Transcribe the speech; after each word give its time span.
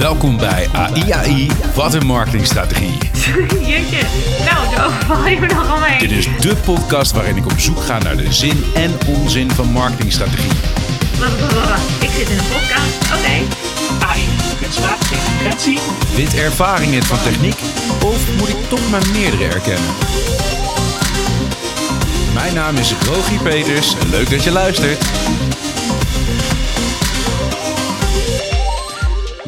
Welkom 0.00 0.36
bij 0.36 0.68
AIAI, 0.72 1.50
wat 1.74 1.94
een 1.94 2.06
marketingstrategie. 2.06 2.98
Jeetje, 3.68 3.98
nou, 4.44 4.74
daar 4.74 4.86
overval 4.86 5.26
je 5.26 5.40
me 5.40 5.46
nogal 5.46 5.78
mee. 5.78 5.98
Dit 5.98 6.10
is 6.10 6.28
de 6.40 6.56
podcast 6.56 7.12
waarin 7.12 7.36
ik 7.36 7.44
op 7.44 7.58
zoek 7.58 7.80
ga 7.82 7.98
naar 7.98 8.16
de 8.16 8.32
zin 8.32 8.64
en 8.74 8.90
onzin 9.06 9.50
van 9.50 9.68
marketingstrategie. 9.72 10.50
Ik 12.00 12.10
zit 12.10 12.28
in 12.28 12.38
een 12.38 12.44
podcast. 12.44 13.14
Oké. 13.14 13.34
AI, 14.06 14.24
kunstmatige 14.60 15.14
intelligentie. 15.14 15.78
Wint 16.14 16.34
ervaring 16.34 16.94
het 16.94 17.06
van 17.06 17.22
techniek 17.22 17.60
of 18.04 18.36
moet 18.38 18.48
ik 18.48 18.68
toch 18.68 18.90
maar 18.90 19.02
meerdere 19.12 19.44
erkennen? 19.44 19.90
Mijn 22.34 22.54
naam 22.54 22.76
is 22.76 22.94
Rogier 23.06 23.40
Peters 23.42 23.94
en 23.98 24.10
leuk 24.10 24.30
dat 24.30 24.44
je 24.44 24.50
luistert. 24.50 25.04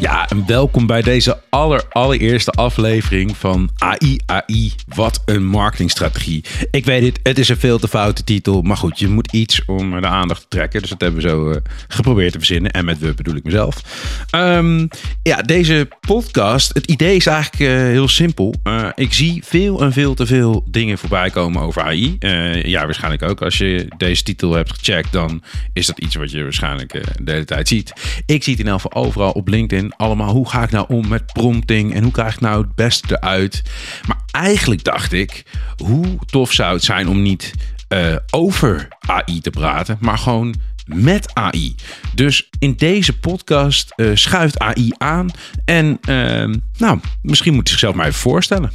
Ja, 0.03 0.29
en 0.29 0.47
welkom 0.47 0.87
bij 0.87 1.03
deze 1.03 1.41
aller, 1.51 1.85
allereerste 1.91 2.51
aflevering 2.51 3.37
van 3.37 3.71
AI 3.79 4.19
AI. 4.27 4.73
Wat 4.95 5.23
een 5.25 5.47
marketingstrategie. 5.47 6.45
Ik 6.71 6.85
weet 6.85 7.03
het, 7.03 7.21
het 7.23 7.39
is 7.39 7.49
een 7.49 7.57
veel 7.57 7.79
te 7.79 7.89
foute 7.89 8.25
titel. 8.25 8.63
Maar 8.63 8.77
goed, 8.77 8.99
je 8.99 9.09
moet 9.09 9.33
iets 9.33 9.65
om 9.65 10.01
de 10.01 10.07
aandacht 10.07 10.41
te 10.41 10.49
trekken. 10.49 10.81
Dus 10.81 10.91
dat 10.91 11.01
hebben 11.01 11.23
we 11.23 11.29
zo 11.29 11.51
eh, 11.51 11.57
geprobeerd 11.89 12.33
te 12.33 12.39
verzinnen. 12.39 12.71
En 12.71 12.85
met 12.85 12.99
we 12.99 13.15
bedoel 13.15 13.35
ik 13.35 13.45
mezelf. 13.45 13.83
Ehm, 14.31 14.87
ja, 15.23 15.43
deze 15.43 15.89
podcast, 16.01 16.75
het 16.75 16.87
idee 16.87 17.17
is 17.17 17.27
eigenlijk 17.27 17.71
eh, 17.71 17.77
heel 17.77 18.09
simpel. 18.09 18.55
Eh, 18.63 18.89
ik 18.95 19.13
zie 19.13 19.43
veel 19.45 19.83
en 19.83 19.93
veel 19.93 20.15
te 20.15 20.27
veel 20.27 20.65
dingen 20.71 20.99
voorbij 20.99 21.31
komen 21.31 21.63
over 21.63 21.83
AI. 21.83 22.17
Ja, 22.63 22.85
waarschijnlijk 22.85 23.23
ook. 23.23 23.43
Als 23.43 23.59
je 23.59 23.87
deze 23.97 24.23
titel 24.23 24.53
hebt 24.53 24.73
gecheckt, 24.73 25.13
dan 25.13 25.43
is 25.73 25.87
dat 25.87 25.99
iets 25.99 26.15
wat 26.15 26.31
je 26.31 26.43
waarschijnlijk 26.43 26.93
de 27.23 27.33
hele 27.33 27.45
tijd 27.45 27.69
ziet. 27.69 27.93
Ik 28.27 28.43
zie 28.43 28.53
het 28.53 28.63
in 28.63 28.69
elk 28.69 28.81
geval 28.81 29.05
overal 29.05 29.31
op 29.31 29.49
LinkedIn. 29.49 29.92
Allemaal, 29.97 30.33
hoe 30.33 30.49
ga 30.49 30.63
ik 30.63 30.71
nou 30.71 30.87
om 30.89 31.09
met 31.09 31.33
prompting? 31.33 31.95
En 31.95 32.03
hoe 32.03 32.13
krijg 32.13 32.35
ik 32.35 32.41
nou 32.41 32.63
het 32.63 32.75
beste 32.75 33.17
eruit? 33.21 33.63
Maar 34.07 34.21
eigenlijk 34.31 34.85
dacht 34.85 35.13
ik, 35.13 35.45
hoe 35.77 36.19
tof 36.27 36.53
zou 36.53 36.75
het 36.75 36.85
zijn 36.85 37.09
om 37.09 37.23
niet 37.23 37.53
eh, 37.89 38.17
over 38.31 38.89
AI 39.07 39.41
te 39.41 39.51
praten, 39.51 39.97
maar 40.01 40.19
gewoon 40.19 40.55
met 40.87 41.35
AI. 41.35 41.75
Dus 42.15 42.49
in 42.59 42.75
deze 42.77 43.19
podcast 43.19 43.93
eh, 43.97 44.11
schuift 44.15 44.59
AI 44.59 44.93
aan. 44.99 45.31
En 45.65 45.99
ehm, 46.01 46.55
nou, 46.79 47.01
misschien 47.23 47.55
moet 47.55 47.63
hij 47.63 47.73
zichzelf 47.73 47.95
maar 47.95 48.07
even 48.07 48.21
voorstellen. 48.21 48.73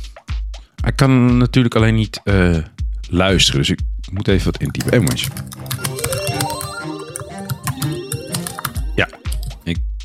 Hij 0.81 0.91
kan 0.91 1.37
natuurlijk 1.37 1.75
alleen 1.75 1.95
niet 1.95 2.21
eh, 2.23 2.57
luisteren, 3.09 3.59
dus 3.59 3.69
ik 3.69 3.79
moet 4.11 4.27
even 4.27 4.45
wat 4.45 4.61
intypen. 4.61 4.93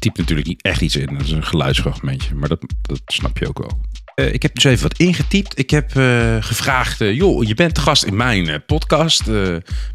Ik 0.05 0.08
typ 0.08 0.19
natuurlijk 0.19 0.48
niet 0.48 0.62
echt 0.62 0.81
iets 0.81 0.97
in. 0.97 1.06
Dat 1.06 1.27
is 1.27 1.31
een 1.31 1.45
geluidsfragmentje, 1.45 2.34
maar 2.34 2.48
dat, 2.48 2.64
dat 2.83 3.00
snap 3.06 3.39
je 3.39 3.48
ook 3.48 3.58
wel. 3.58 3.81
Eh, 4.14 4.33
ik 4.33 4.42
heb 4.42 4.55
dus 4.55 4.64
even 4.64 4.83
wat 4.83 4.98
ingetypt. 4.98 5.59
Ik 5.59 5.70
heb 5.70 5.97
eh, 5.97 6.36
gevraagd, 6.41 7.00
eh, 7.00 7.14
joh, 7.14 7.44
je 7.44 7.55
bent 7.55 7.78
gast 7.78 8.05
in 8.05 8.17
mijn 8.17 8.64
podcast 8.67 9.27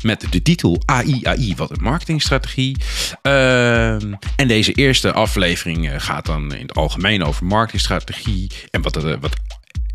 met 0.01 0.27
de 0.31 0.41
titel 0.41 0.81
AI, 0.85 1.19
AI, 1.23 1.53
wat 1.55 1.69
een 1.69 1.83
marketingstrategie. 1.83 2.77
Ehm, 3.21 4.13
en 4.35 4.47
deze 4.47 4.71
eerste 4.71 5.13
aflevering 5.13 6.03
gaat 6.03 6.25
dan 6.25 6.53
in 6.53 6.61
het 6.61 6.75
algemeen 6.75 7.23
over 7.23 7.45
marketingstrategie 7.45 8.51
en 8.71 8.81
wat, 8.81 8.95
wat 9.19 9.33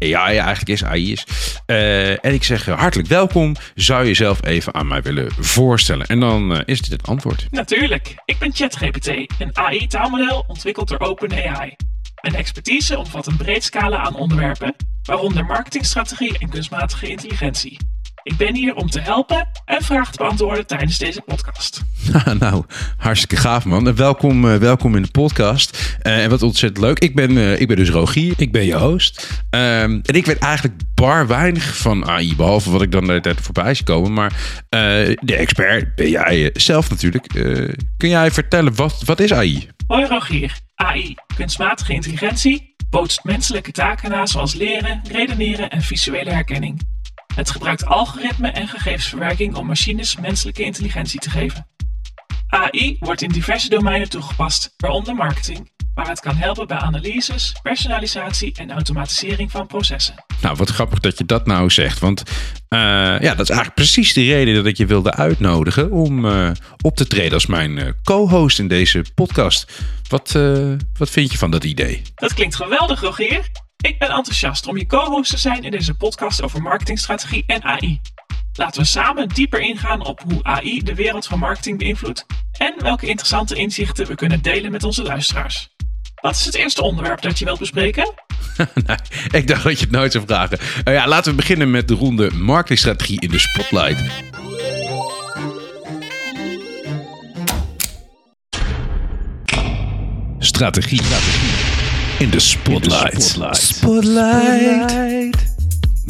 AI 0.03 0.37
eigenlijk 0.37 0.69
is, 0.69 0.85
AI 0.85 1.13
is. 1.13 1.25
Eh, 1.67 2.11
en 2.11 2.33
ik 2.33 2.45
zeg 2.45 2.69
eh, 2.69 2.79
hartelijk 2.79 3.09
welkom. 3.09 3.57
Zou 3.75 4.03
je 4.03 4.09
jezelf 4.09 4.45
even 4.45 4.75
aan 4.75 4.87
mij 4.87 5.03
willen 5.03 5.33
voorstellen? 5.39 6.07
En 6.07 6.21
dan 6.21 6.57
eh, 6.57 6.61
is 6.65 6.81
dit 6.81 6.93
het 6.93 7.07
antwoord. 7.07 7.47
Natuurlijk, 7.51 8.15
ik 8.25 8.39
ben 8.39 8.55
ChatGPT, 8.55 9.07
een 9.07 9.51
AI-taalmodel 9.53 10.45
ontwikkeld 10.47 10.89
door 10.89 11.01
OpenAI. 11.01 11.77
Mijn 12.23 12.35
expertise 12.35 12.99
omvat 12.99 13.27
een 13.27 13.37
breed 13.37 13.65
scala 13.65 13.97
aan 13.97 14.15
onderwerpen, 14.15 14.75
waaronder 15.03 15.45
marketingstrategie 15.45 16.39
en 16.39 16.49
kunstmatige 16.49 17.09
intelligentie. 17.09 17.79
Ik 18.23 18.37
ben 18.37 18.55
hier 18.55 18.75
om 18.75 18.91
te 18.91 19.01
helpen 19.01 19.49
en 19.65 19.83
vragen 19.83 20.13
te 20.13 20.19
beantwoorden 20.19 20.67
tijdens 20.67 20.99
deze 20.99 21.21
podcast. 21.21 21.83
nou, 22.39 22.65
hartstikke 22.97 23.37
gaaf 23.37 23.65
man. 23.65 23.87
En 23.87 23.97
welkom, 23.97 24.59
welkom 24.59 24.97
in 24.97 25.03
de 25.03 25.11
podcast. 25.11 25.82
Eh, 26.03 26.23
en 26.23 26.31
wat 26.31 26.43
ontzettend 26.43 26.85
leuk. 26.85 26.99
Ik 26.99 27.15
ben, 27.15 27.37
eh, 27.37 27.61
ik 27.61 27.69
ben 27.69 27.77
dus 27.77 27.91
Rogier. 27.91 28.35
Ik 28.37 28.53
ben 28.53 28.65
je 28.65 28.77
host. 28.77 29.43
Ehm, 29.51 30.01
en 30.03 30.15
ik 30.15 30.27
weet 30.27 30.39
eigenlijk 30.39 30.75
bar 30.95 31.27
weinig 31.27 31.77
van 31.77 32.09
AI. 32.09 32.37
Behalve 32.37 32.71
wat 32.71 32.83
ik 32.83 32.93
dan 32.93 33.07
de 33.07 33.21
tijd 33.21 33.41
voorbij 33.41 33.75
zie 33.75 33.85
komen. 33.85 34.13
Maar 34.13 34.33
eh, 34.69 34.81
de 35.21 35.37
expert 35.37 35.95
ben 35.95 36.11
jij 36.11 36.51
zelf 36.53 36.91
natuurlijk. 36.91 37.35
Eh, 37.35 37.69
kun 37.97 38.09
jij 38.09 38.31
vertellen, 38.31 38.75
wat, 38.75 39.03
wat 39.05 39.21
is 39.21 39.33
AI? 39.33 39.69
Hoi 39.87 40.07
Rogier, 40.07 40.59
AI, 40.75 41.15
kunstmatige 41.37 41.93
intelligentie, 41.93 42.75
bootst 42.91 43.25
menselijke 43.25 43.73
taken 43.73 44.11
na 44.11 44.27
zoals 44.27 44.55
leren, 44.55 45.01
redeneren 45.13 45.71
en 45.71 45.83
visuele 45.83 46.31
herkenning. 46.31 46.81
Het 47.35 47.51
gebruikt 47.51 47.87
algoritme 47.87 48.49
en 48.49 48.69
gegevensverwerking 48.69 49.55
om 49.55 49.67
machines 49.67 50.17
menselijke 50.17 50.63
intelligentie 50.63 51.21
te 51.21 51.31
geven. 51.31 51.67
AI 52.53 52.97
wordt 53.01 53.23
in 53.23 53.29
diverse 53.29 53.69
domeinen 53.69 54.09
toegepast, 54.09 54.75
waaronder 54.77 55.15
marketing, 55.15 55.71
waar 55.95 56.09
het 56.09 56.21
kan 56.21 56.37
helpen 56.37 56.67
bij 56.67 56.77
analyses, 56.77 57.55
personalisatie 57.63 58.55
en 58.57 58.71
automatisering 58.71 59.51
van 59.51 59.67
processen. 59.67 60.25
Nou, 60.41 60.57
wat 60.57 60.71
grappig 60.71 61.01
dat 61.01 61.19
je 61.19 61.25
dat 61.25 61.47
nou 61.47 61.71
zegt. 61.71 61.99
Want 61.99 62.23
eh, 62.69 62.79
ja, 63.21 63.35
dat 63.35 63.41
is 63.41 63.49
eigenlijk 63.49 63.75
precies 63.75 64.13
de 64.13 64.25
reden 64.25 64.55
dat 64.55 64.67
ik 64.67 64.77
je 64.77 64.87
wilde 64.87 65.15
uitnodigen 65.15 65.91
om 65.91 66.27
eh, 66.27 66.51
op 66.81 66.97
te 66.97 67.07
treden 67.07 67.33
als 67.33 67.47
mijn 67.47 67.79
eh, 67.79 67.89
co-host 68.03 68.59
in 68.59 68.69
deze 68.69 69.05
podcast. 69.15 69.73
Wat, 70.09 70.39
wat 70.99 71.11
vind 71.11 71.33
je 71.33 71.39
van 71.39 71.51
dat 71.51 71.65
idee? 71.65 72.03
Dat 72.15 72.35
klinkt 72.35 72.57
geweldig, 72.57 73.01
Rogier. 73.01 73.51
Ik 73.77 73.99
ben 73.99 74.09
enthousiast 74.09 74.67
om 74.67 74.77
je 74.77 74.87
co-host 74.87 75.31
te 75.31 75.39
zijn 75.39 75.63
in 75.65 75.71
deze 75.71 75.95
podcast 75.95 76.43
over 76.43 76.63
marketingstrategie 76.63 77.45
en 77.47 77.63
AI. 77.63 78.01
Laten 78.53 78.81
we 78.81 78.87
samen 78.87 79.29
dieper 79.29 79.61
ingaan 79.61 80.07
op 80.07 80.23
hoe 80.23 80.45
AI 80.45 80.83
de 80.83 80.95
wereld 80.95 81.27
van 81.27 81.39
marketing 81.39 81.79
beïnvloedt 81.79 82.27
en 82.59 82.75
welke 82.79 83.07
interessante 83.07 83.55
inzichten 83.55 84.07
we 84.07 84.15
kunnen 84.15 84.43
delen 84.43 84.71
met 84.71 84.85
onze 84.85 85.03
luisteraars. 85.03 85.71
Wat 86.21 86.37
is 86.37 86.45
het 86.45 86.55
eerste 86.55 86.83
onderwerp 86.83 87.21
dat 87.21 87.39
je 87.39 87.45
wilt 87.45 87.59
bespreken? 87.59 88.15
nee, 88.87 88.97
ik 89.31 89.47
dacht 89.47 89.63
dat 89.63 89.79
je 89.79 89.85
het 89.85 89.91
nooit 89.91 90.13
zou 90.13 90.25
vragen. 90.27 90.59
Eh, 90.85 90.95
ja, 90.95 91.09
laten 91.09 91.31
we 91.31 91.37
beginnen 91.37 91.71
met 91.71 91.89
de 91.89 91.95
ronde 91.95 92.31
marketingstrategie 92.31 93.21
in 93.21 93.31
de 93.31 93.39
spotlight. 93.39 94.03
Strategie. 100.39 101.01
In 102.19 102.31
de 102.31 102.41
spotlight. 102.41 103.37
Spotlight. 103.51 105.52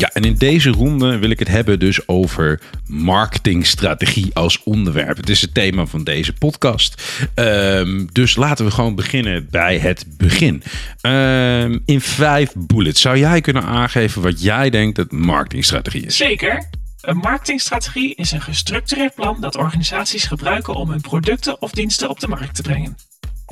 Ja, 0.03 0.11
en 0.13 0.25
in 0.25 0.35
deze 0.35 0.71
ronde 0.71 1.19
wil 1.19 1.31
ik 1.31 1.39
het 1.39 1.49
hebben 1.49 1.79
dus 1.79 2.09
over 2.09 2.61
marketingstrategie 2.87 4.35
als 4.35 4.63
onderwerp. 4.63 5.17
Het 5.17 5.29
is 5.29 5.41
het 5.41 5.55
thema 5.55 5.87
van 5.87 6.05
deze 6.05 6.33
podcast. 6.33 7.03
Ehm, 7.35 8.07
dus 8.13 8.37
laten 8.37 8.65
we 8.65 8.71
gewoon 8.71 8.95
beginnen 8.95 9.47
bij 9.51 9.79
het 9.79 10.05
begin. 10.17 10.63
Ehm, 11.01 11.79
in 11.85 12.01
vijf 12.01 12.53
bullets 12.57 13.01
zou 13.01 13.19
jij 13.19 13.41
kunnen 13.41 13.65
aangeven 13.65 14.23
wat 14.23 14.43
jij 14.43 14.71
denkt 14.71 14.97
dat 14.97 15.13
marketingstrategie 15.13 16.07
is? 16.07 16.17
Zeker. 16.17 16.69
Een 17.01 17.17
marketingstrategie 17.17 18.15
is 18.15 18.33
een 18.33 18.43
gestructureerd 18.43 19.15
plan 19.15 19.41
dat 19.41 19.57
organisaties 19.57 20.25
gebruiken 20.25 20.75
om 20.75 20.91
hun 20.91 21.01
producten 21.01 21.63
of 21.63 21.71
diensten 21.71 22.09
op 22.09 22.21
de 22.21 22.29
markt 22.29 22.55
te 22.55 22.63
brengen. 22.63 22.97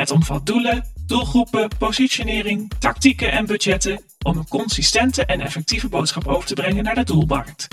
Het 0.01 0.11
omvat 0.11 0.47
doelen, 0.47 0.85
doelgroepen, 1.07 1.69
positionering, 1.79 2.73
tactieken 2.79 3.33
en 3.33 3.47
budgetten 3.47 4.01
om 4.23 4.37
een 4.37 4.49
consistente 4.49 5.25
en 5.25 5.41
effectieve 5.41 5.89
boodschap 5.89 6.27
over 6.27 6.47
te 6.47 6.55
brengen 6.55 6.85
naar 6.85 6.95
de 6.95 7.05
doelmarkt. 7.05 7.69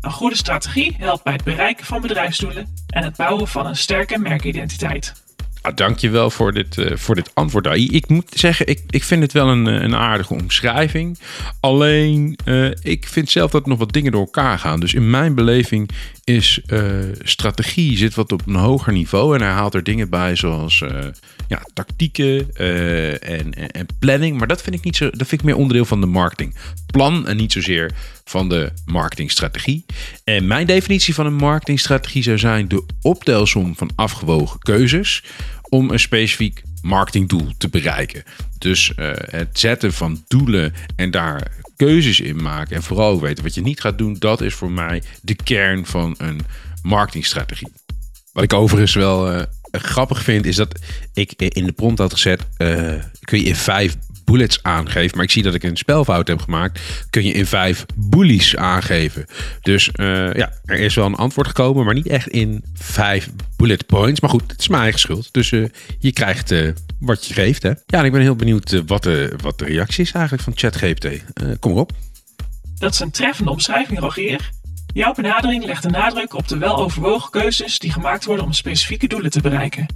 Een 0.00 0.10
goede 0.10 0.36
strategie 0.36 0.96
helpt 0.98 1.24
bij 1.24 1.32
het 1.32 1.44
bereiken 1.44 1.86
van 1.86 2.00
bedrijfsdoelen 2.00 2.74
en 2.86 3.04
het 3.04 3.16
bouwen 3.16 3.48
van 3.48 3.66
een 3.66 3.76
sterke 3.76 4.18
merkidentiteit. 4.18 5.27
Ah, 5.60 5.76
dankjewel 5.76 6.30
voor 6.30 6.52
dit, 6.52 6.78
eh, 6.78 6.96
voor 6.96 7.14
dit 7.14 7.30
antwoord. 7.34 7.66
Ik 7.66 8.08
moet 8.08 8.30
zeggen, 8.34 8.66
ik, 8.66 8.82
ik 8.90 9.04
vind 9.04 9.22
het 9.22 9.32
wel 9.32 9.48
een, 9.48 9.66
eh, 9.66 9.82
een 9.82 9.94
aardige 9.94 10.34
omschrijving. 10.34 11.18
Alleen, 11.60 12.38
eh, 12.44 12.70
ik 12.82 13.06
vind 13.06 13.30
zelf 13.30 13.50
dat 13.50 13.66
nog 13.66 13.78
wat 13.78 13.92
dingen 13.92 14.12
door 14.12 14.20
elkaar 14.20 14.58
gaan. 14.58 14.80
Dus 14.80 14.94
in 14.94 15.10
mijn 15.10 15.34
beleving 15.34 15.90
is 16.24 16.60
strategie 17.22 17.96
zit 17.96 18.14
wat 18.14 18.32
op 18.32 18.46
een 18.46 18.54
hoger 18.54 18.92
niveau. 18.92 19.34
En 19.34 19.42
hij 19.42 19.50
haalt 19.50 19.74
er 19.74 19.82
dingen 19.82 20.10
bij 20.10 20.36
zoals 20.36 20.84
ja, 21.48 21.62
tactieken 21.72 22.56
en, 22.56 23.54
en, 23.54 23.70
en 23.70 23.86
planning. 23.98 24.38
Maar 24.38 24.46
dat 24.46 24.62
vind 24.62 24.74
ik 24.74 24.84
niet 24.84 24.96
zo. 24.96 25.10
Dat 25.10 25.28
vind 25.28 25.40
ik 25.40 25.46
meer 25.46 25.56
onderdeel 25.56 25.84
van 25.84 26.00
de 26.00 26.06
marketing. 26.06 26.54
Plan 26.86 27.26
en 27.26 27.36
niet 27.36 27.52
zozeer 27.52 27.92
van 28.24 28.48
de 28.48 28.72
marketingstrategie. 28.84 29.84
En 30.24 30.46
mijn 30.46 30.66
definitie 30.66 31.14
van 31.14 31.26
een 31.26 31.34
marketingstrategie 31.34 32.22
zou 32.22 32.38
zijn 32.38 32.68
de 32.68 32.84
optelsom 33.02 33.76
van 33.76 33.90
afgewogen 33.94 34.58
keuzes 34.58 35.22
om 35.68 35.90
een 35.90 36.00
specifiek 36.00 36.62
marketingdoel 36.82 37.52
te 37.58 37.68
bereiken. 37.68 38.22
Dus 38.58 38.94
eh, 38.94 39.12
het 39.14 39.58
zetten 39.58 39.92
van 39.92 40.24
doelen 40.28 40.74
en 40.96 41.10
daar 41.10 41.50
keuzes 41.76 42.20
in 42.20 42.42
maken 42.42 42.76
en 42.76 42.82
vooral 42.82 43.20
weten 43.20 43.44
wat 43.44 43.54
je 43.54 43.60
niet 43.60 43.80
gaat 43.80 43.98
doen, 43.98 44.16
dat 44.18 44.40
is 44.40 44.54
voor 44.54 44.70
mij 44.70 45.02
de 45.22 45.34
kern 45.34 45.86
van 45.86 46.14
een 46.18 46.40
marketingstrategie. 46.82 47.72
Wat 48.32 48.44
ik 48.44 48.52
overigens 48.52 48.94
wel, 48.94 49.30
eh, 49.30 49.42
grappig 49.70 50.22
vind 50.22 50.46
is 50.46 50.56
dat 50.56 50.78
ik 51.12 51.32
in 51.32 51.64
de 51.64 51.72
prompt 51.72 51.98
had 51.98 52.12
gezet, 52.12 52.46
uh, 52.58 52.94
kun 53.20 53.38
je 53.38 53.44
in 53.44 53.56
vijf 53.56 53.96
bullets 54.30 54.62
aangeven. 54.62 55.16
Maar 55.16 55.24
ik 55.24 55.30
zie 55.30 55.42
dat 55.42 55.54
ik 55.54 55.62
een 55.62 55.76
spelfout 55.76 56.28
heb 56.28 56.40
gemaakt. 56.40 56.80
Kun 57.10 57.24
je 57.24 57.32
in 57.32 57.46
vijf 57.46 57.86
bullies 57.96 58.56
aangeven. 58.56 59.26
Dus 59.62 59.90
uh, 59.94 60.32
ja, 60.32 60.52
er 60.64 60.78
is 60.78 60.94
wel 60.94 61.06
een 61.06 61.14
antwoord 61.14 61.46
gekomen, 61.46 61.84
maar 61.84 61.94
niet 61.94 62.08
echt 62.08 62.28
in 62.28 62.64
vijf 62.74 63.30
bullet 63.56 63.86
points. 63.86 64.20
Maar 64.20 64.30
goed, 64.30 64.50
het 64.50 64.60
is 64.60 64.68
mijn 64.68 64.82
eigen 64.82 65.00
schuld. 65.00 65.28
Dus 65.32 65.50
uh, 65.50 65.66
je 65.98 66.12
krijgt 66.12 66.50
uh, 66.50 66.72
wat 67.00 67.26
je 67.26 67.34
geeft. 67.34 67.62
Hè? 67.62 67.68
Ja, 67.68 67.98
en 67.98 68.04
ik 68.04 68.12
ben 68.12 68.20
heel 68.20 68.36
benieuwd 68.36 68.82
wat, 68.86 69.02
de, 69.02 69.34
wat 69.42 69.58
de 69.58 69.64
reactie 69.64 70.04
is 70.04 70.12
eigenlijk 70.12 70.44
van 70.44 70.52
ChatGPT. 70.56 71.06
kom 71.60 71.72
op. 71.72 71.92
Dat 72.78 72.92
is 72.92 73.00
een 73.00 73.10
treffende 73.10 73.50
omschrijving, 73.50 73.98
Rogier. 73.98 74.50
Jouw 74.92 75.12
benadering 75.12 75.64
legt 75.64 75.82
de 75.82 75.90
nadruk 75.90 76.34
op 76.34 76.48
de 76.48 76.58
weloverwogen 76.58 77.30
keuzes 77.30 77.78
die 77.78 77.92
gemaakt 77.92 78.24
worden 78.24 78.44
om 78.44 78.52
specifieke 78.52 79.06
doelen 79.06 79.30
te 79.30 79.40
bereiken. 79.40 79.86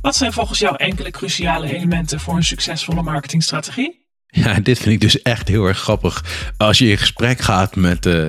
Wat 0.00 0.16
zijn 0.16 0.32
volgens 0.32 0.58
jou 0.58 0.76
enkele 0.76 1.10
cruciale 1.10 1.74
elementen 1.74 2.20
voor 2.20 2.36
een 2.36 2.44
succesvolle 2.44 3.02
marketingstrategie? 3.02 4.06
Ja, 4.26 4.60
dit 4.60 4.78
vind 4.78 4.94
ik 4.94 5.00
dus 5.00 5.22
echt 5.22 5.48
heel 5.48 5.66
erg 5.66 5.78
grappig. 5.78 6.24
Als 6.56 6.78
je 6.78 6.88
in 6.88 6.98
gesprek 6.98 7.40
gaat 7.40 7.76
met, 7.76 8.06
uh, 8.06 8.26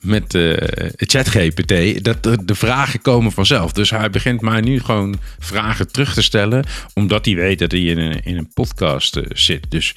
met 0.00 0.34
uh, 0.34 0.56
ChatGPT, 0.96 2.04
dat 2.04 2.22
de, 2.22 2.54
vragen 2.54 3.02
komen 3.02 3.32
vanzelf. 3.32 3.72
Dus 3.72 3.90
hij 3.90 4.10
begint 4.10 4.40
mij 4.40 4.60
nu 4.60 4.80
gewoon 4.80 5.18
vragen 5.38 5.92
terug 5.92 6.14
te 6.14 6.22
stellen, 6.22 6.64
omdat 6.94 7.24
hij 7.24 7.34
weet 7.34 7.58
dat 7.58 7.70
hij 7.70 7.80
in 7.80 7.98
een, 7.98 8.24
in 8.24 8.36
een 8.36 8.52
podcast 8.52 9.16
uh, 9.16 9.24
zit. 9.28 9.70
Dus 9.70 9.94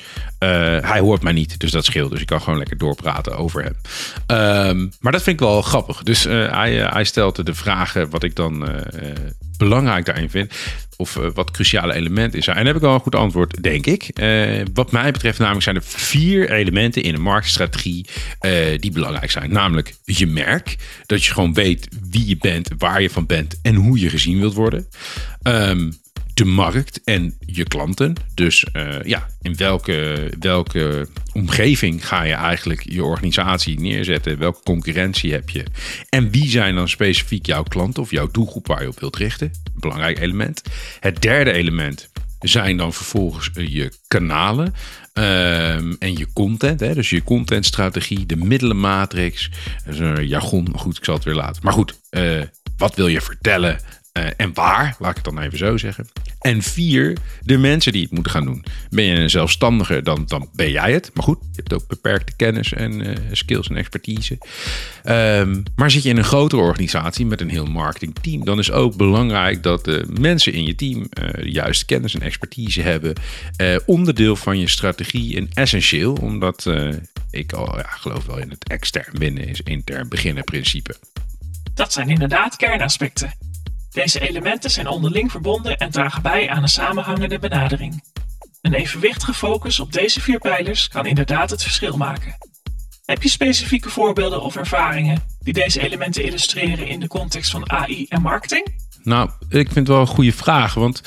hij 0.80 1.00
hoort 1.00 1.22
mij 1.22 1.34
niet, 1.34 1.60
dus 1.60 1.72
dat 1.72 1.86
scheelt. 1.86 2.12
Dus 2.12 2.22
ik 2.22 2.28
kan 2.28 2.42
gewoon 2.42 2.58
lekker 2.58 2.78
doorpraten 2.78 3.38
over 3.38 3.64
hem. 3.64 3.76
Um, 4.68 4.92
maar 5.00 5.12
dat 5.12 5.24
vind 5.24 5.42
ik 5.42 5.48
wel 5.48 5.62
grappig. 5.62 6.04
Dus 6.04 6.24
hij, 6.24 6.74
hij 6.74 7.04
stelt 7.04 7.46
de 7.46 7.54
vragen 7.54 8.10
wat 8.10 8.24
ik 8.24 8.36
dan 8.36 8.70
belangrijk 9.58 10.06
daarin 10.06 10.30
vind. 10.30 10.54
Of 10.98 11.16
uh, 11.16 11.28
wat 11.34 11.52
cruciale 11.52 11.94
elementen 11.94 12.44
zijn. 12.44 12.58
En 12.58 12.66
heb 12.66 12.76
ik 12.76 12.84
al 12.84 12.94
een 12.94 13.00
goed 13.00 13.16
antwoord, 13.16 13.64
denk 13.64 13.86
ik. 13.86 14.10
Uh, 14.22 14.62
wat 14.74 14.92
mij 14.92 15.12
betreft 15.12 15.40
namelijk 15.40 15.64
zijn 15.64 15.76
er 15.76 15.84
vier 15.84 16.52
elementen 16.52 17.04
in 17.04 17.14
een 17.14 17.22
marktstrategie 17.22 18.06
uh, 18.42 18.52
die 18.80 18.92
belangrijk 18.92 19.32
zijn. 19.32 19.52
Namelijk 19.52 19.96
je 20.04 20.28
merk. 20.28 20.76
Dat 21.06 21.24
je 21.24 21.34
gewoon 21.34 21.54
weet 21.54 21.88
wie 22.10 22.28
je 22.28 22.38
bent, 22.38 22.70
waar 22.78 23.02
je 23.02 23.10
van 23.10 23.26
bent 23.26 23.60
en 23.62 23.76
hoe 23.76 24.00
je 24.00 24.10
gezien 24.10 24.40
wilt 24.40 24.54
worden. 24.54 24.88
Um, 25.44 26.04
de 26.36 26.46
markt 26.46 27.02
en 27.04 27.38
je 27.46 27.64
klanten. 27.64 28.16
Dus 28.34 28.66
uh, 28.74 29.02
ja, 29.04 29.28
in 29.42 29.56
welke, 29.56 30.30
welke 30.40 31.08
omgeving 31.34 32.08
ga 32.08 32.24
je 32.24 32.34
eigenlijk 32.34 32.84
je 32.90 33.04
organisatie 33.04 33.80
neerzetten? 33.80 34.38
Welke 34.38 34.64
concurrentie 34.64 35.32
heb 35.32 35.50
je? 35.50 35.66
En 36.10 36.32
wie 36.32 36.50
zijn 36.50 36.76
dan 36.76 36.90
specifiek 36.90 37.46
jouw 37.46 37.64
klanten 37.64 38.04
of 38.04 38.12
jouw 38.12 38.28
doelgroep 38.32 38.68
waar 38.68 38.82
je 38.82 38.88
op 38.88 39.00
wilt 39.00 39.16
richten? 39.16 39.52
Belangrijk 39.74 40.20
element. 40.20 40.62
Het 41.00 41.22
derde 41.22 41.52
element 41.52 42.10
zijn 42.40 42.78
dan 42.78 42.94
vervolgens 42.94 43.52
eh, 43.54 43.74
je 43.74 43.92
kanalen 44.08 44.74
um, 45.14 45.96
en 46.00 46.18
je 46.18 46.28
content. 46.34 46.80
Hè? 46.80 46.94
Dus 46.94 47.10
je 47.10 47.24
contentstrategie, 47.24 48.26
de 48.26 48.36
middelenmatrix. 48.36 49.50
Dat 49.86 49.98
een 49.98 50.28
jargon, 50.28 50.68
goed, 50.76 50.98
ik 50.98 51.06
zal 51.06 51.16
het 51.16 51.24
weer 51.24 51.36
laten. 51.36 51.62
Maar 51.64 51.74
goed, 51.74 52.00
uh, 52.12 52.42
wat 52.78 52.96
wil 52.96 53.08
je 53.08 53.22
vertellen? 53.22 53.80
Uh, 54.18 54.28
en 54.38 54.54
waar, 54.54 54.96
laat 55.00 55.10
ik 55.10 55.16
het 55.16 55.26
dan 55.26 55.40
even 55.40 55.58
zo 55.58 55.78
zeggen. 55.78 56.08
En 56.40 56.62
vier, 56.62 57.18
de 57.42 57.58
mensen 57.58 57.92
die 57.92 58.02
het 58.02 58.12
moeten 58.12 58.32
gaan 58.32 58.46
doen. 58.46 58.66
Ben 58.90 59.04
je 59.04 59.16
een 59.16 59.30
zelfstandige, 59.30 60.02
dan, 60.02 60.24
dan 60.28 60.50
ben 60.54 60.72
jij 60.72 60.94
het. 60.94 61.12
Maar 61.14 61.24
goed, 61.24 61.38
je 61.42 61.56
hebt 61.56 61.74
ook 61.74 61.88
beperkte 61.88 62.36
kennis 62.36 62.74
en 62.74 63.08
uh, 63.08 63.16
skills 63.32 63.68
en 63.68 63.78
expertise. 63.78 64.38
Um, 65.06 65.64
maar 65.76 65.92
zit 65.92 66.04
je 66.04 66.10
in 66.10 66.18
een 66.18 66.24
grotere 66.24 66.62
organisatie 66.62 67.26
met 67.26 67.42
een 67.42 67.50
heel 67.50 67.66
marketingteam, 67.66 68.46
dan 68.46 68.60
is 68.60 68.72
ook 68.72 68.96
belangrijk 68.96 69.64
dat 69.64 69.86
de 69.86 70.06
mensen 70.20 70.54
in 70.54 70.66
je 70.66 70.76
team 70.76 71.00
uh, 71.00 71.30
de 71.34 71.52
juiste 71.52 71.86
kennis 71.86 72.14
en 72.14 72.22
expertise 72.22 72.82
hebben. 72.82 73.14
onderdeel 73.86 74.36
van 74.36 74.60
je 74.60 74.68
strategie 74.68 75.38
en 75.38 75.50
essentieel, 75.54 76.14
omdat 76.14 76.70
ik 77.32 77.54
al 77.54 77.78
ja, 77.78 77.88
geloof 77.90 78.26
wel 78.26 78.38
in 78.38 78.50
het 78.50 78.70
extern 78.70 79.18
winnen 79.18 79.48
is 79.48 79.62
intern 79.62 80.10
beginnen 80.10 80.44
principe. 80.44 80.96
Dat 81.74 81.94
zijn 81.94 82.10
inderdaad 82.10 82.56
kernaspecten. 82.56 83.34
Deze 83.96 84.20
elementen 84.20 84.70
zijn 84.70 84.88
onderling 84.88 85.32
verbonden 85.32 85.78
en 85.78 85.92
dragen 85.92 86.22
bij 86.22 86.50
aan 86.50 86.62
een 86.62 86.68
samenhangende 86.68 87.40
benadering. 87.40 88.04
Een 88.62 88.74
evenwichtige 88.74 89.34
focus 89.34 89.80
op 89.80 89.92
deze 89.94 90.22
vier 90.22 90.40
pijlers 90.40 90.88
kan 90.88 91.06
inderdaad 91.06 91.50
het 91.50 91.64
verschil 91.64 91.98
maken. 91.98 92.38
Heb 93.06 93.24
je 93.24 93.30
specifieke 93.30 93.90
voorbeelden 93.90 94.42
of 94.42 94.56
ervaringen 94.56 95.24
die 95.40 95.54
deze 95.54 95.82
elementen 95.82 96.24
illustreren 96.24 96.88
in 96.88 97.00
de 97.00 97.08
context 97.08 97.52
van 97.52 97.72
AI 97.72 98.06
en 98.10 98.22
marketing? 98.22 98.76
Nou, 99.04 99.30
ik 99.40 99.66
vind 99.66 99.76
het 99.76 99.88
wel 99.88 100.00
een 100.00 100.08
goede 100.08 100.34
vraag, 100.34 100.74
want 100.74 101.02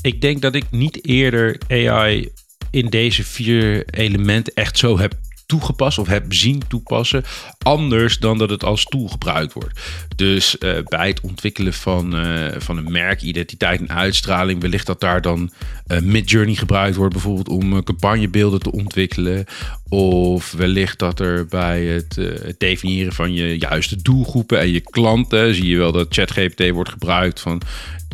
ik 0.00 0.20
denk 0.20 0.42
dat 0.42 0.54
ik 0.54 0.70
niet 0.70 1.06
eerder 1.06 1.60
AI 1.68 2.32
in 2.70 2.86
deze 2.86 3.24
vier 3.24 3.84
elementen 3.90 4.54
echt 4.54 4.78
zo 4.78 4.98
heb 4.98 5.12
toegepast 5.50 5.98
of 5.98 6.06
heb 6.06 6.32
zien 6.32 6.62
toepassen. 6.68 7.24
Anders 7.58 8.18
dan 8.18 8.38
dat 8.38 8.50
het 8.50 8.64
als 8.64 8.84
tool 8.84 9.08
gebruikt 9.08 9.52
wordt. 9.52 9.80
Dus 10.16 10.56
uh, 10.58 10.78
bij 10.84 11.08
het 11.08 11.20
ontwikkelen 11.20 11.72
van, 11.72 12.26
uh, 12.26 12.46
van 12.58 12.76
een 12.76 12.92
merk, 12.92 13.22
identiteit 13.22 13.80
en 13.80 13.90
uitstraling, 13.90 14.60
wellicht 14.60 14.86
dat 14.86 15.00
daar 15.00 15.20
dan 15.20 15.50
uh, 15.86 16.00
Midjourney 16.00 16.54
gebruikt 16.54 16.96
wordt, 16.96 17.12
bijvoorbeeld 17.12 17.48
om 17.48 17.82
campagnebeelden 17.82 18.60
te 18.60 18.72
ontwikkelen. 18.72 19.44
Of 19.88 20.52
wellicht 20.52 20.98
dat 20.98 21.20
er 21.20 21.46
bij 21.46 21.84
het, 21.84 22.16
het, 22.16 22.58
definiëren 22.58 23.12
van 23.12 23.32
je 23.32 23.58
juiste 23.58 24.02
doelgroepen 24.02 24.60
en 24.60 24.70
je 24.70 24.80
klanten, 24.80 25.54
zie 25.54 25.66
je 25.66 25.76
wel 25.76 25.92
dat 25.92 26.06
ChatGPT 26.10 26.70
wordt 26.70 26.90
gebruikt 26.90 27.40
van 27.40 27.62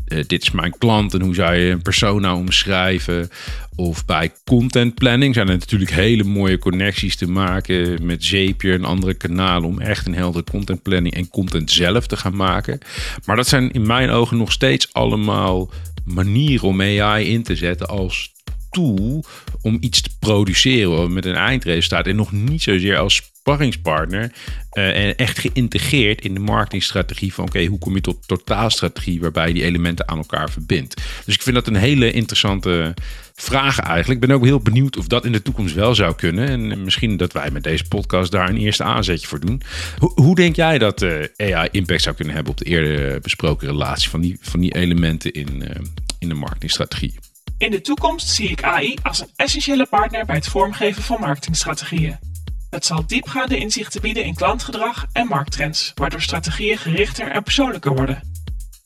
uh, 0.08 0.24
dit 0.26 0.42
is 0.42 0.50
mijn 0.50 0.78
klant 0.78 1.14
en 1.14 1.20
hoe 1.20 1.34
zou 1.34 1.54
je 1.54 1.70
een 1.70 1.82
persona 1.82 2.36
omschrijven. 2.36 3.30
Of 3.76 4.04
bij 4.04 4.32
content 4.44 4.94
planning 4.94 5.34
zijn 5.34 5.48
er 5.48 5.58
natuurlijk 5.58 5.90
hele 5.90 6.24
mooie 6.24 6.58
connecties 6.58 7.16
te 7.16 7.28
maken 7.28 8.06
met 8.06 8.24
Zapier 8.24 8.74
en 8.74 8.84
andere 8.84 9.14
kanalen 9.14 9.68
om 9.68 9.80
echt 9.80 10.06
een 10.06 10.14
heldere 10.14 10.44
content 10.44 10.82
planning 10.82 11.14
en 11.14 11.28
content 11.28 11.70
zelf 11.70 12.06
te 12.06 12.16
gaan 12.16 12.36
maken. 12.36 12.78
Maar 13.24 13.36
dat 13.36 13.48
zijn 13.48 13.70
in 13.70 13.86
mijn 13.86 14.10
ogen 14.10 14.36
nog 14.36 14.52
steeds 14.52 14.92
allemaal 14.92 15.70
manieren 16.04 16.68
om 16.68 16.80
AI 16.80 17.26
in 17.26 17.42
te 17.42 17.56
zetten 17.56 17.88
als 17.88 18.34
om 19.62 19.76
iets 19.80 20.00
te 20.00 20.10
produceren 20.18 21.12
met 21.12 21.24
een 21.24 21.34
eindresultaat 21.34 22.06
en 22.06 22.16
nog 22.16 22.32
niet 22.32 22.62
zozeer 22.62 22.96
als 22.96 23.22
sparringspartner 23.46 24.32
uh, 24.72 25.06
en 25.06 25.16
echt 25.16 25.38
geïntegreerd 25.38 26.20
in 26.20 26.34
de 26.34 26.40
marketingstrategie 26.40 27.34
van 27.34 27.44
oké, 27.44 27.64
hoe 27.64 27.78
kom 27.78 27.94
je 27.94 28.00
tot 28.00 28.28
totaalstrategie 28.28 29.20
waarbij 29.20 29.48
je 29.48 29.54
die 29.54 29.64
elementen 29.64 30.08
aan 30.08 30.16
elkaar 30.16 30.50
verbindt. 30.50 31.02
Dus 31.24 31.34
ik 31.34 31.42
vind 31.42 31.54
dat 31.54 31.66
een 31.66 31.74
hele 31.74 32.12
interessante 32.12 32.94
vraag 33.34 33.78
eigenlijk. 33.78 34.22
Ik 34.22 34.28
ben 34.28 34.36
ook 34.36 34.44
heel 34.44 34.60
benieuwd 34.60 34.96
of 34.96 35.06
dat 35.06 35.24
in 35.24 35.32
de 35.32 35.42
toekomst 35.42 35.74
wel 35.74 35.94
zou 35.94 36.14
kunnen. 36.14 36.48
En 36.48 36.84
misschien 36.84 37.16
dat 37.16 37.32
wij 37.32 37.50
met 37.50 37.62
deze 37.62 37.84
podcast 37.88 38.32
daar 38.32 38.48
een 38.48 38.56
eerste 38.56 38.84
aanzetje 38.84 39.26
voor 39.26 39.40
doen. 39.40 39.62
Hoe, 39.98 40.12
hoe 40.14 40.34
denk 40.34 40.56
jij 40.56 40.78
dat 40.78 41.02
uh, 41.02 41.24
AI 41.36 41.68
impact 41.70 42.02
zou 42.02 42.16
kunnen 42.16 42.34
hebben 42.34 42.52
op 42.52 42.58
de 42.58 42.64
eerder 42.64 43.20
besproken 43.20 43.68
relatie 43.68 44.08
van 44.08 44.20
die, 44.20 44.38
van 44.40 44.60
die 44.60 44.74
elementen 44.74 45.32
in, 45.32 45.62
uh, 45.62 45.68
in 46.18 46.28
de 46.28 46.34
marketingstrategie? 46.34 47.14
In 47.58 47.70
de 47.70 47.80
toekomst 47.80 48.28
zie 48.28 48.48
ik 48.48 48.62
AI 48.62 48.96
als 49.02 49.20
een 49.20 49.30
essentiële 49.36 49.86
partner 49.86 50.24
bij 50.24 50.34
het 50.34 50.48
vormgeven 50.48 51.02
van 51.02 51.20
marketingstrategieën. 51.20 52.18
Het 52.70 52.84
zal 52.84 53.06
diepgaande 53.06 53.58
inzichten 53.58 54.00
bieden 54.00 54.24
in 54.24 54.34
klantgedrag 54.34 55.06
en 55.12 55.26
markttrends, 55.26 55.92
waardoor 55.94 56.22
strategieën 56.22 56.78
gerichter 56.78 57.30
en 57.30 57.42
persoonlijker 57.42 57.94
worden. 57.94 58.20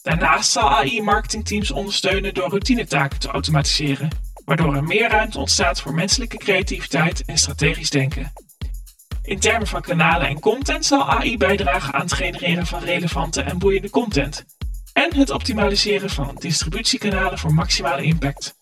Daarnaast 0.02 0.50
zal 0.50 0.70
AI 0.70 1.02
marketingteams 1.02 1.70
ondersteunen 1.70 2.34
door 2.34 2.48
routinetaken 2.48 3.18
te 3.18 3.28
automatiseren, 3.28 4.08
waardoor 4.44 4.74
er 4.74 4.84
meer 4.84 5.08
ruimte 5.08 5.38
ontstaat 5.38 5.80
voor 5.80 5.94
menselijke 5.94 6.36
creativiteit 6.36 7.24
en 7.24 7.38
strategisch 7.38 7.90
denken. 7.90 8.32
In 9.22 9.38
termen 9.38 9.66
van 9.66 9.82
kanalen 9.82 10.28
en 10.28 10.40
content 10.40 10.84
zal 10.84 11.08
AI 11.08 11.36
bijdragen 11.36 11.94
aan 11.94 12.00
het 12.00 12.12
genereren 12.12 12.66
van 12.66 12.80
relevante 12.80 13.42
en 13.42 13.58
boeiende 13.58 13.90
content 13.90 14.44
en 14.92 15.14
het 15.14 15.30
optimaliseren 15.30 16.10
van 16.10 16.36
distributiekanalen 16.38 17.38
voor 17.38 17.54
maximale 17.54 18.02
impact. 18.02 18.56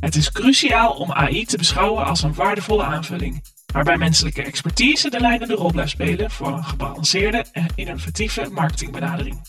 Het 0.00 0.14
is 0.14 0.32
cruciaal 0.32 0.90
om 0.90 1.12
AI 1.12 1.44
te 1.44 1.56
beschouwen 1.56 2.04
als 2.04 2.22
een 2.22 2.34
waardevolle 2.34 2.82
aanvulling, 2.82 3.44
waarbij 3.72 3.96
menselijke 3.96 4.42
expertise 4.42 5.10
de 5.10 5.20
leidende 5.20 5.54
rol 5.54 5.72
blijft 5.72 5.90
spelen 5.90 6.30
voor 6.30 6.52
een 6.52 6.64
gebalanceerde 6.64 7.44
en 7.52 7.66
innovatieve 7.74 8.48
marketingbenadering. 8.52 9.40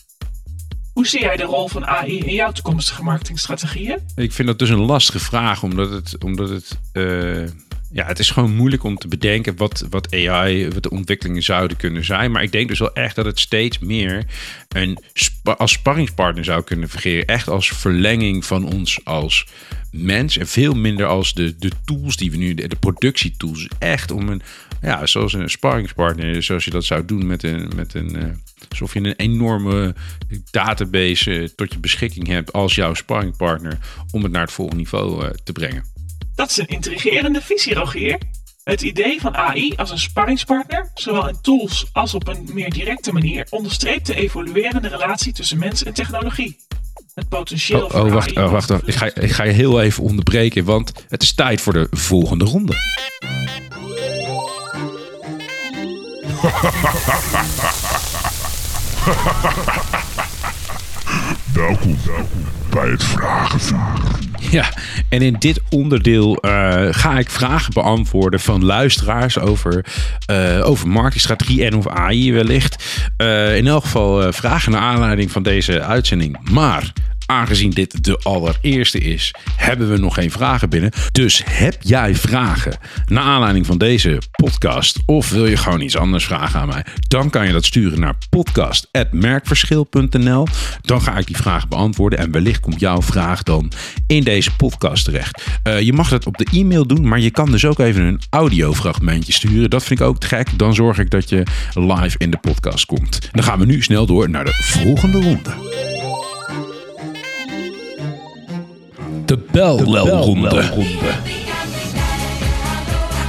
Hoe 0.92 1.06
zie 1.06 1.20
jij 1.20 1.36
de 1.36 1.42
rol 1.42 1.68
van 1.68 1.86
AI 1.86 2.18
in 2.18 2.34
jouw 2.34 2.52
toekomstige 2.52 3.02
marketingstrategieën? 3.02 3.98
Ik 4.14 4.32
vind 4.32 4.48
dat 4.48 4.58
dus 4.58 4.68
een 4.68 4.84
lastige 4.84 5.18
vraag, 5.18 5.62
omdat 5.62 5.90
het, 5.90 6.24
omdat 6.24 6.48
het 6.48 6.78
uh 6.92 7.48
ja, 7.92 8.06
het 8.06 8.18
is 8.18 8.30
gewoon 8.30 8.54
moeilijk 8.54 8.84
om 8.84 8.96
te 8.96 9.08
bedenken 9.08 9.56
wat, 9.56 9.86
wat 9.90 10.14
AI, 10.14 10.68
wat 10.68 10.82
de 10.82 10.90
ontwikkelingen 10.90 11.42
zouden 11.42 11.76
kunnen 11.76 12.04
zijn. 12.04 12.30
Maar 12.30 12.42
ik 12.42 12.52
denk 12.52 12.68
dus 12.68 12.78
wel 12.78 12.94
echt 12.94 13.14
dat 13.14 13.24
het 13.24 13.40
steeds 13.40 13.78
meer 13.78 14.24
een 14.68 14.98
als 15.42 15.72
sparringspartner 15.72 16.44
zou 16.44 16.64
kunnen 16.64 16.88
fungeren. 16.88 17.26
Echt 17.26 17.48
als 17.48 17.68
verlenging 17.68 18.44
van 18.44 18.64
ons 18.64 19.04
als 19.04 19.46
mens. 19.90 20.36
En 20.36 20.46
veel 20.46 20.74
minder 20.74 21.06
als 21.06 21.34
de, 21.34 21.58
de 21.58 21.70
tools 21.84 22.16
die 22.16 22.30
we 22.30 22.36
nu, 22.36 22.54
de, 22.54 22.68
de 22.68 22.76
productietools. 22.76 23.68
Echt 23.78 24.10
om 24.10 24.28
een 24.28 24.42
ja, 24.82 25.06
zoals 25.06 25.32
een 25.32 25.50
sparringspartner, 25.50 26.42
zoals 26.42 26.64
je 26.64 26.70
dat 26.70 26.84
zou 26.84 27.04
doen 27.04 27.26
met 27.26 27.42
een, 27.42 27.72
met 27.76 27.94
een 27.94 28.16
uh, 28.16 28.24
alsof 28.68 28.94
je 28.94 29.00
een 29.00 29.16
enorme 29.16 29.94
database 30.50 31.52
tot 31.56 31.72
je 31.72 31.78
beschikking 31.78 32.26
hebt 32.26 32.52
als 32.52 32.74
jouw 32.74 32.94
sparringpartner 32.94 33.78
om 34.10 34.22
het 34.22 34.32
naar 34.32 34.42
het 34.42 34.52
volgende 34.52 34.80
niveau 34.82 35.24
uh, 35.24 35.30
te 35.44 35.52
brengen. 35.52 35.99
Dat 36.40 36.50
is 36.50 36.58
een 36.58 36.66
intrigerende 36.66 37.40
visie, 37.40 37.74
Rogier. 37.74 38.18
Het 38.64 38.82
idee 38.82 39.20
van 39.20 39.36
AI 39.36 39.72
als 39.76 39.90
een 39.90 39.98
sparringspartner, 39.98 40.90
zowel 40.94 41.28
in 41.28 41.40
tools 41.42 41.86
als 41.92 42.14
op 42.14 42.28
een 42.28 42.48
meer 42.52 42.70
directe 42.70 43.12
manier, 43.12 43.46
onderstreept 43.50 44.06
de 44.06 44.14
evoluerende 44.14 44.88
relatie 44.88 45.32
tussen 45.32 45.58
mens 45.58 45.84
en 45.84 45.92
technologie. 45.92 46.56
Het 47.14 47.28
potentieel 47.28 47.84
oh, 47.84 48.04
oh 48.04 48.12
wacht, 48.12 48.36
oh, 48.36 48.50
wacht, 48.50 48.68
wacht. 48.68 48.88
Ik, 48.88 48.94
ga, 48.94 49.14
ik 49.14 49.30
ga 49.30 49.42
je 49.42 49.52
heel 49.52 49.80
even 49.80 50.02
onderbreken, 50.02 50.64
want 50.64 50.92
het 51.08 51.22
is 51.22 51.34
tijd 51.34 51.60
voor 51.60 51.72
de 51.72 51.86
volgende 51.90 52.44
ronde. 52.44 52.74
welkom, 61.52 61.96
welkom 62.04 62.44
bij 62.70 62.88
het 62.88 63.04
Vragenvuur. 63.04 64.29
Ja, 64.60 64.72
en 65.08 65.22
in 65.22 65.36
dit 65.38 65.60
onderdeel 65.70 66.38
uh, 66.44 66.86
ga 66.90 67.18
ik 67.18 67.30
vragen 67.30 67.72
beantwoorden 67.72 68.40
van 68.40 68.64
luisteraars 68.64 69.38
over, 69.38 69.84
uh, 70.30 70.66
over 70.68 70.88
marketingstrategie 70.88 71.64
en 71.64 71.76
of 71.76 71.88
AI 71.88 72.32
wellicht. 72.32 73.02
Uh, 73.18 73.56
in 73.56 73.66
elk 73.66 73.82
geval 73.82 74.32
vragen 74.32 74.72
naar 74.72 74.80
aanleiding 74.80 75.30
van 75.30 75.42
deze 75.42 75.82
uitzending. 75.82 76.50
Maar 76.50 76.92
aangezien 77.30 77.70
dit 77.70 78.04
de 78.04 78.20
allereerste 78.22 78.98
is, 78.98 79.34
hebben 79.56 79.90
we 79.90 79.98
nog 79.98 80.14
geen 80.14 80.30
vragen 80.30 80.68
binnen. 80.68 80.90
Dus 81.12 81.42
heb 81.44 81.76
jij 81.80 82.14
vragen 82.14 82.78
naar 83.06 83.22
aanleiding 83.22 83.66
van 83.66 83.78
deze 83.78 84.18
podcast 84.30 84.98
of 85.06 85.30
wil 85.30 85.46
je 85.46 85.56
gewoon 85.56 85.80
iets 85.80 85.96
anders 85.96 86.24
vragen 86.24 86.60
aan 86.60 86.68
mij? 86.68 86.84
Dan 87.08 87.30
kan 87.30 87.46
je 87.46 87.52
dat 87.52 87.64
sturen 87.64 88.00
naar 88.00 88.14
podcast.merkverschil.nl. 88.30 90.46
Dan 90.80 91.02
ga 91.02 91.18
ik 91.18 91.26
die 91.26 91.36
vraag 91.36 91.68
beantwoorden 91.68 92.18
en 92.18 92.30
wellicht 92.30 92.60
komt 92.60 92.80
jouw 92.80 93.02
vraag 93.02 93.42
dan 93.42 93.72
in 94.06 94.24
deze 94.24 94.56
podcast 94.56 95.04
terecht. 95.04 95.42
Uh, 95.64 95.80
je 95.80 95.92
mag 95.92 96.08
dat 96.08 96.26
op 96.26 96.36
de 96.36 96.46
e-mail 96.52 96.86
doen, 96.86 97.08
maar 97.08 97.20
je 97.20 97.30
kan 97.30 97.50
dus 97.50 97.64
ook 97.64 97.78
even 97.78 98.02
een 98.02 98.20
audiofragmentje 98.30 99.32
sturen. 99.32 99.70
Dat 99.70 99.84
vind 99.84 100.00
ik 100.00 100.06
ook 100.06 100.20
te 100.20 100.26
gek. 100.26 100.58
Dan 100.58 100.74
zorg 100.74 100.98
ik 100.98 101.10
dat 101.10 101.28
je 101.28 101.42
live 101.74 102.18
in 102.18 102.30
de 102.30 102.38
podcast 102.38 102.86
komt. 102.86 103.28
Dan 103.32 103.44
gaan 103.44 103.58
we 103.58 103.66
nu 103.66 103.82
snel 103.82 104.06
door 104.06 104.30
naar 104.30 104.44
de 104.44 104.62
volgende 104.62 105.20
ronde. 105.20 105.89
De 109.30 109.36
belronde. 109.36 111.39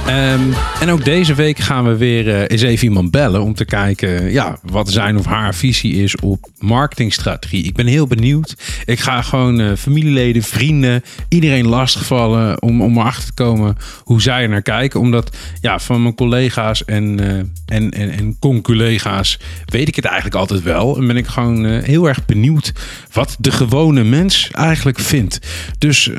Um, 0.06 0.52
en 0.80 0.90
ook 0.90 1.04
deze 1.04 1.34
week 1.34 1.58
gaan 1.58 1.84
we 1.84 1.96
weer 1.96 2.26
uh, 2.26 2.40
eens 2.46 2.62
even 2.62 2.84
iemand 2.84 3.10
bellen 3.10 3.42
om 3.42 3.54
te 3.54 3.64
kijken 3.64 4.32
ja, 4.32 4.58
wat 4.62 4.90
zijn 4.90 5.18
of 5.18 5.24
haar 5.24 5.54
visie 5.54 6.02
is 6.02 6.16
op 6.16 6.50
marketingstrategie. 6.58 7.64
Ik 7.64 7.74
ben 7.74 7.86
heel 7.86 8.06
benieuwd. 8.06 8.56
Ik 8.84 9.00
ga 9.00 9.22
gewoon 9.22 9.60
uh, 9.60 9.72
familieleden, 9.76 10.42
vrienden, 10.42 11.02
iedereen 11.28 11.66
lastigvallen 11.66 12.62
om, 12.62 12.82
om 12.82 12.98
erachter 12.98 13.24
te 13.24 13.32
komen 13.32 13.76
hoe 14.02 14.22
zij 14.22 14.42
er 14.42 14.48
naar 14.48 14.62
kijken. 14.62 15.00
Omdat 15.00 15.36
ja, 15.60 15.78
van 15.78 16.02
mijn 16.02 16.14
collega's 16.14 16.84
en, 16.84 17.20
uh, 17.20 17.26
en, 17.66 17.90
en, 17.90 18.10
en 18.10 18.36
conculega's 18.38 19.38
weet 19.64 19.88
ik 19.88 19.96
het 19.96 20.04
eigenlijk 20.04 20.36
altijd 20.36 20.62
wel. 20.62 20.96
En 20.96 21.06
ben 21.06 21.16
ik 21.16 21.26
gewoon 21.26 21.64
heel 21.64 22.08
erg 22.08 22.24
benieuwd 22.24 22.72
wat 23.12 23.36
de 23.38 23.50
gewone 23.50 24.04
mens 24.04 24.50
eigenlijk 24.52 24.98
vindt. 24.98 25.38
Dus 25.78 26.10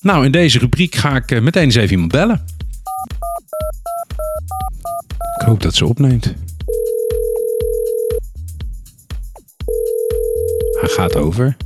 nou, 0.00 0.24
in 0.24 0.30
deze 0.30 0.58
rubriek 0.58 0.94
ga 0.94 1.16
ik 1.16 1.40
meteen 1.42 1.64
eens 1.64 1.74
even 1.74 1.92
iemand 1.92 2.12
bellen. 2.12 2.53
Ik 5.40 5.46
hoop 5.46 5.62
dat 5.62 5.74
ze 5.74 5.86
opneemt. 5.86 6.24
Hij 10.80 10.88
gaat 10.88 11.16
over. 11.16 11.56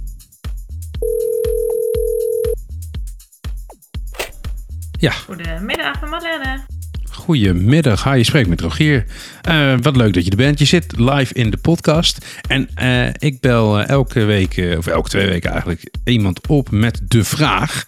Ja. 4.93 5.11
Goedemiddag, 5.11 6.01
Marlene. 6.01 6.78
Goedemiddag, 7.19 8.03
ha, 8.03 8.13
je 8.13 8.25
spreekt 8.25 8.49
met 8.49 8.61
Rogier. 8.61 9.05
Uh, 9.49 9.75
wat 9.81 9.97
leuk 9.97 10.15
dat 10.15 10.25
je 10.25 10.31
er 10.31 10.37
bent. 10.37 10.59
Je 10.59 10.65
zit 10.65 10.99
live 10.99 11.35
in 11.35 11.51
de 11.51 11.57
podcast. 11.57 12.41
En 12.49 12.69
uh, 12.83 13.07
ik 13.19 13.41
bel 13.41 13.81
uh, 13.81 13.89
elke 13.89 14.25
week, 14.25 14.75
of 14.79 14.87
elke 14.87 15.09
twee 15.09 15.27
weken 15.27 15.51
eigenlijk, 15.51 15.91
iemand 16.05 16.47
op 16.47 16.71
met 16.71 17.01
de 17.05 17.25
vraag: 17.25 17.85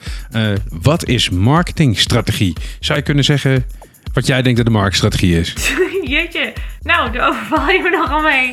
wat 0.69 1.05
is 1.05 1.31
marketingstrategie? 1.31 2.57
Zou 2.81 2.99
je 2.99 3.05
kunnen 3.05 3.25
zeggen 3.25 3.65
wat 4.13 4.27
jij 4.27 4.43
denkt 4.43 4.57
dat 4.57 4.67
de 4.67 4.73
marktstrategie 4.73 5.39
is. 5.39 5.55
Jeetje, 6.05 6.53
nou, 6.83 7.13
daar 7.13 7.29
overval 7.29 7.69
je 7.69 7.83
me 7.83 7.91
nogal 7.91 8.23
mee. 8.23 8.53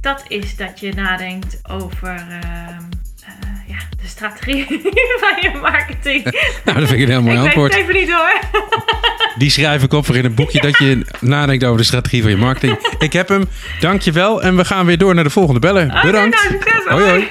Dat 0.00 0.24
is 0.28 0.56
dat 0.56 0.80
je 0.80 0.92
nadenkt 0.92 1.60
over 1.68 2.14
ja, 2.14 2.78
de 4.06 4.12
strategie 4.12 4.66
van 5.22 5.42
je 5.42 5.58
marketing. 5.60 6.24
nou, 6.64 6.78
dat 6.78 6.88
vind 6.88 6.90
ik 6.90 7.00
een 7.00 7.08
heel 7.08 7.22
mooi 7.22 7.36
ik 7.36 7.44
antwoord. 7.44 7.74
Ik 7.74 7.80
even 7.80 7.94
niet 7.94 8.12
hoor. 8.12 8.40
Die 9.38 9.50
schrijf 9.50 9.82
ik 9.82 9.92
op 9.92 10.06
voor 10.06 10.16
in 10.16 10.24
een 10.24 10.34
boekje 10.34 10.60
dat 10.60 10.78
je 10.78 11.04
nadenkt 11.20 11.64
over 11.64 11.76
de 11.76 11.84
strategie 11.84 12.22
van 12.22 12.30
je 12.30 12.36
marketing. 12.36 12.94
Ik 12.98 13.12
heb 13.12 13.28
hem. 13.28 13.44
Dankjewel. 13.80 14.42
En 14.42 14.56
we 14.56 14.64
gaan 14.64 14.86
weer 14.86 14.98
door 14.98 15.14
naar 15.14 15.24
de 15.24 15.30
volgende 15.30 15.60
bellen. 15.60 15.86
Okay, 15.86 16.02
Bedankt. 16.02 16.36
Nou, 16.36 16.48
succes, 16.48 16.84
hoi, 16.84 17.04
hoi. 17.04 17.28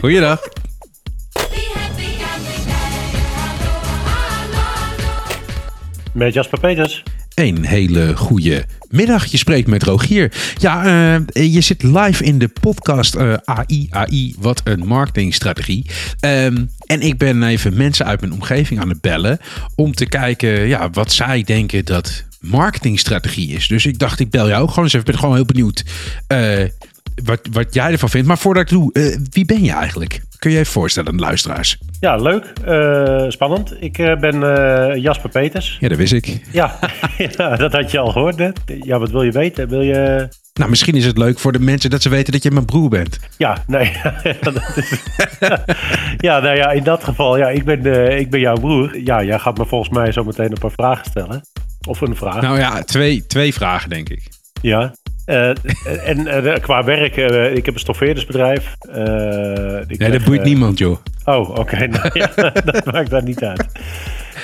Goeiedag. 0.00 0.40
Met 6.12 6.34
Jasper 6.34 6.60
Peters. 6.60 7.02
Een 7.40 7.64
hele 7.64 8.16
goede 8.16 8.64
middag. 8.88 9.26
Je 9.26 9.36
spreekt 9.36 9.68
met 9.68 9.82
Rogier. 9.82 10.32
Ja, 10.58 10.84
uh, 10.86 11.52
je 11.52 11.60
zit 11.60 11.82
live 11.82 12.24
in 12.24 12.38
de 12.38 12.48
podcast 12.48 13.16
uh, 13.16 13.34
AI, 13.44 13.86
AI, 13.90 14.34
wat 14.38 14.60
een 14.64 14.86
marketingstrategie. 14.86 15.86
Um, 16.20 16.70
en 16.86 17.00
ik 17.00 17.18
ben 17.18 17.42
even 17.42 17.76
mensen 17.76 18.06
uit 18.06 18.20
mijn 18.20 18.32
omgeving 18.32 18.80
aan 18.80 18.88
het 18.88 19.00
bellen 19.00 19.38
om 19.74 19.94
te 19.94 20.06
kijken 20.06 20.68
ja, 20.68 20.90
wat 20.90 21.12
zij 21.12 21.42
denken 21.42 21.84
dat 21.84 22.24
marketingstrategie 22.40 23.48
is. 23.48 23.68
Dus 23.68 23.86
ik 23.86 23.98
dacht, 23.98 24.20
ik 24.20 24.30
bel 24.30 24.48
jou 24.48 24.68
gewoon 24.68 24.84
eens 24.84 24.92
even. 24.92 25.06
Ik 25.06 25.12
ben 25.12 25.20
gewoon 25.20 25.34
heel 25.34 25.44
benieuwd 25.44 25.84
uh, 26.28 26.68
wat, 27.24 27.40
wat 27.52 27.74
jij 27.74 27.92
ervan 27.92 28.10
vindt. 28.10 28.28
Maar 28.28 28.38
voordat 28.38 28.62
ik 28.62 28.68
doe, 28.68 29.18
wie 29.30 29.44
ben 29.44 29.64
je 29.64 29.72
eigenlijk? 29.72 30.20
Kun 30.40 30.50
je 30.50 30.56
je 30.56 30.62
even 30.62 30.72
voorstellen 30.72 31.18
luisteraars? 31.18 31.78
Ja, 32.00 32.16
leuk. 32.16 32.52
Uh, 32.68 33.24
spannend. 33.28 33.74
Ik 33.82 33.98
uh, 33.98 34.16
ben 34.16 34.34
uh, 34.34 35.02
Jasper 35.02 35.30
Peters. 35.30 35.76
Ja, 35.80 35.88
dat 35.88 35.98
wist 35.98 36.12
ik. 36.12 36.40
Ja, 36.52 36.78
ja, 37.36 37.56
dat 37.56 37.72
had 37.72 37.90
je 37.90 37.98
al 37.98 38.10
gehoord 38.10 38.36
net. 38.36 38.60
Ja, 38.82 38.98
wat 38.98 39.10
wil 39.10 39.22
je 39.22 39.30
weten? 39.30 39.68
Wil 39.68 39.80
je... 39.80 40.28
Nou, 40.52 40.70
misschien 40.70 40.94
is 40.94 41.04
het 41.04 41.18
leuk 41.18 41.38
voor 41.38 41.52
de 41.52 41.60
mensen 41.60 41.90
dat 41.90 42.02
ze 42.02 42.08
weten 42.08 42.32
dat 42.32 42.42
je 42.42 42.50
mijn 42.50 42.64
broer 42.64 42.88
bent. 42.88 43.18
Ja, 43.36 43.64
nee. 43.66 43.92
ja, 46.28 46.40
nou 46.40 46.56
ja, 46.56 46.70
in 46.70 46.84
dat 46.84 47.04
geval, 47.04 47.36
ja, 47.36 47.48
ik 47.48 47.64
ben, 47.64 48.18
ik 48.18 48.30
ben 48.30 48.40
jouw 48.40 48.56
broer. 48.56 48.98
Ja, 48.98 49.22
jij 49.22 49.38
gaat 49.38 49.58
me 49.58 49.66
volgens 49.66 49.90
mij 49.90 50.12
zo 50.12 50.24
meteen 50.24 50.50
een 50.50 50.58
paar 50.58 50.70
vragen 50.70 51.04
stellen. 51.04 51.42
Of 51.88 52.00
een 52.00 52.16
vraag. 52.16 52.40
Nou 52.40 52.58
ja, 52.58 52.82
twee, 52.82 53.26
twee 53.26 53.54
vragen 53.54 53.90
denk 53.90 54.08
ik. 54.08 54.28
Ja. 54.62 54.92
Uh, 55.30 55.48
en 56.08 56.44
uh, 56.44 56.54
qua 56.60 56.84
werk, 56.84 57.16
uh, 57.16 57.54
ik 57.54 57.64
heb 57.64 57.74
een 57.74 57.80
stoffeerdersbedrijf. 57.80 58.76
nee, 59.86 60.10
dat 60.10 60.24
boeit 60.24 60.42
niemand, 60.42 60.78
joh. 60.78 60.98
Oh, 61.24 61.48
oké. 61.50 61.60
Okay. 61.60 61.86
Nou, 61.96 62.10
ja, 62.12 62.30
dat 62.64 62.84
maakt 62.84 63.10
daar 63.10 63.22
niet 63.22 63.44
uit. 63.44 63.66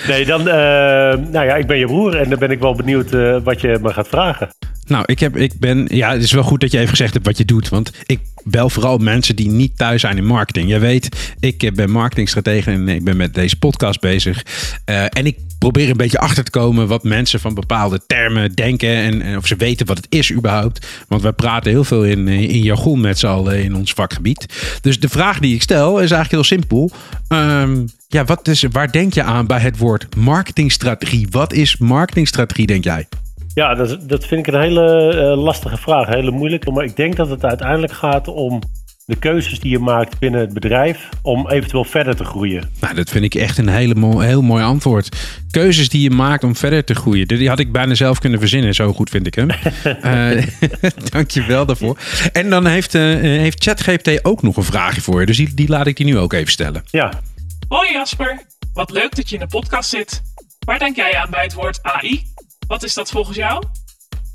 Nee, 0.08 0.24
dan, 0.24 0.44
nou 0.44 1.46
ja, 1.46 1.54
ik 1.54 1.66
ben 1.66 1.78
je 1.78 1.86
broer 1.86 2.16
en 2.16 2.30
dan 2.30 2.38
ben 2.38 2.50
ik 2.50 2.60
wel 2.60 2.74
benieuwd 2.74 3.10
wat 3.42 3.60
je 3.60 3.78
me 3.82 3.92
gaat 3.92 4.08
vragen. 4.08 4.48
Nou, 4.86 5.04
ik, 5.06 5.18
heb, 5.18 5.36
ik 5.36 5.52
ben. 5.58 5.86
Ja, 5.88 6.12
het 6.12 6.22
is 6.22 6.32
wel 6.32 6.42
goed 6.42 6.60
dat 6.60 6.70
je 6.70 6.78
even 6.78 6.90
gezegd 6.90 7.12
hebt 7.12 7.26
wat 7.26 7.38
je 7.38 7.44
doet. 7.44 7.68
Want 7.68 7.92
ik 8.06 8.20
bel 8.44 8.70
vooral 8.70 8.98
mensen 8.98 9.36
die 9.36 9.50
niet 9.50 9.78
thuis 9.78 10.00
zijn 10.00 10.16
in 10.16 10.26
marketing. 10.26 10.68
Je 10.68 10.78
weet, 10.78 11.34
ik 11.40 11.74
ben 11.74 11.90
marketingstratege 11.90 12.70
en 12.70 12.88
ik 12.88 13.04
ben 13.04 13.16
met 13.16 13.34
deze 13.34 13.58
podcast 13.58 14.00
bezig. 14.00 14.42
En 14.84 15.26
ik 15.26 15.38
probeer 15.58 15.90
een 15.90 15.96
beetje 15.96 16.18
achter 16.18 16.44
te 16.44 16.50
komen 16.50 16.86
wat 16.86 17.04
mensen 17.04 17.40
van 17.40 17.54
bepaalde 17.54 18.00
termen 18.06 18.52
denken. 18.52 18.88
En, 18.88 19.36
of 19.36 19.46
ze 19.46 19.56
weten 19.56 19.86
wat 19.86 19.96
het 19.96 20.06
is 20.08 20.32
überhaupt. 20.32 20.86
Want 21.08 21.22
we 21.22 21.32
praten 21.32 21.70
heel 21.70 21.84
veel 21.84 22.04
in, 22.04 22.28
in 22.28 22.62
jargon 22.62 23.00
met 23.00 23.18
z'n 23.18 23.26
allen 23.26 23.62
in 23.62 23.74
ons 23.74 23.92
vakgebied. 23.92 24.46
Dus 24.80 25.00
de 25.00 25.08
vraag 25.08 25.38
die 25.38 25.54
ik 25.54 25.62
stel 25.62 25.92
is 25.92 26.10
eigenlijk 26.10 26.30
heel 26.30 26.44
simpel. 26.44 26.90
Um, 27.28 27.86
ja, 28.08 28.24
wat 28.24 28.48
is, 28.48 28.62
waar 28.62 28.92
denk 28.92 29.14
je 29.14 29.22
aan 29.22 29.46
bij 29.46 29.60
het 29.60 29.78
woord 29.78 30.16
marketingstrategie? 30.16 31.26
Wat 31.30 31.52
is 31.52 31.76
marketingstrategie, 31.76 32.66
denk 32.66 32.84
jij? 32.84 33.06
Ja, 33.54 33.74
dat, 33.74 34.08
dat 34.08 34.26
vind 34.26 34.46
ik 34.46 34.54
een 34.54 34.60
hele 34.60 35.14
uh, 35.14 35.42
lastige 35.42 35.76
vraag, 35.76 36.08
hele 36.08 36.30
moeilijke. 36.30 36.70
Maar 36.70 36.84
ik 36.84 36.96
denk 36.96 37.16
dat 37.16 37.28
het 37.28 37.44
uiteindelijk 37.44 37.92
gaat 37.92 38.28
om 38.28 38.62
de 39.06 39.16
keuzes 39.16 39.60
die 39.60 39.70
je 39.70 39.78
maakt 39.78 40.18
binnen 40.18 40.40
het 40.40 40.52
bedrijf 40.52 41.08
om 41.22 41.50
eventueel 41.50 41.84
verder 41.84 42.16
te 42.16 42.24
groeien. 42.24 42.70
Nou, 42.80 42.94
dat 42.94 43.10
vind 43.10 43.24
ik 43.24 43.34
echt 43.34 43.58
een 43.58 43.68
hele 43.68 44.22
heel 44.22 44.42
mooi 44.42 44.64
antwoord. 44.64 45.16
Keuzes 45.50 45.88
die 45.88 46.02
je 46.02 46.10
maakt 46.10 46.44
om 46.44 46.56
verder 46.56 46.84
te 46.84 46.94
groeien. 46.94 47.28
Die 47.28 47.48
had 47.48 47.58
ik 47.58 47.72
bijna 47.72 47.94
zelf 47.94 48.18
kunnen 48.18 48.38
verzinnen, 48.38 48.74
zo 48.74 48.92
goed 48.92 49.10
vind 49.10 49.26
ik 49.26 49.34
hem. 49.34 49.48
uh, 50.04 50.42
Dank 51.10 51.30
je 51.30 51.44
wel 51.44 51.66
daarvoor. 51.66 51.98
En 52.32 52.50
dan 52.50 52.66
heeft, 52.66 52.94
uh, 52.94 53.02
heeft 53.20 53.64
ChatGPT 53.64 54.24
ook 54.24 54.42
nog 54.42 54.56
een 54.56 54.62
vraagje 54.62 55.00
voor 55.00 55.20
je. 55.20 55.26
Dus 55.26 55.36
die, 55.36 55.54
die 55.54 55.68
laat 55.68 55.86
ik 55.86 55.96
die 55.96 56.06
nu 56.06 56.18
ook 56.18 56.32
even 56.32 56.52
stellen. 56.52 56.82
Ja. 56.90 57.12
Hoi 57.68 57.92
Jasper, 57.92 58.46
wat 58.72 58.90
leuk 58.90 59.16
dat 59.16 59.28
je 59.28 59.34
in 59.34 59.40
de 59.40 59.46
podcast 59.46 59.90
zit. 59.90 60.22
Waar 60.66 60.78
denk 60.78 60.96
jij 60.96 61.16
aan 61.16 61.30
bij 61.30 61.42
het 61.42 61.54
woord 61.54 61.78
AI? 61.82 62.22
Wat 62.66 62.82
is 62.82 62.94
dat 62.94 63.10
volgens 63.10 63.36
jou? 63.36 63.62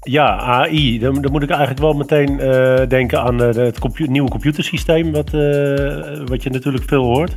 Ja, 0.02 0.38
AI. 0.40 1.00
Dan, 1.00 1.22
dan 1.22 1.32
moet 1.32 1.44
ik 1.44 1.50
eigenlijk 1.50 1.80
wel 1.80 1.94
meteen 1.94 2.40
eh, 2.40 2.88
denken 2.88 3.22
aan 3.22 3.44
eh, 3.44 3.56
het 3.56 4.00
nieuwe 4.08 4.30
computersysteem, 4.30 5.12
wat, 5.12 5.34
eh, 5.34 6.26
wat 6.26 6.44
je 6.44 6.50
natuurlijk 6.50 6.84
veel 6.88 7.04
hoort. 7.04 7.36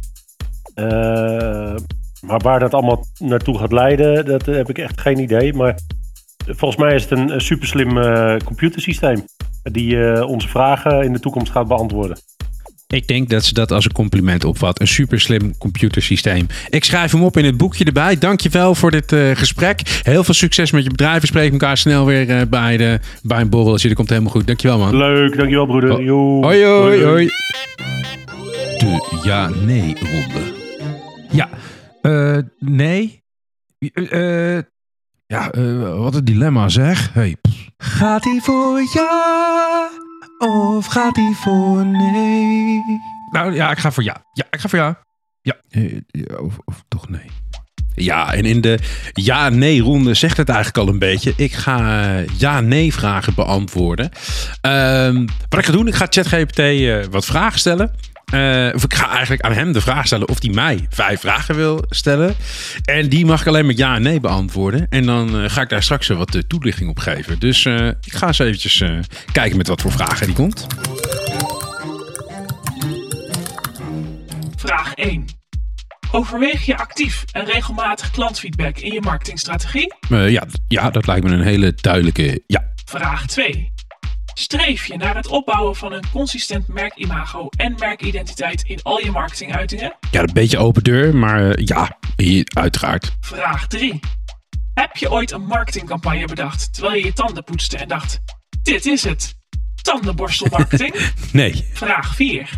Maar 2.20 2.40
waar 2.42 2.60
dat 2.60 2.74
allemaal 2.74 3.04
naartoe 3.18 3.58
gaat 3.58 3.72
leiden, 3.72 4.24
dat 4.24 4.46
heb 4.46 4.68
ik 4.68 4.78
echt 4.78 5.00
geen 5.00 5.18
idee. 5.18 5.52
Maar 5.52 5.78
volgens 6.46 6.80
mij 6.80 6.94
is 6.94 7.02
het 7.02 7.18
een, 7.18 7.40
superslim 7.40 7.88
computersysteem 8.44 9.24
die 9.62 10.24
onze 10.26 10.48
vragen 10.48 11.02
in 11.02 11.12
de 11.12 11.20
toekomst 11.20 11.52
gaat 11.52 11.68
beantwoorden. 11.68 12.18
Ik 12.94 13.06
denk 13.06 13.30
dat 13.30 13.44
ze 13.44 13.54
dat 13.54 13.72
als 13.72 13.84
een 13.84 13.92
compliment 13.92 14.44
opvat. 14.44 14.80
Een 14.80 14.86
super 14.86 15.20
slim 15.20 15.58
computersysteem. 15.58 16.46
Ik 16.68 16.84
schrijf 16.84 17.12
hem 17.12 17.22
op 17.22 17.36
in 17.36 17.44
het 17.44 17.56
boekje 17.56 17.84
erbij. 17.84 18.18
Dankjewel 18.18 18.74
voor 18.74 18.90
dit 18.90 19.12
eh, 19.12 19.30
gesprek. 19.34 20.00
Heel 20.02 20.24
veel 20.24 20.34
succes 20.34 20.70
met 20.70 20.84
je 20.84 20.90
bedrijf. 20.90 21.20
We 21.20 21.26
spreken 21.26 21.52
elkaar 21.52 21.76
snel 21.76 22.06
weer 22.06 22.30
eh, 22.30 22.46
bij, 22.48 22.76
de, 22.76 23.00
bij 23.22 23.40
een 23.40 23.48
borreltje. 23.48 23.88
Dat 23.88 23.96
komt 23.96 24.08
helemaal 24.08 24.30
goed. 24.30 24.46
Dankjewel 24.46 24.78
man. 24.78 24.96
Leuk, 24.96 25.36
dankjewel 25.36 25.66
broeder. 25.66 25.90
Oh. 25.90 26.44
Hoi 26.44 26.64
hoi 26.64 27.04
hoi. 27.04 27.26
De 28.78 29.20
ja-nee-ronde. 29.22 30.52
Ja, 31.30 31.48
eh, 32.02 32.38
nee. 32.58 33.22
Ja, 35.26 35.50
eh, 35.50 35.98
wat 35.98 36.14
een 36.14 36.24
dilemma 36.24 36.68
zeg. 36.68 37.12
Hey. 37.12 37.36
Gaat 37.76 38.24
hij 38.24 38.40
voor 38.42 38.80
ja 38.94 39.90
of 40.76 40.86
gaat 40.86 41.16
hij 41.16 41.32
voor 41.34 41.86
nee? 41.86 42.82
Nou 43.30 43.54
ja, 43.54 43.70
ik 43.70 43.78
ga 43.78 43.92
voor 43.92 44.02
ja. 44.02 44.24
Ja, 44.32 44.44
ik 44.50 44.60
ga 44.60 44.68
voor 44.68 44.78
ja. 44.78 44.98
Ja, 45.42 45.56
eh, 45.70 45.92
ja, 46.06 46.36
of, 46.36 46.56
of 46.64 46.84
toch 46.88 47.08
nee. 47.08 47.30
Ja, 47.94 48.34
en 48.34 48.44
in 48.44 48.60
de 48.60 48.78
ja-nee-ronde 49.12 50.14
zegt 50.14 50.36
het 50.36 50.48
eigenlijk 50.48 50.78
al 50.78 50.92
een 50.92 50.98
beetje. 50.98 51.32
Ik 51.36 51.52
ga 51.52 52.08
eh, 52.16 52.26
ja-nee-vragen 52.38 53.34
beantwoorden. 53.34 54.10
Ehm, 54.60 55.26
wat 55.48 55.58
ik 55.58 55.66
ga 55.66 55.72
doen, 55.72 55.88
ik 55.88 55.94
ga 55.94 56.06
ChatGPT 56.08 56.58
eh, 56.58 57.04
wat 57.10 57.24
vragen 57.24 57.58
stellen. 57.58 57.94
Eh, 58.34 58.74
of 58.74 58.84
ik 58.84 58.94
ga 58.94 59.10
eigenlijk 59.10 59.42
aan 59.42 59.52
hem 59.52 59.72
de 59.72 59.80
vraag 59.80 60.06
stellen 60.06 60.28
of 60.28 60.42
hij 60.42 60.50
mij 60.50 60.86
vijf 60.90 61.20
vragen 61.20 61.54
wil 61.54 61.84
stellen. 61.88 62.34
En 62.84 63.08
die 63.08 63.26
mag 63.26 63.40
ik 63.40 63.46
alleen 63.46 63.66
met 63.66 63.78
ja 63.78 63.94
en 63.94 64.02
nee 64.02 64.20
beantwoorden. 64.20 64.86
En 64.88 65.06
dan 65.06 65.40
eh, 65.40 65.50
ga 65.50 65.60
ik 65.60 65.68
daar 65.68 65.82
straks 65.82 66.08
wat 66.08 66.34
eh, 66.34 66.42
toelichting 66.42 66.90
op 66.90 66.98
geven. 66.98 67.38
Dus 67.38 67.66
ik 68.00 68.12
ga 68.12 68.26
eens 68.26 68.38
eventjes 68.38 68.84
kijken 69.32 69.56
met 69.56 69.68
wat 69.68 69.80
voor 69.80 69.92
vragen 69.92 70.26
die 70.26 70.34
komt. 70.34 70.66
Vraag 74.56 74.94
1. 74.94 75.24
Overweeg 76.10 76.66
je 76.66 76.76
actief 76.76 77.24
en 77.32 77.44
regelmatig 77.44 78.10
klantfeedback 78.10 78.78
in 78.78 78.92
je 78.92 79.00
marketingstrategie? 79.00 79.94
Ja, 80.08 80.44
ja, 80.68 80.90
dat 80.90 81.06
lijkt 81.06 81.24
me 81.26 81.32
een 81.32 81.42
hele 81.42 81.74
duidelijke 81.80 82.42
ja. 82.46 82.72
Vraag 82.84 83.26
2. 83.26 83.73
Streef 84.34 84.86
je 84.86 84.96
naar 84.96 85.16
het 85.16 85.26
opbouwen 85.26 85.76
van 85.76 85.92
een 85.92 86.10
consistent 86.12 86.68
merkimago 86.68 87.48
en 87.56 87.74
merkidentiteit 87.78 88.62
in 88.66 88.82
al 88.82 88.98
je 88.98 89.10
marketinguitingen? 89.10 89.96
Ja, 90.10 90.20
een 90.20 90.32
beetje 90.32 90.58
open 90.58 90.82
deur, 90.82 91.16
maar 91.16 91.50
eh, 91.50 91.66
ja, 91.66 91.98
uiteraard. 92.54 93.16
Vraag 93.20 93.66
3. 93.66 94.00
Heb 94.74 94.96
je 94.96 95.10
ooit 95.10 95.30
een 95.30 95.44
marketingcampagne 95.46 96.26
bedacht 96.26 96.72
terwijl 96.72 96.94
je 96.94 97.04
je 97.04 97.12
tanden 97.12 97.44
poetste 97.44 97.76
en 97.76 97.88
dacht: 97.88 98.20
dit 98.62 98.86
is 98.86 99.04
het? 99.04 99.34
Tandenborstelmarketing? 99.82 100.94
Nee. 101.32 101.68
Vraag 101.72 102.14
4. 102.14 102.50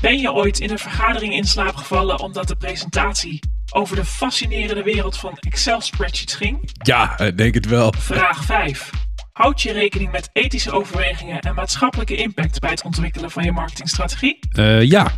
Ben 0.00 0.18
je 0.18 0.32
ooit 0.32 0.60
in 0.60 0.70
een 0.70 0.78
vergadering 0.78 1.34
in 1.34 1.44
slaap 1.44 1.76
gevallen 1.76 2.20
omdat 2.20 2.48
de 2.48 2.56
presentatie 2.56 3.40
over 3.72 3.96
de 3.96 4.04
fascinerende 4.04 4.82
wereld 4.82 5.16
van 5.16 5.38
Excel 5.38 5.80
spreadsheets 5.80 6.34
ging? 6.34 6.70
Ja, 6.82 7.30
denk 7.30 7.54
het 7.54 7.66
wel. 7.66 7.92
Vraag 7.98 8.44
5. 8.44 8.90
Houd 9.34 9.62
je 9.62 9.72
rekening 9.72 10.12
met 10.12 10.30
ethische 10.32 10.70
overwegingen 10.70 11.40
en 11.40 11.54
maatschappelijke 11.54 12.16
impact 12.16 12.60
bij 12.60 12.70
het 12.70 12.82
ontwikkelen 12.82 13.30
van 13.30 13.44
je 13.44 13.52
marketingstrategie? 13.52 14.38
Eh, 14.52 14.82
ja, 14.82 15.10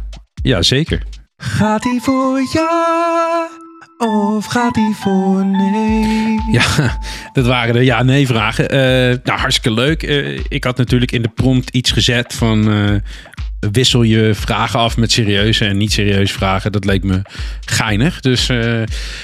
ja, 0.43 0.63
zeker. 0.63 1.03
Gaat 1.37 1.85
hij 1.85 1.99
voor 2.03 2.41
ja 2.53 3.49
of 3.99 4.47
gaat 4.47 4.77
hij 4.77 4.93
voor 4.95 5.45
nee? 5.45 6.39
Ja, 6.51 6.99
dat 7.33 7.47
waren 7.47 7.75
de 7.75 7.85
ja-nee 7.85 8.27
vragen. 8.27 8.69
Eh, 8.69 8.79
nou, 9.25 9.39
hartstikke 9.39 9.81
leuk. 9.81 10.03
Eh, 10.03 10.41
ik 10.49 10.65
had 10.65 10.77
natuurlijk 10.77 11.13
in 11.13 11.23
de 11.23 11.29
prompt 11.29 11.71
iets 11.71 11.91
gezet 11.91 12.35
van... 12.35 12.65
wissel 13.73 14.03
je 14.03 14.35
vragen 14.35 14.79
af 14.79 14.97
met 14.97 15.13
serieuze 15.13 15.65
en 15.65 15.77
niet 15.77 15.93
serieuze 15.93 16.33
vragen. 16.33 16.73
Dat 16.73 16.85
leek 16.85 17.05
me 17.05 17.23
geinig. 17.65 18.21
Dus 18.21 18.49
eh, 18.49 18.59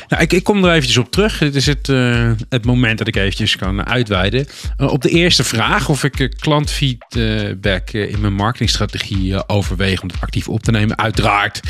nou, 0.08 0.22
ik, 0.22 0.32
ik 0.32 0.44
kom 0.44 0.64
er 0.64 0.70
eventjes 0.70 0.98
op 0.98 1.10
terug. 1.10 1.38
Dit 1.38 1.54
is 1.54 1.66
het, 1.66 1.88
eh, 1.88 2.30
het 2.48 2.64
moment 2.64 2.98
dat 2.98 3.08
ik 3.08 3.16
eventjes 3.16 3.56
kan 3.56 3.86
uitweiden. 3.86 4.46
Eh, 4.76 4.86
op 4.86 5.02
de 5.02 5.08
eerste 5.08 5.44
vraag 5.44 5.88
of 5.88 6.04
ik 6.04 6.30
klantfeedback 6.38 7.90
in 7.90 8.20
mijn 8.20 8.34
marketingstrategie 8.34 9.48
overweeg 9.48 10.02
om 10.02 10.08
het 10.08 10.20
actief 10.20 10.48
op 10.48 10.62
te 10.62 10.70
nemen. 10.70 10.98
Uiteraard. 10.98 11.60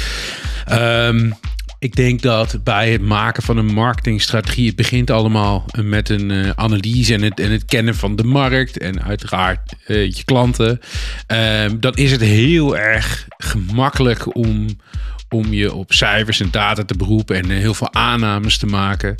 Ehm, 0.66 1.30
ik 1.83 1.97
denk 1.97 2.23
dat 2.23 2.64
bij 2.64 2.92
het 2.92 3.01
maken 3.01 3.42
van 3.42 3.57
een 3.57 3.75
marketingstrategie, 3.75 4.66
het 4.66 4.77
begint 4.77 5.11
allemaal 5.11 5.64
met 5.81 6.09
een 6.09 6.31
eh, 6.31 6.51
analyse 6.55 7.14
en 7.14 7.23
het, 7.23 7.40
en 7.40 7.51
het 7.51 7.64
kennen 7.64 7.95
van 7.95 8.16
de 8.16 8.25
markt 8.25 8.79
en 8.79 9.03
uiteraard 9.03 9.75
eh, 9.87 10.05
je 10.05 10.25
klanten. 10.25 10.81
Ehm, 11.27 11.81
dan 11.81 11.95
is 11.95 12.11
het 12.11 12.21
heel 12.21 12.77
erg 12.77 13.27
gemakkelijk 13.38 14.37
om, 14.37 14.66
om 15.29 15.53
je 15.53 15.73
op 15.73 15.92
cijfers 15.92 16.40
en 16.40 16.51
data 16.51 16.85
te 16.85 16.97
beroepen 16.97 17.37
en 17.37 17.51
eh, 17.51 17.57
heel 17.57 17.75
veel 17.75 17.92
aannames 17.95 18.59
te 18.59 18.66
maken. 18.66 19.16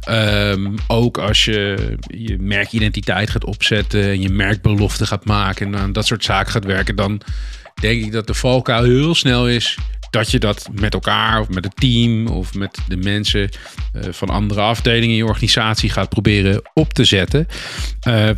Ehm, 0.00 0.76
ook 0.86 1.18
als 1.18 1.44
je 1.44 1.96
je 2.06 2.36
merkidentiteit 2.38 3.30
gaat 3.30 3.44
opzetten 3.44 4.02
en 4.02 4.20
je 4.20 4.30
merkbelofte 4.30 5.06
gaat 5.06 5.24
maken 5.24 5.66
en 5.66 5.80
aan 5.80 5.92
dat 5.92 6.06
soort 6.06 6.24
zaken 6.24 6.52
gaat 6.52 6.64
werken, 6.64 6.96
dan 6.96 7.22
denk 7.80 8.04
ik 8.04 8.12
dat 8.12 8.26
de 8.26 8.34
valkuil 8.34 8.82
heel 8.82 9.14
snel 9.14 9.48
is 9.48 9.78
dat 10.10 10.30
je 10.30 10.38
dat 10.38 10.68
met 10.72 10.94
elkaar 10.94 11.40
of 11.40 11.48
met 11.48 11.64
het 11.64 11.76
team 11.76 12.26
of 12.26 12.54
met 12.54 12.78
de 12.88 12.96
mensen 12.96 13.48
eh, 13.92 14.02
van 14.10 14.28
andere 14.28 14.60
afdelingen 14.60 15.10
in 15.10 15.16
je 15.16 15.26
organisatie 15.26 15.90
gaat 15.90 16.08
proberen 16.08 16.70
op 16.74 16.92
te 16.92 17.04
zetten. 17.04 17.46
Eh, 18.00 18.30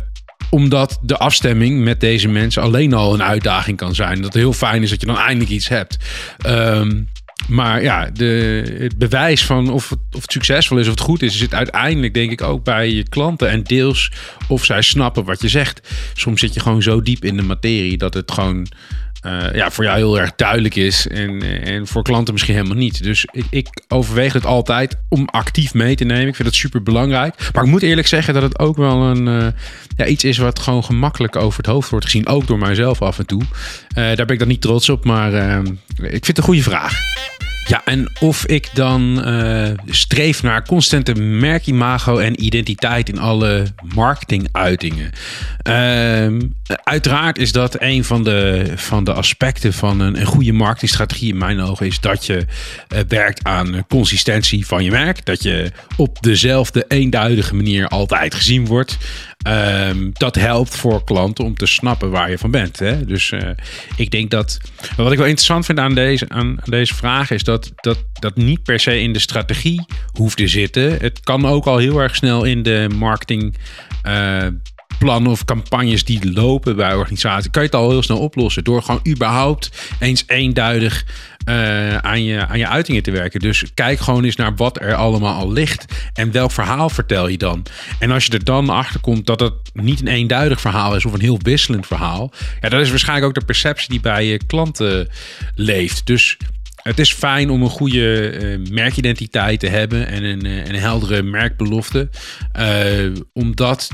omdat 0.49 0.99
de 1.01 1.17
afstemming 1.17 1.83
met 1.83 1.99
deze 1.99 2.27
mensen 2.27 2.61
alleen 2.61 2.93
al 2.93 3.13
een 3.13 3.23
uitdaging 3.23 3.77
kan 3.77 3.95
zijn. 3.95 4.15
Dat 4.15 4.23
het 4.23 4.33
heel 4.33 4.53
fijn 4.53 4.83
is 4.83 4.89
dat 4.89 5.01
je 5.01 5.07
dan 5.07 5.17
eindelijk 5.17 5.51
iets 5.51 5.67
hebt. 5.67 5.97
Ehm, 6.37 7.01
maar 7.47 7.83
ja, 7.83 8.09
de, 8.13 8.63
het 8.79 8.97
bewijs 8.97 9.45
van 9.45 9.69
of 9.69 9.89
het, 9.89 9.99
of 10.11 10.21
het 10.21 10.31
succesvol 10.31 10.77
is 10.77 10.85
of 10.85 10.91
het 10.91 11.01
goed 11.01 11.21
is, 11.21 11.37
zit 11.37 11.53
uiteindelijk 11.53 12.13
denk 12.13 12.31
ik 12.31 12.41
ook 12.41 12.63
bij 12.63 12.91
je 12.91 13.09
klanten. 13.09 13.49
En 13.49 13.63
deels 13.63 14.11
of 14.47 14.65
zij 14.65 14.81
snappen 14.81 15.23
wat 15.23 15.41
je 15.41 15.49
zegt. 15.49 15.89
Soms 16.13 16.39
zit 16.39 16.53
je 16.53 16.59
gewoon 16.59 16.81
zo 16.81 17.01
diep 17.01 17.25
in 17.25 17.35
de 17.37 17.43
materie 17.43 17.97
dat 17.97 18.13
het 18.13 18.31
gewoon 18.31 18.67
eh, 19.21 19.53
ja, 19.53 19.71
voor 19.71 19.83
jou 19.83 19.97
heel 19.97 20.19
erg 20.19 20.35
duidelijk 20.35 20.75
is. 20.75 21.07
En, 21.07 21.61
en 21.63 21.87
voor 21.87 22.03
klanten 22.03 22.33
misschien 22.33 22.55
helemaal 22.55 22.77
niet. 22.77 23.03
Dus 23.03 23.25
ik, 23.31 23.45
ik 23.49 23.67
overweeg 23.87 24.33
het 24.33 24.45
altijd 24.45 24.95
om 25.09 25.25
actief 25.25 25.73
mee 25.73 25.95
te 25.95 26.03
nemen. 26.03 26.27
Ik 26.27 26.35
vind 26.35 26.47
het 26.47 26.57
super 26.57 26.83
belangrijk. 26.83 27.49
Maar 27.53 27.63
ik 27.63 27.69
moet 27.69 27.81
eerlijk 27.81 28.07
zeggen 28.07 28.33
dat 28.33 28.43
het 28.43 28.59
ook 28.59 28.77
wel 28.77 29.01
een, 29.01 29.27
eh, 29.27 29.47
ja, 29.95 30.05
iets 30.05 30.23
is 30.23 30.37
wat 30.37 30.59
gewoon 30.59 30.83
gemakkelijk 30.83 31.35
over 31.35 31.57
het 31.57 31.71
hoofd 31.71 31.89
wordt 31.89 32.05
gezien. 32.05 32.27
Ook 32.27 32.47
door 32.47 32.59
mijzelf 32.59 33.01
af 33.01 33.19
en 33.19 33.25
toe. 33.25 33.41
Eh, 33.41 33.95
daar 33.95 34.15
ben 34.15 34.29
ik 34.29 34.39
dan 34.39 34.47
niet 34.47 34.61
trots 34.61 34.89
op. 34.89 35.05
Maar 35.05 35.33
ik 35.97 36.09
vind 36.09 36.27
het 36.27 36.37
een 36.37 36.43
goede 36.43 36.63
vraag. 36.63 36.93
Ja, 37.69 37.81
en 37.85 38.09
of 38.19 38.45
ik 38.45 38.69
dan 38.73 39.23
eh, 39.23 39.69
streef 39.85 40.43
naar 40.43 40.65
constante 40.65 41.15
merkimago 41.15 42.17
en 42.17 42.43
identiteit 42.43 43.09
in 43.09 43.19
alle 43.19 43.65
marketinguitingen. 43.95 45.11
Ehm, 45.61 46.41
uiteraard 46.83 47.37
is 47.37 47.51
dat 47.51 47.81
een 47.81 48.03
van 48.03 48.23
de, 48.23 48.71
van 48.75 49.03
de 49.03 49.13
aspecten 49.13 49.73
van 49.73 49.99
een, 49.99 50.19
een 50.19 50.25
goede 50.25 50.51
marketingstrategie 50.51 51.31
in 51.31 51.37
mijn 51.37 51.61
ogen. 51.61 51.85
Is 51.85 51.99
dat 51.99 52.25
je 52.25 52.45
eh, 52.87 52.99
werkt 53.07 53.43
aan 53.43 53.85
consistentie 53.87 54.65
van 54.65 54.83
je 54.83 54.91
merk. 54.91 55.25
Dat 55.25 55.43
je 55.43 55.71
op 55.97 56.21
dezelfde 56.21 56.85
eenduidige 56.87 57.55
manier 57.55 57.87
altijd 57.87 58.35
gezien 58.35 58.65
wordt. 58.65 58.97
Ehm, 59.39 60.09
dat 60.13 60.35
helpt 60.35 60.75
voor 60.75 61.03
klanten 61.03 61.45
om 61.45 61.55
te 61.55 61.65
snappen 61.65 62.09
waar 62.09 62.29
je 62.29 62.37
van 62.37 62.51
bent. 62.51 62.79
Hè? 62.79 63.05
Dus 63.05 63.31
eh, 63.31 63.49
ik 63.95 64.11
denk 64.11 64.31
dat. 64.31 64.57
Wat 64.97 65.11
ik 65.11 65.17
wel 65.17 65.27
interessant 65.27 65.65
vind 65.65 65.79
aan 65.79 65.95
deze, 65.95 66.29
aan, 66.29 66.57
deze 66.63 66.95
vraag 66.95 67.31
is 67.31 67.43
dat, 67.43 67.71
dat 67.75 67.97
dat 68.13 68.35
niet 68.35 68.63
per 68.63 68.79
se 68.79 69.01
in 69.01 69.13
de 69.13 69.19
strategie 69.19 69.85
hoeft 70.13 70.37
te 70.37 70.47
zitten. 70.47 70.97
Het 70.99 71.19
kan 71.19 71.45
ook 71.45 71.65
al 71.65 71.77
heel 71.77 71.99
erg 71.99 72.15
snel 72.15 72.43
in 72.43 72.63
de 72.63 72.89
marketing. 72.95 73.55
eh, 74.01 74.47
of 75.23 75.45
campagnes 75.45 76.03
die 76.03 76.33
lopen 76.33 76.75
bij 76.75 76.95
organisaties, 76.95 77.51
kan 77.51 77.61
je 77.61 77.67
het 77.67 77.77
al 77.77 77.89
heel 77.89 78.03
snel 78.03 78.19
oplossen. 78.19 78.63
Door 78.63 78.83
gewoon 78.83 79.01
überhaupt 79.07 79.71
eens 79.99 80.23
eenduidig 80.27 81.05
eh, 81.49 81.97
aan, 81.97 82.23
je, 82.23 82.47
aan 82.47 82.57
je 82.57 82.67
uitingen 82.67 83.03
te 83.03 83.11
werken. 83.11 83.39
Dus 83.39 83.63
kijk 83.73 83.99
gewoon 83.99 84.23
eens 84.23 84.35
naar 84.35 84.55
wat 84.55 84.81
er 84.81 84.93
allemaal 84.93 85.39
al 85.39 85.51
ligt. 85.51 85.85
En 86.13 86.31
welk 86.31 86.51
verhaal 86.51 86.89
vertel 86.89 87.27
je 87.27 87.37
dan? 87.37 87.65
En 87.99 88.11
als 88.11 88.25
je 88.25 88.31
er 88.31 88.43
dan 88.43 88.69
achter 88.69 88.99
komt 88.99 89.25
dat 89.25 89.39
het 89.39 89.53
niet 89.73 90.01
een 90.01 90.07
eenduidig 90.07 90.61
verhaal 90.61 90.95
is 90.95 91.05
of 91.05 91.13
een 91.13 91.21
heel 91.21 91.39
wisselend 91.41 91.87
verhaal. 91.87 92.33
Ja, 92.61 92.69
dat 92.69 92.81
is 92.81 92.89
waarschijnlijk 92.89 93.27
ook 93.27 93.39
de 93.39 93.45
perceptie 93.45 93.89
die 93.89 93.99
bij 93.99 94.25
je 94.25 94.45
klanten 94.45 95.07
leeft. 95.55 96.05
Dus 96.05 96.37
het 96.83 96.99
is 96.99 97.13
fijn 97.13 97.49
om 97.49 97.61
een 97.61 97.69
goede 97.69 98.29
eh, 98.29 98.71
merkidentiteit 98.71 99.59
te 99.59 99.67
hebben 99.67 100.07
en 100.07 100.23
een, 100.23 100.45
eh, 100.45 100.57
en 100.57 100.73
een 100.73 100.79
heldere 100.79 101.23
merkbelofte. 101.23 102.09
Eh, 102.51 103.11
omdat 103.33 103.89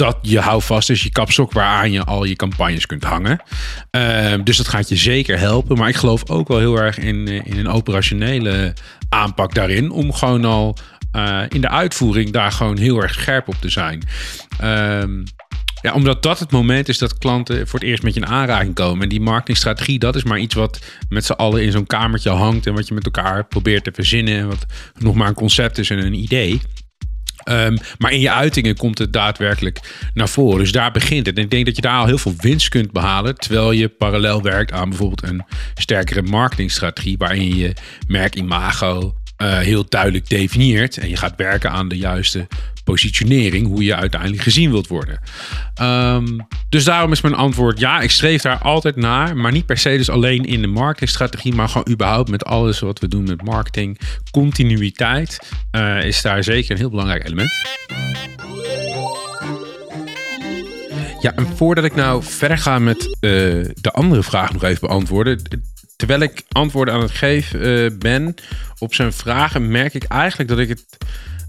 dat 0.00 0.18
je 0.22 0.40
houvast 0.40 0.90
is, 0.90 1.02
je 1.02 1.10
kapstok 1.10 1.52
waaraan 1.52 1.92
je 1.92 2.04
al 2.04 2.24
je 2.24 2.36
campagnes 2.36 2.86
kunt 2.86 3.04
hangen. 3.04 3.42
Eh, 3.90 4.34
dus 4.44 4.56
dat 4.56 4.68
gaat 4.68 4.88
je 4.88 4.96
zeker 4.96 5.38
helpen. 5.38 5.78
Maar 5.78 5.88
ik 5.88 5.96
geloof 5.96 6.30
ook 6.30 6.48
wel 6.48 6.58
heel 6.58 6.76
erg 6.76 6.98
in, 6.98 7.28
eh, 7.28 7.34
in 7.44 7.58
een 7.58 7.68
operationele 7.68 8.74
aanpak 9.08 9.54
daarin. 9.54 9.90
Om 9.90 10.12
gewoon 10.12 10.44
al 10.44 10.76
eh, 11.12 11.42
in 11.48 11.60
de 11.60 11.68
uitvoering 11.68 12.30
daar 12.30 12.52
gewoon 12.52 12.76
heel 12.76 13.02
erg 13.02 13.12
scherp 13.12 13.48
op 13.48 13.54
te 13.60 13.68
zijn. 13.68 14.02
Ehm, 14.58 15.24
ja, 15.82 15.92
omdat 15.92 16.22
dat 16.22 16.38
het 16.38 16.50
moment 16.50 16.88
is 16.88 16.98
dat 16.98 17.18
klanten 17.18 17.68
voor 17.68 17.78
het 17.78 17.88
eerst 17.88 18.02
met 18.02 18.14
je 18.14 18.20
in 18.20 18.26
aanraking 18.26 18.74
komen. 18.74 19.02
En 19.02 19.08
die 19.08 19.20
marketingstrategie, 19.20 19.98
dat 19.98 20.16
is 20.16 20.24
maar 20.24 20.38
iets 20.38 20.54
wat 20.54 20.78
met 21.08 21.24
z'n 21.24 21.32
allen 21.32 21.62
in 21.62 21.72
zo'n 21.72 21.86
kamertje 21.86 22.30
hangt. 22.30 22.66
En 22.66 22.74
wat 22.74 22.88
je 22.88 22.94
met 22.94 23.04
elkaar 23.04 23.44
probeert 23.44 23.84
te 23.84 23.92
verzinnen. 23.94 24.38
En 24.38 24.48
wat 24.48 24.66
nog 24.98 25.14
maar 25.14 25.28
een 25.28 25.34
concept 25.34 25.78
is 25.78 25.90
en 25.90 25.98
een 25.98 26.14
idee. 26.14 26.60
Um, 27.44 27.78
maar 27.98 28.12
in 28.12 28.20
je 28.20 28.30
uitingen 28.30 28.76
komt 28.76 28.98
het 28.98 29.12
daadwerkelijk 29.12 29.80
naar 30.14 30.28
voren. 30.28 30.58
Dus 30.58 30.72
daar 30.72 30.92
begint 30.92 31.26
het. 31.26 31.36
En 31.36 31.42
ik 31.42 31.50
denk 31.50 31.66
dat 31.66 31.76
je 31.76 31.82
daar 31.82 31.98
al 31.98 32.06
heel 32.06 32.18
veel 32.18 32.34
winst 32.38 32.68
kunt 32.68 32.92
behalen. 32.92 33.34
Terwijl 33.34 33.72
je 33.72 33.88
parallel 33.88 34.42
werkt 34.42 34.72
aan 34.72 34.88
bijvoorbeeld 34.88 35.22
een 35.22 35.44
sterkere 35.74 36.22
marketingstrategie. 36.22 37.18
Waarin 37.18 37.48
je 37.48 37.56
je 37.56 37.72
merkimago 38.06 39.14
uh, 39.42 39.58
heel 39.58 39.84
duidelijk 39.88 40.28
definieert. 40.28 40.96
En 40.96 41.08
je 41.08 41.16
gaat 41.16 41.34
werken 41.36 41.70
aan 41.70 41.88
de 41.88 41.96
juiste 41.96 42.46
positionering, 42.90 43.66
hoe 43.66 43.84
je 43.84 43.96
uiteindelijk 43.96 44.42
gezien 44.42 44.70
wilt 44.70 44.86
worden. 44.86 45.20
Um, 45.82 46.46
dus 46.68 46.84
daarom 46.84 47.12
is 47.12 47.20
mijn 47.20 47.34
antwoord 47.34 47.78
ja, 47.78 48.00
ik 48.00 48.10
streef 48.10 48.42
daar 48.42 48.58
altijd 48.58 48.96
naar, 48.96 49.36
maar 49.36 49.52
niet 49.52 49.66
per 49.66 49.78
se 49.78 49.96
dus 49.96 50.10
alleen 50.10 50.44
in 50.44 50.60
de 50.60 50.66
marketingstrategie, 50.66 51.54
maar 51.54 51.68
gewoon 51.68 51.88
überhaupt 51.90 52.30
met 52.30 52.44
alles 52.44 52.80
wat 52.80 52.98
we 52.98 53.08
doen 53.08 53.24
met 53.24 53.42
marketing. 53.42 53.98
Continuïteit 54.30 55.38
uh, 55.72 56.04
is 56.04 56.22
daar 56.22 56.44
zeker 56.44 56.70
een 56.70 56.76
heel 56.76 56.90
belangrijk 56.90 57.24
element. 57.24 57.50
Ja, 61.20 61.34
en 61.34 61.46
voordat 61.56 61.84
ik 61.84 61.94
nou 61.94 62.22
verder 62.22 62.58
ga 62.58 62.78
met 62.78 63.02
uh, 63.04 63.10
de 63.74 63.90
andere 63.92 64.22
vraag 64.22 64.52
nog 64.52 64.62
even 64.62 64.88
beantwoorden. 64.88 65.42
Terwijl 65.96 66.20
ik 66.20 66.42
antwoorden 66.52 66.94
aan 66.94 67.00
het 67.00 67.10
geven 67.10 67.68
uh, 67.68 67.90
ben 67.98 68.34
op 68.78 68.94
zijn 68.94 69.12
vragen, 69.12 69.70
merk 69.70 69.94
ik 69.94 70.04
eigenlijk 70.04 70.50
dat 70.50 70.58
ik 70.58 70.68
het 70.68 70.84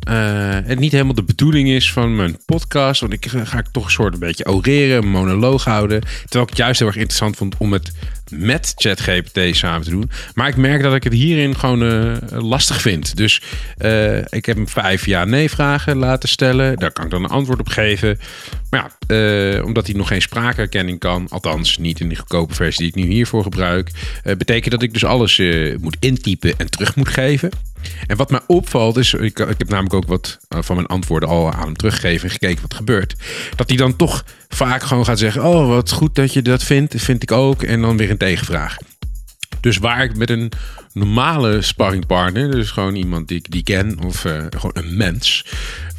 uh, 0.10 0.58
het 0.64 0.80
niet 0.80 0.92
helemaal 0.92 1.14
de 1.14 1.24
bedoeling 1.24 1.70
is 1.70 1.94
van 1.94 2.16
mijn 2.16 2.38
podcast. 2.46 3.02
Want 3.02 3.14
ik 3.14 3.28
ga 3.28 3.58
ik 3.60 3.68
toch 3.72 3.86
een 3.86 3.92
soort 3.92 4.14
een 4.14 4.20
beetje 4.20 4.46
oreren, 4.46 5.08
monoloog 5.08 5.64
houden. 5.64 6.02
Terwijl 6.02 6.44
ik 6.44 6.50
het 6.50 6.58
juist 6.58 6.80
heel 6.80 6.88
erg 6.88 6.98
interessant 6.98 7.36
vond 7.36 7.56
om 7.58 7.74
het 7.74 7.92
met 8.30 8.74
ChatGPT 8.76 9.56
samen 9.56 9.82
te 9.82 9.90
doen. 9.90 10.12
Maar 10.34 10.48
ik 10.48 10.56
merk 10.56 10.82
dat 10.82 10.96
ik 10.96 11.04
het 11.04 11.14
hierin 11.14 11.56
gewoon 11.56 11.84
uh, 11.84 12.18
lastig 12.30 12.82
vind. 12.82 13.18
Dus 13.18 13.42
uh, 13.78 14.18
ik 14.18 14.46
heb 14.46 14.56
hem 14.56 14.68
vijf 14.68 15.06
ja-nee 15.06 15.50
vragen 15.50 15.98
laten 15.98 16.30
stellen. 16.30 16.78
Daar 16.78 16.92
kan 16.92 17.06
ik 17.06 17.12
dan 17.12 17.24
een 17.24 17.30
antwoord 17.30 17.60
op 17.60 17.68
geven. 17.68 18.20
Maar 18.70 18.92
ja, 19.08 19.64
omdat 19.64 19.88
hij 19.88 19.96
nog 19.96 20.08
geen 20.08 20.22
spraakherkenning 20.22 21.00
kan, 21.00 21.28
althans 21.30 21.78
niet 21.78 22.00
in 22.00 22.08
die 22.08 22.18
goedkope 22.18 22.54
versie 22.54 22.92
die 22.92 23.04
ik 23.04 23.10
nu 23.10 23.14
hiervoor 23.14 23.44
gebruik, 23.44 23.92
betekent 24.24 24.72
dat 24.72 24.82
ik 24.82 24.94
dus 24.94 25.06
alles 25.06 25.42
moet 25.80 25.98
intypen 26.00 26.54
en 26.58 26.70
terug 26.70 26.96
moet 26.96 27.10
geven. 27.10 27.50
En 28.08 28.18
wat 28.18 28.32
mij 28.32 28.40
opvalt 28.48 28.98
is, 28.98 29.14
ik, 29.14 29.40
ik 29.40 29.58
heb 29.58 29.70
namelijk 29.70 29.94
ook 29.94 30.08
wat 30.08 30.40
van 30.50 30.76
mijn 30.76 30.88
antwoorden 30.88 31.30
al 31.30 31.52
aan 31.52 31.66
hem 31.66 31.76
teruggegeven 31.76 32.24
en 32.24 32.34
gekeken 32.34 32.62
wat 32.62 32.74
gebeurt. 32.74 33.16
Dat 33.56 33.68
hij 33.68 33.78
dan 33.78 33.96
toch 33.96 34.26
vaak 34.50 34.84
gewoon 34.84 35.06
gaat 35.06 35.20
zeggen: 35.20 35.44
Oh, 35.46 35.68
wat 35.68 35.92
goed 35.92 36.16
dat 36.16 36.34
je 36.34 36.42
dat 36.42 36.64
vindt, 36.64 36.94
vind 36.98 37.24
ik 37.24 37.32
ook. 37.32 37.64
En 37.64 37.82
dan 37.82 37.98
weer 37.98 38.10
een 38.10 38.18
tegenvraag. 38.18 38.78
Dus 39.60 39.78
waar 39.78 40.04
ik 40.04 40.16
met 40.16 40.30
een 40.30 40.52
normale 40.94 41.62
sparringpartner, 41.62 42.52
dus 42.52 42.72
gewoon 42.72 42.96
iemand 42.96 43.28
die 43.28 43.38
ik 43.38 43.52
die 43.52 43.64
ken, 43.64 44.04
of 44.06 44.26
uh, 44.26 44.46
gewoon 44.50 44.72
een 44.74 44.98
mens. 44.98 45.46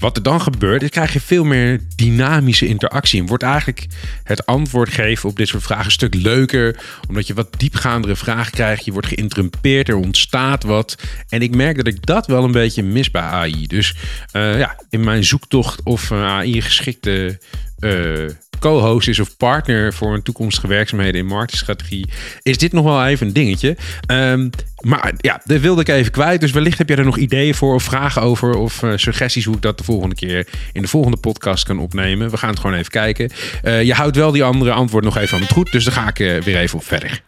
Wat 0.03 0.17
er 0.17 0.23
dan 0.23 0.41
gebeurt, 0.41 0.83
is 0.83 0.89
krijg 0.89 1.13
je 1.13 1.21
veel 1.21 1.45
meer 1.45 1.81
dynamische 1.97 2.67
interactie. 2.67 3.21
En 3.21 3.27
wordt 3.27 3.43
eigenlijk 3.43 3.87
het 4.25 4.47
antwoord 4.47 4.93
geven 4.93 5.29
op 5.29 5.37
dit 5.37 5.49
soort 5.49 5.63
vragen 5.63 5.85
een 5.85 5.91
stuk 5.91 6.15
leuker. 6.15 6.81
Omdat 7.09 7.27
je 7.27 7.35
wat 7.35 7.59
diepgaandere 7.59 8.17
vragen 8.17 8.53
krijgt. 8.53 8.85
Je 8.85 8.93
wordt 8.93 9.07
geïnterrumpeerd, 9.07 9.89
er 9.89 9.97
ontstaat 9.97 10.63
wat. 10.63 11.03
En 11.29 11.43
ik 11.43 11.55
merk 11.55 11.77
dat 11.77 11.87
ik 11.87 12.07
dat 12.07 12.27
wel 12.27 12.45
een 12.45 12.53
beetje 12.53 12.83
mis 12.83 13.11
bij 13.11 13.23
AI. 13.23 13.67
Dus 13.67 13.95
uh, 14.33 14.59
ja, 14.59 14.81
in 14.91 15.05
mijn 15.05 15.25
zoektocht 15.25 15.83
of 15.83 16.11
uh, 16.11 16.27
AI 16.27 16.63
geschikte 16.63 17.39
uh, 17.79 18.29
co-host 18.63 19.09
is 19.09 19.21
of 19.21 19.37
partner 19.37 19.93
voor 19.93 20.15
een 20.15 20.23
toekomstige 20.23 20.67
werkzaamheden 20.67 21.21
in 21.21 21.27
marketingstrategie, 21.27 22.09
is 22.43 22.59
dit 22.59 22.73
nog 22.73 22.85
wel 22.85 23.07
even 23.07 23.27
een 23.27 23.33
dingetje. 23.33 23.77
Um, 24.07 24.51
maar 24.81 25.13
ja, 25.17 25.41
dat 25.45 25.61
wilde 25.61 25.81
ik 25.81 25.89
even 25.89 26.13
kwijt. 26.13 26.41
Dus 26.41 26.51
wellicht 26.51 26.79
heb 26.79 26.89
jij 26.89 26.97
er 26.97 27.05
nog 27.05 27.19
ideeën 27.19 27.55
voor 27.55 27.75
of 27.75 27.83
vragen 27.83 28.23
over 28.23 28.55
of 28.55 28.83
uh, 28.83 28.93
suggesties 28.97 29.45
hoe 29.45 29.57
ik 29.57 29.63
dat 29.63 29.79
de 29.79 29.85
volgende 29.85 30.15
keer 30.15 30.49
in 30.73 30.83
de 30.83 30.89
volgende 30.89 31.17
podcast 31.17 31.65
kan 31.65 31.79
opnemen. 31.79 32.31
We 32.31 32.37
gaan 32.37 32.51
het 32.51 32.61
gewoon 32.61 32.77
even 32.77 32.91
kijken. 32.91 33.31
Uh, 33.65 33.83
je 33.83 33.95
houdt 33.95 34.17
wel 34.17 34.33
die 34.33 34.45
andere 34.45 34.73
antwoord 34.73 35.05
nog 35.05 35.17
even 35.17 35.37
aan 35.37 35.43
het 35.43 35.53
goed, 35.53 35.73
dus 35.73 35.85
daar 35.85 35.95
ga 35.95 36.09
ik 36.09 36.19
uh, 36.19 36.41
weer 36.41 36.57
even 36.57 36.79
op 36.79 36.85
verder. 36.85 37.23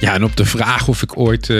Ja, 0.00 0.14
en 0.14 0.24
op 0.24 0.36
de 0.36 0.44
vraag 0.44 0.88
of 0.88 1.02
ik 1.02 1.18
ooit 1.18 1.52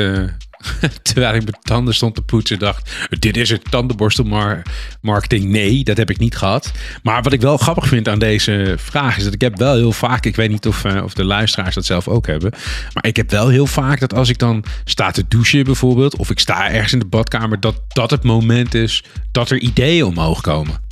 terwijl 1.03 1.35
ik 1.35 1.42
mijn 1.42 1.62
tanden 1.62 1.94
stond 1.94 2.14
te 2.14 2.22
poetsen, 2.22 2.59
dacht: 2.59 2.90
Dit 3.18 3.37
is 3.37 3.50
het 3.50 3.70
tandenborstelmarketing. 3.70 5.44
Nee, 5.44 5.85
dat 5.85 5.96
heb 5.96 6.11
ik 6.11 6.18
niet 6.18 6.37
gehad. 6.37 6.72
Maar 7.03 7.22
wat 7.22 7.33
ik 7.33 7.40
wel 7.40 7.57
grappig 7.57 7.88
vind 7.88 8.09
aan 8.09 8.18
deze 8.18 8.74
vraag 8.79 9.16
is 9.16 9.24
dat 9.24 9.35
ik 9.35 9.40
heb 9.40 9.59
wel 9.59 9.74
heel 9.74 9.92
vaak, 9.92 10.27
ik 10.27 10.37
weet 10.37 10.50
niet 10.50 10.66
of, 10.66 10.85
uh, 10.85 11.03
of 11.03 11.14
de 11.14 11.24
luisteraars 11.24 11.74
dat 11.74 11.85
zelf 11.85 12.09
ook 12.09 12.27
hebben, 12.27 12.53
maar 12.92 13.07
ik 13.07 13.16
heb 13.16 13.31
wel 13.31 13.48
heel 13.48 13.66
vaak 13.66 14.00
dat 14.00 14.14
als 14.14 14.29
ik 14.29 14.38
dan 14.38 14.64
sta 14.85 15.11
te 15.11 15.24
douchen 15.29 15.64
bijvoorbeeld, 15.64 16.16
of 16.16 16.31
ik 16.31 16.38
sta 16.38 16.70
ergens 16.70 16.92
in 16.92 16.98
de 16.98 17.05
badkamer, 17.05 17.61
dat 17.61 17.83
dat 17.88 18.11
het 18.11 18.22
moment 18.22 18.74
is 18.74 19.05
dat 19.33 19.50
er 19.50 19.59
ideeën 19.59 20.05
omhoog 20.05 20.40
komen. 20.40 20.83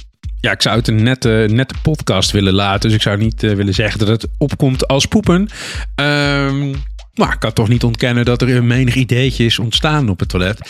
Ja, 0.41 0.51
ik 0.51 0.63
zou 0.63 0.77
het 0.77 0.89
een 0.89 1.03
nette, 1.03 1.75
podcast 1.83 2.31
willen 2.31 2.53
laten. 2.53 2.81
Dus 2.81 2.93
ik 2.93 3.03
zou 3.03 3.19
niet 3.19 3.43
uh, 3.43 3.55
willen 3.55 3.75
zeggen 3.75 3.99
dat 3.99 4.09
het 4.09 4.29
opkomt 4.39 4.89
als 4.89 5.07
poepen. 5.07 5.49
Um, 5.95 6.75
maar 7.15 7.33
ik 7.33 7.41
kan 7.41 7.53
toch 7.53 7.69
niet 7.69 7.85
ontkennen 7.85 8.25
dat 8.25 8.43
er 8.43 8.57
een 8.57 8.67
menig 8.67 8.95
ideetje 8.95 9.45
is 9.45 9.59
ontstaan 9.59 10.09
op 10.09 10.21
het 10.21 10.29
toilet. 10.29 10.61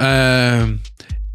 Uh, 0.00 0.62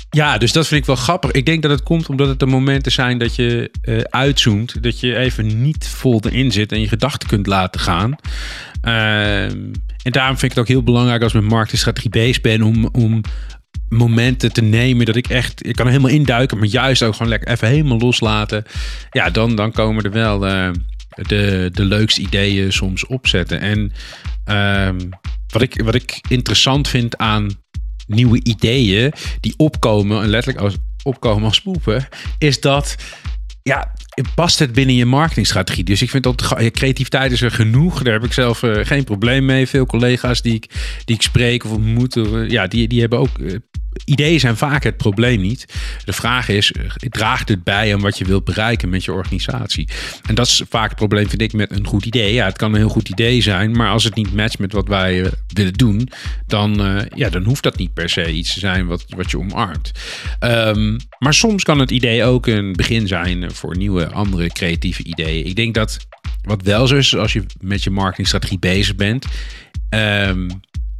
ja, 0.09 0.37
dus 0.37 0.51
dat 0.51 0.67
vind 0.67 0.81
ik 0.81 0.87
wel 0.87 0.95
grappig. 0.95 1.31
Ik 1.31 1.45
denk 1.45 1.61
dat 1.61 1.71
het 1.71 1.83
komt 1.83 2.09
omdat 2.09 2.27
het 2.27 2.39
de 2.39 2.45
momenten 2.45 2.91
zijn 2.91 3.17
dat 3.17 3.35
je 3.35 3.71
uh, 3.83 4.01
uitzoomt. 4.01 4.83
Dat 4.83 4.99
je 4.99 5.17
even 5.17 5.61
niet 5.61 5.87
vol 5.87 6.21
erin 6.23 6.51
zit 6.51 6.71
en 6.71 6.79
je 6.79 6.87
gedachten 6.87 7.27
kunt 7.27 7.47
laten 7.47 7.81
gaan. 7.81 8.15
Uh, 8.83 9.43
en 9.43 10.11
daarom 10.11 10.37
vind 10.37 10.51
ik 10.51 10.57
het 10.57 10.59
ook 10.59 10.67
heel 10.67 10.83
belangrijk 10.83 11.23
als 11.23 11.33
ik 11.33 11.41
met 11.41 11.49
marketingstrategie 11.49 12.09
bezig 12.09 12.41
ben 12.41 12.61
om, 12.61 12.89
om 12.91 13.21
momenten 13.89 14.53
te 14.53 14.61
nemen 14.61 15.05
dat 15.05 15.15
ik 15.15 15.27
echt, 15.27 15.67
ik 15.67 15.75
kan 15.75 15.87
helemaal 15.87 16.09
induiken, 16.09 16.57
maar 16.57 16.67
juist 16.67 17.03
ook 17.03 17.13
gewoon 17.13 17.27
lekker 17.27 17.49
even 17.49 17.67
helemaal 17.67 17.97
loslaten. 17.97 18.63
Ja, 19.11 19.29
dan, 19.29 19.55
dan 19.55 19.71
komen 19.71 20.03
er 20.03 20.11
wel 20.11 20.47
uh, 20.47 20.69
de, 21.15 21.69
de 21.73 21.85
leukste 21.85 22.21
ideeën 22.21 22.73
soms 22.73 23.05
opzetten. 23.05 23.59
En 23.59 23.91
um, 24.87 25.09
wat, 25.47 25.61
ik, 25.61 25.81
wat 25.83 25.95
ik 25.95 26.19
interessant 26.29 26.87
vind 26.87 27.17
aan 27.17 27.61
nieuwe 28.07 28.39
ideeën 28.43 29.13
die 29.39 29.53
opkomen, 29.57 30.21
en 30.21 30.29
letterlijk 30.29 30.63
als, 30.63 30.77
opkomen 31.03 31.43
als 31.43 31.61
poepen, 31.61 32.07
is 32.37 32.61
dat 32.61 32.95
ja, 33.63 33.93
past 34.35 34.59
het 34.59 34.73
binnen 34.73 34.95
je 34.95 35.05
marketingstrategie. 35.05 35.83
Dus 35.83 36.01
ik 36.01 36.09
vind 36.09 36.23
dat 36.23 36.55
je 36.59 36.71
creativiteit 36.71 37.31
is 37.31 37.41
er 37.41 37.51
genoeg. 37.51 38.03
Daar 38.03 38.13
heb 38.13 38.23
ik 38.23 38.33
zelf 38.33 38.61
uh, 38.61 38.85
geen 38.85 39.03
probleem 39.03 39.45
mee. 39.45 39.67
Veel 39.67 39.85
collega's 39.85 40.41
die 40.41 40.53
ik, 40.53 40.69
die 41.05 41.15
ik 41.15 41.21
spreek 41.21 41.65
of 41.65 41.71
ontmoet, 41.71 42.15
uh, 42.15 42.49
ja, 42.49 42.67
die, 42.67 42.87
die 42.87 42.99
hebben 42.99 43.19
ook 43.19 43.37
uh, 43.37 43.55
ideeën 44.05 44.39
zijn 44.39 44.57
vaak 44.57 44.83
het 44.83 44.97
probleem 44.97 45.41
niet. 45.41 45.65
De 46.05 46.13
vraag 46.13 46.47
is, 46.49 46.73
draagt 46.97 47.49
het 47.49 47.63
bij 47.63 47.93
aan 47.93 48.01
wat 48.01 48.17
je 48.17 48.25
wilt 48.25 48.43
bereiken 48.43 48.89
met 48.89 49.03
je 49.03 49.13
organisatie? 49.13 49.87
En 50.27 50.35
dat 50.35 50.47
is 50.47 50.63
vaak 50.69 50.89
het 50.89 50.97
probleem, 50.97 51.29
vind 51.29 51.41
ik, 51.41 51.53
met 51.53 51.71
een 51.71 51.87
goed 51.87 52.05
idee. 52.05 52.33
Ja, 52.33 52.45
het 52.45 52.57
kan 52.57 52.71
een 52.71 52.79
heel 52.79 52.89
goed 52.89 53.09
idee 53.09 53.41
zijn, 53.41 53.71
maar 53.71 53.89
als 53.89 54.03
het 54.03 54.15
niet 54.15 54.33
matcht 54.33 54.59
met 54.59 54.73
wat 54.73 54.87
wij 54.87 55.19
uh, 55.19 55.27
willen 55.47 55.73
doen, 55.73 56.09
dan, 56.47 56.85
uh, 56.85 57.01
ja, 57.15 57.29
dan 57.29 57.43
hoeft 57.43 57.63
dat 57.63 57.77
niet 57.77 57.93
per 57.93 58.09
se 58.09 58.31
iets 58.31 58.53
te 58.53 58.59
zijn 58.59 58.85
wat, 58.85 59.05
wat 59.07 59.31
je 59.31 59.37
omarmt. 59.39 59.91
Um, 60.39 60.97
maar 61.19 61.33
soms 61.33 61.63
kan 61.63 61.79
het 61.79 61.91
idee 61.91 62.23
ook 62.23 62.47
een 62.47 62.73
begin 62.73 63.07
zijn 63.07 63.51
voor 63.51 63.77
nieuwe, 63.77 64.11
andere 64.11 64.47
creatieve 64.47 65.03
ideeën. 65.03 65.45
Ik 65.45 65.55
denk 65.55 65.73
dat 65.73 65.97
wat 66.41 66.61
wel 66.61 66.87
zo 66.87 66.95
is, 66.95 67.15
als 67.15 67.33
je 67.33 67.45
met 67.61 67.83
je 67.83 67.89
marketingstrategie 67.89 68.59
bezig 68.59 68.95
bent, 68.95 69.25
um, 69.89 70.47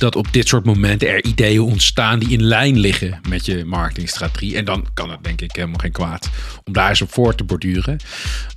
dat 0.04 0.16
op 0.16 0.34
dit 0.34 0.48
soort 0.48 0.66
momenten 0.66 1.08
er 1.08 1.24
ideeën 1.24 1.62
ontstaan 1.62 2.20
die 2.20 2.30
in 2.30 2.44
lijn 2.44 2.80
liggen 2.80 3.20
met 3.30 3.46
je 3.46 3.66
marketingstrategie. 3.66 4.58
En 4.58 4.66
dan 4.66 4.88
kan 4.94 5.10
het 5.10 5.24
denk 5.24 5.42
ik 5.42 5.56
helemaal 5.56 5.80
geen 5.80 5.92
kwaad 5.92 6.30
om 6.64 6.74
daar 6.74 6.90
eens 6.90 7.02
op 7.02 7.14
voor 7.14 7.36
te 7.36 7.44
borduren. 7.44 7.98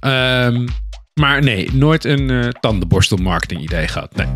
Um, 0.00 0.68
maar 1.14 1.42
nee, 1.42 1.72
nooit 1.72 2.04
een 2.04 2.28
uh, 2.28 2.48
tandenborstel 2.48 3.16
marketing 3.16 3.62
idee 3.62 3.88
gehad. 3.88 4.16
Nee. 4.16 4.26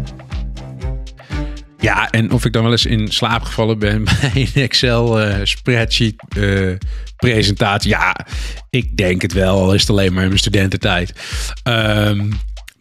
Ja, 1.78 2.10
en 2.10 2.30
of 2.30 2.44
ik 2.44 2.52
dan 2.52 2.62
wel 2.62 2.72
eens 2.72 2.86
in 2.86 3.08
slaap 3.08 3.42
gevallen 3.42 3.78
ben 3.78 4.04
bij 4.20 4.30
een 4.34 4.62
Excel 4.62 5.26
uh, 5.26 5.34
spreadsheet 5.42 6.22
uh, 6.36 6.76
presentatie. 7.16 7.90
Ja, 7.90 8.26
ik 8.70 8.96
denk 8.96 9.22
het 9.22 9.32
wel, 9.32 9.60
al 9.60 9.74
is 9.74 9.80
het 9.80 9.90
alleen 9.90 10.12
maar 10.12 10.22
in 10.22 10.28
mijn 10.28 10.40
studententijd. 10.40 11.12
Um, 11.68 12.32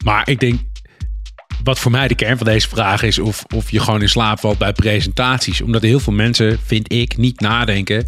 maar 0.04 0.30
ik 0.30 0.40
denk 0.40 0.60
wat 1.70 1.80
voor 1.80 1.92
mij 1.92 2.08
de 2.08 2.16
kern 2.16 2.38
van 2.38 2.48
deze 2.48 2.70
vraag 2.70 3.04
is 3.04 3.20
of, 3.20 3.44
of 3.56 3.72
je 3.72 3.80
gewoon 3.80 4.02
in 4.02 4.10
slaap 4.10 4.40
valt 4.40 4.58
bij 4.58 4.74
presentaties. 4.74 5.62
Omdat 5.62 5.82
heel 5.82 6.00
veel 6.00 6.14
mensen, 6.14 6.60
vind 6.66 6.94
ik, 6.94 7.18
niet 7.18 7.40
nadenken 7.40 8.08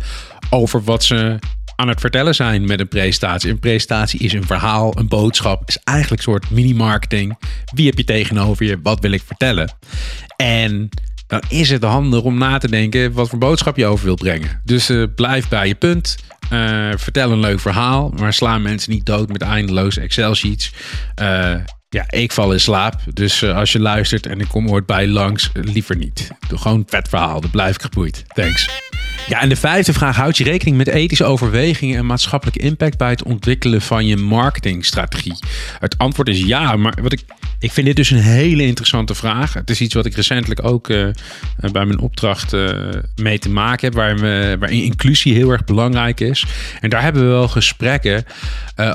over 0.50 0.84
wat 0.84 1.04
ze 1.04 1.39
aan 1.76 1.88
het 1.88 2.00
vertellen 2.00 2.36
zijn 2.36 2.65
met 2.65 2.80
een 2.80 2.88
presentatie. 2.88 3.50
Een 3.50 3.60
presentatie 3.60 4.19
is 4.19 4.34
een 4.34 4.45
verhaal, 4.45 4.97
een 4.97 5.08
boodschap, 5.08 5.63
is 5.67 5.78
eigenlijk 5.84 6.26
een 6.26 6.32
soort 6.32 6.50
mini-marketing. 6.50 7.38
Wie 7.74 7.86
heb 7.86 7.97
je 7.97 8.04
tegenover 8.04 8.65
je? 8.65 8.80
Wat 8.84 9.00
wil 9.00 9.12
ik 9.12 9.21
vertellen? 9.26 9.74
En 10.36 10.89
dan 11.28 11.41
is 11.47 11.69
het 11.69 11.84
handig 11.84 12.21
om 12.21 12.38
na 12.38 12.58
te 12.58 12.69
denken 12.69 13.13
wat 13.13 13.30
voor 13.30 13.39
boodschap 13.39 13.78
je 13.78 13.86
over 13.86 14.06
wilt 14.06 14.19
brengen. 14.19 14.62
Dus 14.63 14.89
uh, 14.89 15.08
blijf 15.15 15.50
bij 15.50 15.67
je 15.67 15.76
punt. 15.76 16.15
Uh, 16.54 16.89
vertel 16.95 17.32
een 17.32 17.39
leuk 17.39 17.60
verhaal, 17.60 18.13
maar 18.19 18.34
sla 18.34 18.58
mensen 18.58 18.91
niet 18.91 19.06
dood 19.06 19.30
met 19.30 19.41
eindeloze 19.41 20.02
Excel-sheets. 20.02 20.74
Uh, 21.21 21.56
ja, 21.93 22.06
ik 22.10 22.32
val 22.32 22.54
in 22.54 22.60
slaap. 22.60 22.99
Dus 23.13 23.43
als 23.43 23.71
je 23.71 23.80
luistert 23.80 24.25
en 24.25 24.39
ik 24.39 24.47
kom 24.47 24.69
ooit 24.69 24.86
bij 24.86 25.08
langs, 25.08 25.49
liever 25.54 25.95
niet. 25.95 26.30
Doe 26.47 26.58
gewoon 26.58 26.84
vet 26.88 27.10
verhaal, 27.10 27.41
dan 27.41 27.51
blijf 27.51 27.75
ik 27.75 27.82
geboeid. 27.82 28.23
Thanks. 28.27 28.69
Ja, 29.27 29.41
en 29.41 29.49
de 29.49 29.56
vijfde 29.56 29.93
vraag: 29.93 30.15
houd 30.15 30.38
je 30.38 30.43
rekening 30.43 30.77
met 30.77 30.88
ethische 30.88 31.23
overwegingen 31.23 31.97
en 31.97 32.06
maatschappelijke 32.06 32.60
impact 32.60 32.97
bij 32.97 33.10
het 33.10 33.23
ontwikkelen 33.23 33.82
van 33.82 34.06
je 34.06 34.17
marketingstrategie? 34.17 35.39
Het 35.80 35.97
antwoord 35.97 36.27
is 36.27 36.39
ja, 36.39 36.75
maar 36.75 36.97
wat 37.01 37.12
ik, 37.12 37.23
ik 37.60 37.71
vind 37.71 37.86
dit 37.86 37.95
dus 37.95 38.10
een 38.10 38.17
hele 38.17 38.63
interessante 38.63 39.15
vraag. 39.15 39.54
Het 39.54 39.69
is 39.69 39.82
iets 39.82 39.93
wat 39.93 40.06
ik 40.06 40.15
recentelijk 40.15 40.63
ook 40.63 40.89
uh, 40.89 41.08
bij 41.71 41.86
mijn 41.86 41.99
opdracht 41.99 42.56
mee 43.15 43.39
te 43.39 43.49
maken 43.49 43.93
heb, 43.93 44.19
we, 44.19 44.56
waarin 44.60 44.84
inclusie 44.84 45.34
heel 45.34 45.49
erg 45.49 45.63
belangrijk 45.63 46.19
is. 46.19 46.45
En 46.80 46.89
daar 46.89 47.01
hebben 47.01 47.21
we 47.21 47.27
wel 47.27 47.47
gesprekken 47.47 48.23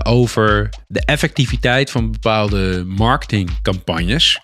over 0.03 0.69
de 0.87 1.05
effectiviteit 1.05 1.91
van 1.91 2.11
bepaalde 2.11 2.85
marketingcampagnes. 2.87 4.41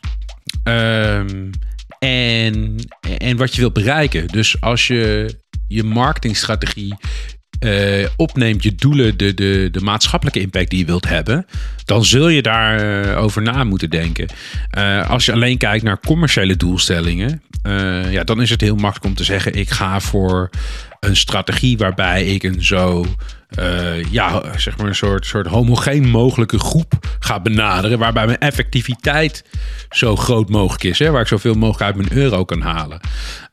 Um, 0.65 1.51
en, 1.99 2.77
en 3.19 3.37
wat 3.37 3.55
je 3.55 3.61
wilt 3.61 3.73
bereiken. 3.73 4.27
Dus 4.27 4.61
als 4.61 4.87
je 4.87 5.35
je 5.69 5.83
marketingstrategie 5.83 6.95
uh, 7.65 8.07
opneemt, 8.17 8.63
je 8.63 8.75
doelen, 8.75 9.17
de, 9.17 9.35
de, 9.35 9.69
de 9.73 9.81
maatschappelijke 9.81 10.41
impact 10.41 10.71
die 10.71 10.79
je 10.79 10.85
wilt 10.85 11.09
hebben, 11.09 11.47
dan 11.85 12.05
zul 12.05 12.29
je 12.29 12.43
daarover 12.43 13.13
uh, 13.13 13.23
over 13.23 13.43
na 13.43 13.65
moeten 13.65 13.91
denken. 13.91 14.29
Uh, 14.79 15.11
als 15.11 15.25
je 15.25 15.33
alleen 15.33 15.59
kijkt 15.59 15.85
naar 15.85 16.01
commerciële 16.01 16.57
doelstellingen, 16.57 17.43
ja, 18.11 18.25
dan 18.25 18.43
is 18.43 18.51
het 18.51 18.61
heel 18.61 18.77
makkelijk 18.77 19.05
om 19.05 19.15
te 19.15 19.25
zeggen: 19.25 19.55
ik 19.55 19.71
ga 19.71 20.01
voor 20.01 20.51
een 21.01 21.17
strategie 21.17 21.77
waarbij 21.77 22.25
ik 22.25 22.43
een 22.43 22.65
zo 22.65 23.07
uh, 23.59 24.05
ja, 24.05 24.43
zeg 24.57 24.77
maar 24.77 24.87
een 24.87 24.95
soort, 24.95 25.27
soort 25.27 25.47
homogeen 25.47 26.09
mogelijke 26.09 26.59
groep 26.59 26.93
ga 27.19 27.41
benaderen. 27.41 27.99
Waarbij 27.99 28.27
mijn 28.27 28.39
effectiviteit 28.39 29.45
zo 29.91 30.17
groot 30.17 30.49
mogelijk 30.49 30.85
is. 30.85 30.99
Hè, 30.99 31.11
waar 31.11 31.21
ik 31.21 31.27
zoveel 31.27 31.55
mogelijk 31.55 31.83
uit 31.83 31.97
mijn 31.97 32.13
euro 32.23 32.45
kan 32.45 32.61
halen. 32.61 33.01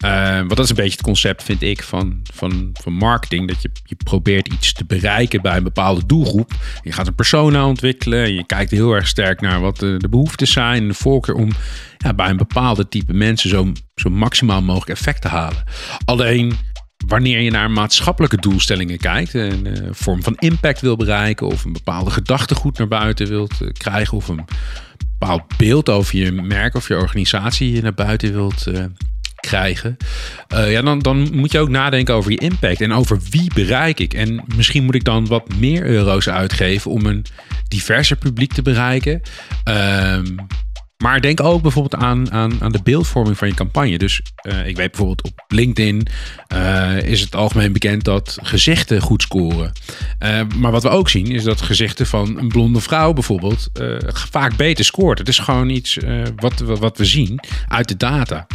Uh, 0.06 0.38
want 0.38 0.56
dat 0.56 0.60
is 0.60 0.70
een 0.70 0.76
beetje 0.76 0.92
het 0.92 1.02
concept, 1.02 1.44
vind 1.44 1.62
ik, 1.62 1.84
van, 1.84 2.22
van, 2.34 2.70
van 2.74 2.94
marketing. 2.94 3.48
Dat 3.48 3.62
je, 3.62 3.70
je 3.84 3.96
probeert 3.96 4.48
iets 4.48 4.74
te 4.74 4.86
bereiken 4.86 5.42
bij 5.42 5.58
een 5.58 5.64
bepaalde 5.64 6.06
doelgroep. 6.06 6.54
Je 6.82 6.92
gaat 6.92 7.08
een 7.08 7.16
persona 7.16 7.66
ontwikkelen. 7.66 8.24
En 8.24 8.34
je 8.34 8.46
kijkt 8.46 8.72
heel 8.72 8.94
erg 8.94 9.08
sterk 9.08 9.42
naar 9.42 9.60
wat 9.60 9.78
de, 9.78 9.96
de 9.98 10.10
behoeftes 10.10 10.52
zijn. 10.52 10.88
De 10.88 10.94
voorkeur 10.94 11.36
om 11.36 11.50
ja, 11.98 12.14
bij 12.14 12.30
een 12.30 12.38
bepaalde 12.38 12.88
type 12.88 13.14
mensen 13.14 13.50
zo, 13.50 13.72
zo 13.96 14.10
maximaal 14.10 14.62
mogelijk 14.62 14.90
effect 14.90 15.22
te 15.22 15.28
halen. 15.28 15.64
Alleen 16.06 16.58
wanneer 17.08 17.40
je 17.40 17.52
naar 17.52 17.72
maatschappelijke 17.72 18.38
doelstellingen 18.38 18.98
kijkt, 18.98 19.34
een 19.34 19.68
uh, 19.68 19.88
vorm 19.92 20.24
van 20.24 20.36
impact 20.36 20.82
wil 20.82 20.96
bereiken 20.96 21.48
of 21.48 21.66
een 21.66 21.74
bepaalde 21.74 22.10
gedachtegoed 22.10 22.78
naar 22.78 22.88
buiten 22.88 23.28
wilt 23.28 23.62
uh, 23.62 23.70
krijgen 23.78 24.18
of 24.18 24.28
een 24.28 24.46
bepaald 25.20 25.58
beeld 25.58 25.90
over 25.90 26.18
je 26.18 26.32
merk 26.32 26.76
of 26.76 26.88
je 26.88 26.98
organisatie 26.98 27.82
naar 27.82 27.94
buiten 27.94 28.34
wilt 28.34 28.68
uh, 28.68 28.84
krijgen, 29.36 29.98
ja, 30.48 30.82
dan, 30.82 31.00
dan 31.00 31.36
moet 31.36 31.52
je 31.52 31.60
ook 31.60 31.70
nadenken 31.70 32.14
over 32.14 32.32
je 32.32 32.38
impact 32.38 32.82
en 32.82 32.92
over 32.92 33.20
wie 33.30 33.52
bereik 33.54 34.00
ik. 34.00 34.14
En 34.14 34.44
misschien 34.56 34.84
moet 34.84 34.96
ik 34.96 35.04
dan 35.04 35.28
wat 35.28 35.56
meer 35.56 35.86
euro's 35.86 36.30
uitgeven 36.30 36.92
om 36.92 37.06
een 37.06 37.26
diverser 37.68 38.18
publiek 38.18 38.54
te 38.54 38.62
bereiken. 38.62 39.22
Maar 41.04 41.22
denk 41.22 41.44
ook 41.44 41.62
bijvoorbeeld 41.62 42.04
aan, 42.04 42.32
aan, 42.32 42.62
aan 42.62 42.72
de 42.72 42.84
beeldvorming 42.84 43.38
van 43.38 43.48
je 43.48 43.54
campagne. 43.54 43.98
Dus 43.98 44.22
uh, 44.44 44.68
ik 44.68 44.76
weet 44.76 44.92
bijvoorbeeld 44.92 45.24
op 45.24 45.44
LinkedIn 45.48 46.08
uh, 46.54 47.02
is 47.02 47.22
het 47.22 47.36
algemeen 47.36 47.74
bekend 47.74 48.04
dat 48.04 48.38
gezichten 48.42 49.02
goed 49.02 49.22
scoren. 49.22 49.72
Uh, 50.20 50.42
maar 50.58 50.72
wat 50.72 50.84
we 50.84 50.90
ook 50.90 51.10
zien 51.10 51.28
is 51.28 51.44
dat 51.44 51.62
gezichten 51.62 52.06
van 52.08 52.38
een 52.38 52.48
blonde 52.48 52.80
vrouw 52.80 53.14
bijvoorbeeld 53.14 53.70
vaak 54.30 54.56
beter 54.56 54.86
scoort. 54.86 55.18
Het 55.20 55.28
is 55.28 55.40
gewoon 55.40 55.70
iets 55.70 55.98
wat, 56.36 56.60
wat 56.60 56.98
we 56.98 57.06
zien 57.06 57.40
uit 57.68 57.88
de 57.88 57.98
data. 57.98 58.48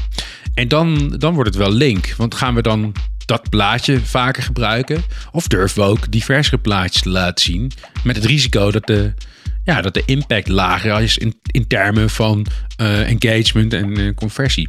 En 0.54 0.68
dan, 0.68 1.14
dan 1.18 1.34
wordt 1.34 1.48
het 1.48 1.58
wel 1.58 1.72
link. 1.72 2.14
Want 2.16 2.34
gaan 2.34 2.54
we 2.54 2.62
dan 2.62 2.92
dat 3.24 3.50
plaatje 3.50 4.00
vaker 4.00 4.42
gebruiken? 4.42 5.04
Of 5.32 5.48
durven 5.48 5.82
we 5.82 5.88
ook 5.88 6.10
diversere 6.10 6.58
plaatjes 6.58 7.02
te 7.02 7.08
laten 7.08 7.44
zien? 7.44 7.72
Met 8.02 8.16
het 8.16 8.24
risico 8.24 8.70
dat 8.70 8.86
de 8.86 9.14
ja, 9.64 9.80
dat 9.80 9.94
de 9.94 10.02
impact 10.06 10.48
lager 10.48 11.00
is 11.00 11.18
in, 11.18 11.40
in 11.50 11.66
termen 11.66 12.10
van 12.10 12.46
uh, 12.80 13.10
engagement 13.10 13.72
en 13.72 13.98
uh, 13.98 14.14
conversie. 14.14 14.68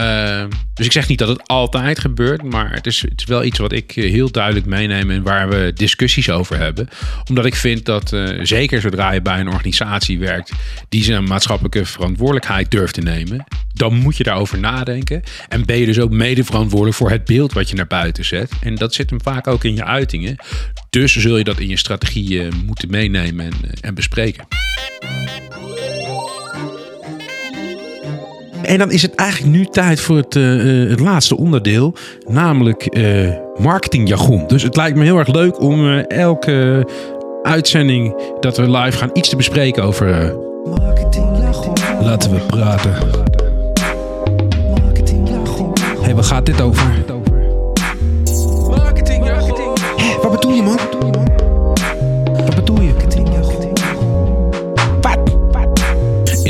Uh, 0.00 0.44
dus 0.74 0.86
ik 0.86 0.92
zeg 0.92 1.08
niet 1.08 1.18
dat 1.18 1.28
het 1.28 1.48
altijd 1.48 1.98
gebeurt, 1.98 2.42
maar 2.42 2.72
het 2.72 2.86
is, 2.86 3.00
het 3.00 3.20
is 3.20 3.24
wel 3.24 3.44
iets 3.44 3.58
wat 3.58 3.72
ik 3.72 3.92
heel 3.92 4.30
duidelijk 4.30 4.66
meeneem 4.66 5.10
en 5.10 5.22
waar 5.22 5.48
we 5.48 5.72
discussies 5.74 6.30
over 6.30 6.58
hebben. 6.58 6.88
Omdat 7.28 7.44
ik 7.44 7.54
vind 7.54 7.84
dat 7.84 8.16
zeker 8.42 8.80
zodra 8.80 9.12
je 9.12 9.22
bij 9.22 9.40
een 9.40 9.48
organisatie 9.48 10.18
werkt 10.18 10.52
die 10.88 11.04
zijn 11.04 11.24
maatschappelijke 11.24 11.84
verantwoordelijkheid 11.84 12.70
durft 12.70 12.94
te 12.94 13.00
nemen, 13.00 13.44
dan 13.72 13.94
moet 13.94 14.16
je 14.16 14.22
daarover 14.22 14.58
nadenken. 14.58 15.22
En 15.48 15.66
ben 15.66 15.78
je 15.78 15.86
dus 15.86 15.98
ook 15.98 16.10
mede 16.10 16.44
verantwoordelijk 16.44 16.96
voor 16.96 17.10
het 17.10 17.24
beeld 17.24 17.52
wat 17.52 17.68
je 17.68 17.76
naar 17.76 17.86
buiten 17.86 18.24
zet. 18.24 18.52
En 18.60 18.74
dat 18.74 18.94
zit 18.94 19.10
hem 19.10 19.22
vaak 19.22 19.46
ook 19.46 19.64
in 19.64 19.74
je 19.74 19.84
uitingen. 19.84 20.36
Dus 20.90 21.16
zul 21.16 21.36
je 21.36 21.44
dat 21.44 21.60
in 21.60 21.68
je 21.68 21.76
strategie 21.76 22.48
moeten 22.66 22.90
meenemen 22.90 23.44
en, 23.44 23.52
en 23.80 23.94
bespreken. 23.94 24.44
En 28.70 28.78
dan 28.78 28.90
is 28.90 29.02
het 29.02 29.14
eigenlijk 29.14 29.56
nu 29.56 29.64
tijd 29.64 30.00
voor 30.00 30.16
het, 30.16 30.34
uh, 30.34 30.90
het 30.90 31.00
laatste 31.00 31.36
onderdeel, 31.36 31.94
namelijk 32.28 32.96
uh, 32.96 33.30
marketingjargon. 33.56 34.46
Dus 34.46 34.62
het 34.62 34.76
lijkt 34.76 34.96
me 34.96 35.04
heel 35.04 35.18
erg 35.18 35.28
leuk 35.28 35.60
om 35.60 35.86
uh, 35.86 36.10
elke 36.10 36.86
uitzending 37.42 38.14
dat 38.40 38.56
we 38.56 38.70
live 38.70 38.98
gaan 38.98 39.10
iets 39.12 39.28
te 39.28 39.36
bespreken 39.36 39.82
over. 39.82 40.36
marketingjargon. 40.64 41.72
Laten 42.00 42.30
we 42.30 42.38
praten. 42.38 42.92
Marketingjargon. 44.82 45.72
Hey, 46.00 46.14
waar 46.14 46.24
gaat 46.24 46.46
dit 46.46 46.60
over? 46.60 47.19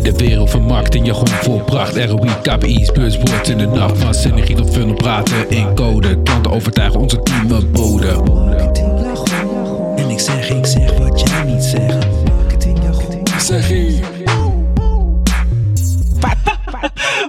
In 0.00 0.16
de 0.16 0.24
wereld 0.24 0.50
van 0.50 0.62
marketingjargon 0.62 1.28
volbracht 1.28 1.96
ROI, 1.96 2.30
KPI's, 2.42 2.92
buzzwords 2.92 3.48
in 3.48 3.58
de 3.58 3.66
nacht 3.66 3.98
van 3.98 4.14
synergie 4.14 4.56
tot 4.56 4.72
funnel 4.72 4.94
praten 4.94 5.50
in 5.50 5.74
code. 5.74 6.22
Klanten 6.22 6.52
overtuigen, 6.52 7.00
onze 7.00 7.22
team 7.22 7.72
boden. 7.72 8.24
En 9.96 10.10
ik 10.10 10.20
zeg, 10.20 10.50
ik 10.50 10.66
zeg 10.66 10.98
wat 10.98 11.20
jij 11.20 11.42
niet 11.42 11.62
zegt. 11.62 12.06
Zeg 13.38 13.68
je. 13.68 14.00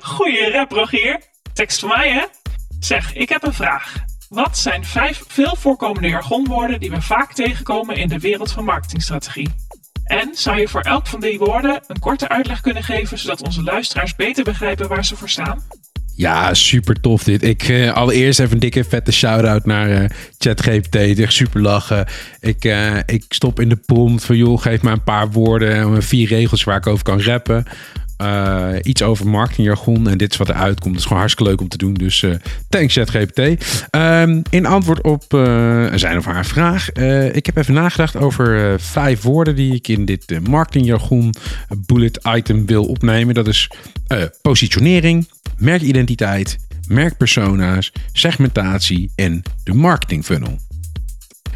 Goeie 0.02 0.52
rap, 0.52 0.72
Rogier. 0.72 1.20
Tekst 1.54 1.80
voor 1.80 1.90
mij, 1.90 2.10
hè? 2.12 2.24
Zeg, 2.80 3.16
ik 3.16 3.30
heb 3.30 3.44
een 3.44 3.54
vraag. 3.54 3.94
Wat 4.30 4.58
zijn 4.58 4.86
vijf 4.86 5.24
veel 5.28 5.56
voorkomende 5.56 6.08
jargonwoorden 6.08 6.80
die 6.80 6.90
we 6.90 7.02
vaak 7.02 7.34
tegenkomen 7.34 7.96
in 7.96 8.08
de 8.08 8.20
wereld 8.20 8.52
van 8.52 8.64
marketingstrategie? 8.64 9.50
En 10.12 10.30
zou 10.34 10.60
je 10.60 10.68
voor 10.68 10.82
elk 10.82 11.08
van 11.08 11.20
die 11.20 11.40
woorden 11.40 11.80
een 11.88 12.00
korte 12.00 12.30
uitleg 12.30 12.62
kunnen 12.62 12.84
geven, 12.84 13.18
zodat 13.20 13.42
onze 13.42 13.64
luisteraars 13.64 14.16
beter 14.16 14.44
begrijpen 14.44 14.88
waar 14.88 15.06
ze 15.06 15.16
voor 15.16 15.30
staan? 15.30 15.64
Ja, 16.16 16.54
super 16.54 17.02
tof 17.02 17.24
dit. 17.24 17.44
Ik 17.44 17.68
uh, 17.68 17.94
allereerst 17.94 18.40
even 18.40 18.54
een 18.54 18.60
dikke 18.60 18.84
vette 18.84 19.12
shout-out 19.12 19.66
naar 19.66 19.90
uh, 19.90 20.10
ChatGPT. 20.38 20.96
Echt 20.96 21.34
super 21.34 21.62
lachen. 21.62 22.06
Ik, 22.40 22.66
uh, 22.66 22.98
ik 23.06 23.26
stop 23.30 23.60
in 23.60 23.70
de 23.70 23.76
prompt 23.86 24.26
van 24.26 24.36
joh, 24.38 24.62
geef 24.62 24.82
me 24.82 24.92
een 24.92 25.04
paar 25.04 25.32
woorden, 25.32 26.04
vier 26.04 26.28
regels 26.28 26.64
waar 26.64 26.78
ik 26.78 26.88
over 26.88 27.04
kan 27.04 27.22
rappen. 27.22 27.66
Uh, 28.22 28.70
iets 28.82 29.02
over 29.02 29.28
marketingjargon. 29.28 30.10
En 30.10 30.18
dit 30.18 30.32
is 30.32 30.38
wat 30.38 30.50
er 30.50 30.56
uitkomt. 30.56 30.92
Het 30.92 31.00
is 31.00 31.04
gewoon 31.04 31.20
hartstikke 31.20 31.52
leuk 31.52 31.62
om 31.62 31.68
te 31.68 31.78
doen. 31.78 31.94
Dus 31.94 32.22
uh, 32.22 32.36
thanks 32.70 32.94
ChatGPT. 32.94 33.40
Um, 33.92 34.42
in 34.50 34.66
antwoord 34.66 35.02
op 35.02 35.34
uh, 35.34 35.88
zijn 35.96 36.18
of 36.18 36.26
haar 36.26 36.46
vraag. 36.46 36.92
ik 37.32 37.46
heb 37.46 37.58
even 37.58 37.74
nagedacht 37.74 38.16
over 38.16 38.80
vijf 38.80 39.22
woorden 39.22 39.56
die 39.56 39.74
ik 39.74 39.88
in 39.88 40.06
dit 40.06 40.48
marketingjargon 40.48 41.34
bullet 41.86 42.20
item 42.36 42.66
wil 42.66 42.86
opnemen. 42.86 43.34
Dat 43.34 43.48
is 43.48 43.70
positionering, 44.42 45.30
merkidentiteit, 45.58 46.58
merkpersona's, 46.88 47.92
segmentatie 48.12 49.12
en 49.16 49.42
de 49.64 49.74
marketingfunnel. 49.74 50.58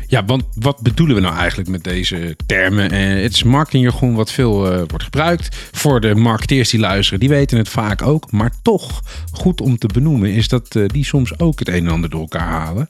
Ja, 0.07 0.25
want 0.25 0.43
wat 0.53 0.81
bedoelen 0.81 1.15
we 1.15 1.21
nou 1.21 1.35
eigenlijk 1.35 1.69
met 1.69 1.83
deze 1.83 2.35
termen? 2.45 2.91
Eh, 2.91 3.21
het 3.23 3.33
is 3.33 3.43
marketingjargon 3.43 4.15
wat 4.15 4.31
veel 4.31 4.71
eh, 4.71 4.77
wordt 4.77 5.03
gebruikt. 5.03 5.55
Voor 5.71 6.01
de 6.01 6.15
marketeers 6.15 6.69
die 6.69 6.79
luisteren, 6.79 7.19
die 7.19 7.29
weten 7.29 7.57
het 7.57 7.69
vaak 7.69 8.01
ook. 8.01 8.31
Maar 8.31 8.51
toch 8.61 9.01
goed 9.31 9.61
om 9.61 9.77
te 9.77 9.87
benoemen 9.87 10.33
is 10.33 10.47
dat 10.47 10.75
eh, 10.75 10.83
die 10.87 11.05
soms 11.05 11.39
ook 11.39 11.59
het 11.59 11.67
een 11.67 11.85
en 11.85 11.91
ander 11.91 12.09
door 12.09 12.21
elkaar 12.21 12.49
halen. 12.49 12.85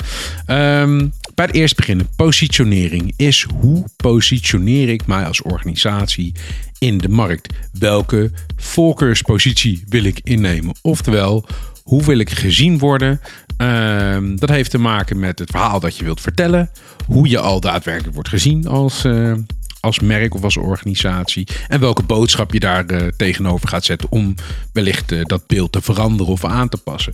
Ehm, 0.45 1.08
bij 1.36 1.45
het 1.45 1.56
eerst 1.56 1.75
beginnen, 1.75 2.10
positionering 2.15 3.13
is 3.15 3.47
hoe 3.60 3.86
positioneer 3.95 4.89
ik 4.89 5.06
mij 5.06 5.25
als 5.25 5.41
organisatie 5.41 6.34
in 6.80 6.97
de 6.97 7.10
markt? 7.10 7.54
Welke 7.80 8.32
voorkeurspositie 8.56 9.84
wil 9.88 10.04
ik 10.04 10.19
innemen? 10.23 10.75
Oftewel, 10.82 11.45
hoe 11.84 12.04
wil 12.04 12.17
ik 12.17 12.30
gezien 12.30 12.78
worden? 12.78 13.21
Ehm, 13.57 14.35
dat 14.35 14.49
heeft 14.49 14.71
te 14.71 14.77
maken 14.77 15.19
met 15.19 15.39
het 15.39 15.49
verhaal 15.49 15.79
dat 15.79 15.97
je 15.97 16.03
wilt 16.03 16.21
vertellen. 16.21 16.69
Hoe 17.05 17.29
je 17.29 17.39
al 17.39 17.59
daadwerkelijk 17.59 18.13
wordt 18.13 18.29
gezien 18.29 18.67
als, 18.67 19.03
eh, 19.03 19.33
als 19.79 19.99
merk 19.99 20.33
of 20.35 20.43
als 20.43 20.57
organisatie. 20.57 21.47
En 21.67 21.79
welke 21.79 22.03
boodschap 22.03 22.53
je 22.53 22.59
daar 22.59 22.85
eh, 22.85 23.07
tegenover 23.17 23.67
gaat 23.67 23.85
zetten 23.85 24.11
om 24.11 24.35
wellicht 24.73 25.11
eh, 25.11 25.23
dat 25.23 25.47
beeld 25.47 25.71
te 25.71 25.81
veranderen 25.81 26.33
of 26.33 26.45
aan 26.45 26.69
te 26.69 26.77
passen. 26.77 27.13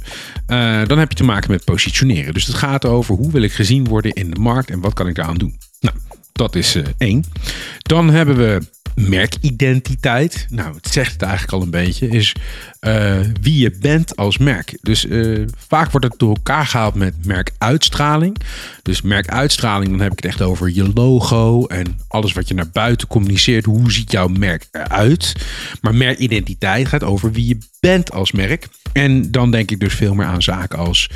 Dan 0.87 0.97
heb 0.99 1.09
je 1.09 1.17
te 1.17 1.23
maken 1.23 1.51
met 1.51 1.65
positioneren. 1.65 2.33
Dus 2.33 2.47
het 2.47 2.55
gaat 2.55 2.85
over 2.85 3.15
hoe 3.15 3.31
wil 3.31 3.41
ik 3.41 3.53
gezien 3.53 3.87
worden 3.87 4.13
in 4.13 4.31
de 4.31 4.39
markt 4.39 4.69
en 4.69 4.79
wat 4.79 4.93
kan 4.93 5.07
ik 5.07 5.15
daaraan 5.15 5.37
doen. 5.37 5.57
Nou, 5.79 5.95
dat 6.31 6.55
is 6.55 6.77
één. 6.97 7.23
Dan 7.79 8.09
hebben 8.09 8.37
we 8.37 8.61
merkidentiteit. 8.95 10.45
Nou, 10.49 10.75
het 10.75 10.87
zegt 10.87 11.11
het 11.11 11.21
eigenlijk 11.21 11.53
al 11.53 11.61
een 11.61 11.69
beetje. 11.69 12.07
Is 12.07 12.35
eh, 12.79 13.19
wie 13.41 13.59
je 13.59 13.71
bent 13.79 14.15
als 14.15 14.37
merk. 14.37 14.77
Dus 14.81 15.07
eh, 15.07 15.41
vaak 15.67 15.91
wordt 15.91 16.05
het 16.05 16.19
door 16.19 16.35
elkaar 16.35 16.65
gehaald 16.65 16.95
met 16.95 17.25
merkuitstraling. 17.25 18.37
Dus 18.81 19.01
merkuitstraling, 19.01 19.89
dan 19.89 19.99
heb 19.99 20.11
ik 20.11 20.23
het 20.23 20.31
echt 20.31 20.41
over 20.41 20.69
je 20.69 20.93
logo 20.93 21.65
en 21.65 21.99
alles 22.07 22.33
wat 22.33 22.47
je 22.47 22.53
naar 22.53 22.69
buiten 22.71 23.07
communiceert. 23.07 23.65
Hoe 23.65 23.91
ziet 23.91 24.11
jouw 24.11 24.27
merk 24.27 24.67
eruit? 24.71 25.35
Maar 25.81 25.95
merkidentiteit 25.95 26.87
gaat 26.87 27.03
over 27.03 27.31
wie 27.31 27.47
je 27.47 27.57
bent 27.79 28.11
als 28.11 28.31
merk. 28.31 28.67
En 28.93 29.31
dan 29.31 29.51
denk 29.51 29.71
ik 29.71 29.79
dus 29.79 29.93
veel 29.93 30.13
meer 30.13 30.25
aan 30.25 30.41
zaken 30.41 30.79
als 30.79 31.09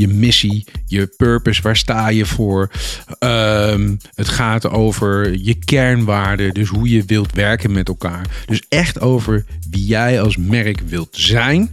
je 0.00 0.08
missie, 0.08 0.64
je 0.86 1.06
purpose, 1.16 1.62
waar 1.62 1.76
sta 1.76 2.08
je 2.08 2.26
voor? 2.26 2.70
Ehm, 3.18 3.96
het 4.14 4.28
gaat 4.28 4.68
over 4.68 5.38
je 5.38 5.54
kernwaarden, 5.54 6.54
dus 6.54 6.68
hoe 6.68 6.88
je 6.88 7.04
wilt 7.04 7.32
werken 7.32 7.72
met 7.72 7.88
elkaar. 7.88 8.26
Dus 8.46 8.62
echt 8.68 9.00
over 9.00 9.44
wie 9.70 9.84
jij 9.84 10.20
als 10.20 10.36
merk 10.36 10.80
wilt 10.80 11.16
zijn. 11.16 11.70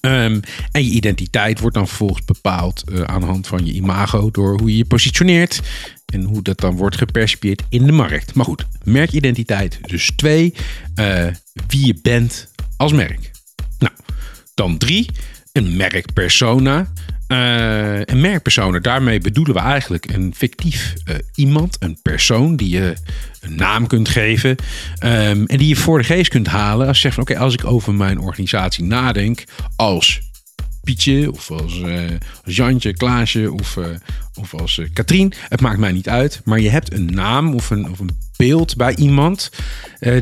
Ehm, 0.00 0.40
en 0.72 0.84
je 0.84 0.90
identiteit 0.90 1.60
wordt 1.60 1.76
dan 1.76 1.88
vervolgens 1.88 2.24
bepaald 2.24 2.82
eh, 2.88 3.00
aan 3.00 3.20
de 3.20 3.26
hand 3.26 3.46
van 3.46 3.66
je 3.66 3.72
imago 3.72 4.30
door 4.30 4.58
hoe 4.58 4.70
je 4.70 4.76
je 4.76 4.84
positioneert 4.84 5.60
en 6.06 6.22
hoe 6.22 6.42
dat 6.42 6.60
dan 6.60 6.76
wordt 6.76 6.96
gepercipieerd 6.96 7.62
in 7.68 7.86
de 7.86 7.92
markt. 7.92 8.34
Maar 8.34 8.44
goed, 8.44 8.66
merkidentiteit 8.84 9.78
dus 9.82 10.12
twee, 10.16 10.54
eh, 10.94 11.26
wie 11.66 11.86
je 11.86 11.98
bent 12.02 12.50
als 12.76 12.92
merk. 12.92 13.30
Nou, 13.78 13.92
dan 14.54 14.78
drie, 14.78 15.10
een 15.54 15.76
merkpersona. 15.76 16.92
Eh, 17.26 18.00
een 18.00 18.20
merkpersona, 18.20 18.78
daarmee 18.78 19.20
bedoelen 19.20 19.54
we 19.54 19.60
eigenlijk 19.60 20.12
een 20.12 20.34
fictief 20.36 20.94
eh, 21.04 21.14
iemand, 21.34 21.76
een 21.78 21.98
persoon 22.02 22.56
die 22.56 22.68
je 22.68 22.94
een 23.40 23.54
naam 23.54 23.86
kunt 23.86 24.08
geven 24.08 24.56
ehm, 24.98 25.44
en 25.44 25.58
die 25.58 25.68
je 25.68 25.76
voor 25.76 25.98
de 25.98 26.04
geest 26.04 26.30
kunt 26.30 26.46
halen 26.46 26.86
als 26.86 26.96
je 26.96 27.02
zegt 27.02 27.14
van 27.14 27.22
oké, 27.22 27.38
als 27.38 27.54
ik 27.54 27.64
over 27.64 27.94
mijn 27.94 28.18
organisatie 28.18 28.84
nadenk 28.84 29.44
als 29.76 30.20
Pietje 30.82 31.32
of 31.32 31.50
als, 31.50 31.82
als 32.44 32.56
Jantje, 32.56 32.92
Klaasje 32.92 33.52
of, 33.52 33.78
of 34.34 34.54
als 34.54 34.80
Katrien. 34.92 35.32
Het 35.48 35.60
maakt 35.60 35.78
mij 35.78 35.92
niet 35.92 36.08
uit, 36.08 36.40
maar 36.44 36.60
je 36.60 36.70
hebt 36.70 36.92
een 36.92 37.06
naam 37.06 37.54
of 37.54 37.70
een, 37.70 37.90
of 37.90 37.98
een 37.98 38.18
beeld 38.36 38.76
bij 38.76 38.96
iemand 38.96 39.50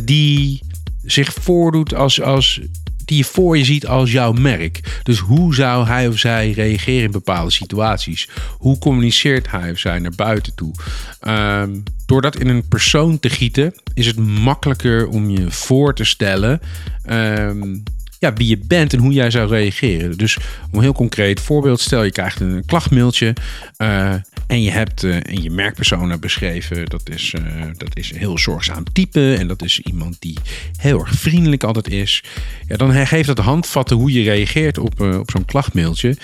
die 0.02 0.60
zich 1.02 1.32
voordoet 1.32 1.94
als, 1.94 2.20
als 2.20 2.60
die 3.04 3.16
je 3.16 3.24
voor 3.24 3.58
je 3.58 3.64
ziet 3.64 3.86
als 3.86 4.12
jouw 4.12 4.32
merk. 4.32 5.00
Dus 5.02 5.18
hoe 5.18 5.54
zou 5.54 5.86
hij 5.86 6.08
of 6.08 6.18
zij 6.18 6.50
reageren 6.50 7.02
in 7.02 7.10
bepaalde 7.10 7.50
situaties? 7.50 8.28
Hoe 8.58 8.78
communiceert 8.78 9.50
hij 9.50 9.70
of 9.70 9.78
zij 9.78 9.98
naar 9.98 10.14
buiten 10.16 10.54
toe? 10.54 10.74
Ehm, 11.20 11.70
door 12.06 12.22
dat 12.22 12.36
in 12.36 12.48
een 12.48 12.68
persoon 12.68 13.20
te 13.20 13.30
gieten, 13.30 13.74
is 13.94 14.06
het 14.06 14.18
makkelijker 14.18 15.08
om 15.08 15.30
je 15.30 15.50
voor 15.50 15.94
te 15.94 16.04
stellen. 16.04 16.60
ehm, 17.02 17.78
ja, 18.18 18.32
wie 18.32 18.48
je 18.48 18.58
bent 18.66 18.92
en 18.92 18.98
hoe 18.98 19.12
jij 19.12 19.30
zou 19.30 19.48
reageren. 19.48 20.18
Dus 20.18 20.36
om 20.36 20.78
een 20.78 20.82
heel 20.82 20.92
concreet 20.92 21.40
voorbeeld, 21.40 21.80
stel 21.80 22.02
je 22.02 22.10
krijgt 22.10 22.40
een 22.40 22.62
klachtmailtje 22.66 23.34
eh, 23.76 24.14
en 24.52 24.62
je 24.62 24.70
hebt 24.70 25.04
eh, 25.04 25.16
in 25.16 25.42
je 25.42 25.50
merkpersona 25.50 26.18
beschreven, 26.18 26.86
dat 26.86 27.08
is, 27.08 27.34
eh, 27.34 27.42
dat 27.76 27.96
is 27.96 28.12
een 28.12 28.18
heel 28.18 28.38
zorgzaam 28.38 28.84
type 28.92 29.34
en 29.34 29.46
dat 29.46 29.62
is 29.62 29.80
iemand 29.80 30.16
die 30.18 30.38
heel 30.76 31.00
erg 31.00 31.14
vriendelijk 31.14 31.64
altijd 31.64 31.88
is. 31.88 32.24
Ja, 32.66 32.76
dan 32.76 33.06
geeft 33.06 33.26
dat 33.26 33.38
handvatten 33.38 33.96
hoe 33.96 34.12
je 34.12 34.22
reageert 34.22 34.78
op, 34.78 35.00
eh, 35.00 35.18
op 35.18 35.30
zo'n 35.30 35.44
klachtmailtje 35.44 36.16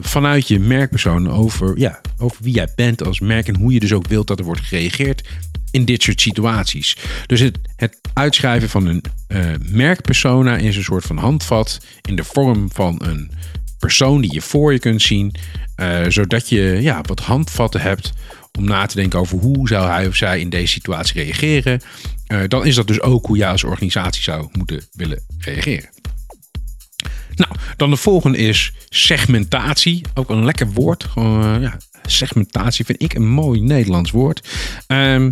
vanuit 0.00 0.48
je 0.48 0.58
merkpersoon 0.58 1.30
over, 1.30 1.78
ja, 1.78 2.00
over 2.18 2.42
wie 2.42 2.54
jij 2.54 2.68
bent 2.76 3.04
als 3.04 3.20
merk 3.20 3.48
en 3.48 3.56
hoe 3.56 3.72
je 3.72 3.80
dus 3.80 3.92
ook 3.92 4.08
wilt 4.08 4.26
dat 4.26 4.38
er 4.38 4.44
wordt 4.44 4.60
gereageerd 4.60 5.28
in 5.70 5.84
dit 5.84 6.02
soort 6.02 6.20
situaties. 6.20 6.96
Dus 7.26 7.40
het, 7.40 7.58
het 7.76 7.98
uitschrijven 8.12 8.68
van 8.68 8.86
een 8.86 9.02
merkpersona 9.70 10.56
is 10.56 10.76
een 10.76 10.82
soort 10.82 11.04
van 11.04 11.16
handvat 11.16 11.80
in 12.08 12.16
de 12.16 12.24
vorm 12.24 12.70
van 12.72 13.00
een 13.02 13.30
persoon 13.80 14.20
die 14.20 14.32
je 14.32 14.40
voor 14.40 14.72
je 14.72 14.78
kunt 14.78 15.02
zien, 15.02 15.34
eh, 15.74 16.04
zodat 16.08 16.48
je 16.48 16.78
ja, 16.80 17.00
wat 17.02 17.20
handvatten 17.20 17.80
hebt 17.80 18.12
om 18.58 18.64
na 18.64 18.86
te 18.86 18.94
denken 18.94 19.18
over 19.18 19.38
hoe 19.38 19.68
zou 19.68 19.88
hij 19.88 20.06
of 20.06 20.16
zij 20.16 20.40
in 20.40 20.50
deze 20.50 20.72
situatie 20.72 21.22
reageren. 21.22 21.80
Eh, 22.26 22.40
dan 22.48 22.66
is 22.66 22.74
dat 22.74 22.86
dus 22.86 23.00
ook 23.00 23.26
hoe 23.26 23.36
jij 23.36 23.48
als 23.48 23.64
organisatie 23.64 24.22
zou 24.22 24.48
moeten 24.52 24.82
willen 24.92 25.22
reageren. 25.38 25.88
Nou, 27.34 27.52
dan 27.76 27.90
de 27.90 27.96
volgende 27.96 28.38
is 28.38 28.72
segmentatie. 28.88 30.04
Ook 30.14 30.30
een 30.30 30.44
lekker 30.44 30.72
woord. 30.72 31.06
Eh, 31.14 31.56
ja, 31.60 31.76
segmentatie 32.06 32.84
vind 32.84 33.02
ik 33.02 33.14
een 33.14 33.28
mooi 33.28 33.60
Nederlands 33.60 34.10
woord. 34.10 34.48
Ehm, 34.86 35.30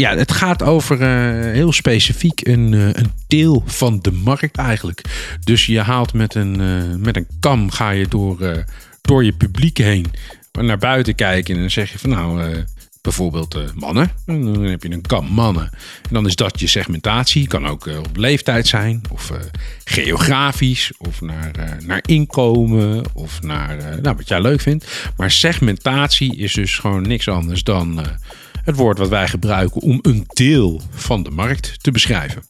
ja, 0.00 0.16
het 0.16 0.32
gaat 0.32 0.62
over 0.62 1.02
eh, 1.02 1.52
heel 1.52 1.72
specifiek 1.72 2.46
een, 2.46 2.74
eh, 2.74 2.86
een 2.86 3.12
deel 3.26 3.62
van 3.66 3.98
de 4.00 4.12
markt 4.12 4.56
eigenlijk. 4.56 5.02
Dus 5.44 5.66
je 5.66 5.80
haalt 5.80 6.12
met 6.12 6.34
een, 6.34 6.60
eh, 6.60 6.96
met 6.98 7.16
een 7.16 7.26
kam 7.40 7.70
ga 7.70 7.90
je 7.90 8.08
door, 8.08 8.64
door 9.00 9.24
je 9.24 9.32
publiek 9.32 9.78
heen 9.78 10.06
naar 10.52 10.78
buiten 10.78 11.14
kijken. 11.14 11.54
En 11.54 11.60
dan 11.60 11.70
zeg 11.70 11.92
je 11.92 11.98
van 11.98 12.10
nou, 12.10 12.64
bijvoorbeeld 13.02 13.74
mannen. 13.74 14.10
En 14.26 14.44
dan 14.44 14.62
heb 14.62 14.82
je 14.82 14.90
een 14.90 15.06
kam 15.06 15.26
mannen. 15.26 15.70
En 16.02 16.14
dan 16.14 16.26
is 16.26 16.36
dat 16.36 16.60
je 16.60 16.66
segmentatie. 16.66 17.46
Kan 17.46 17.66
ook 17.66 17.86
op 17.86 18.16
leeftijd 18.16 18.66
zijn. 18.66 19.02
Of 19.10 19.32
geografisch. 19.84 20.92
Of 20.98 21.20
naar, 21.20 21.78
naar 21.86 22.02
inkomen. 22.06 23.04
Of 23.12 23.42
naar 23.42 24.00
nou, 24.02 24.16
wat 24.16 24.28
jij 24.28 24.40
leuk 24.40 24.60
vindt. 24.60 25.10
Maar 25.16 25.30
segmentatie 25.30 26.36
is 26.36 26.52
dus 26.52 26.78
gewoon 26.78 27.02
niks 27.02 27.28
anders 27.28 27.64
dan... 27.64 28.00
het 28.70 28.78
woord 28.78 28.98
wat 28.98 29.08
wij 29.08 29.28
gebruiken 29.28 29.80
om 29.80 29.98
een 30.02 30.24
deel 30.26 30.80
van 30.90 31.22
de 31.22 31.30
markt 31.30 31.82
te 31.82 31.90
beschrijven. 31.90 32.42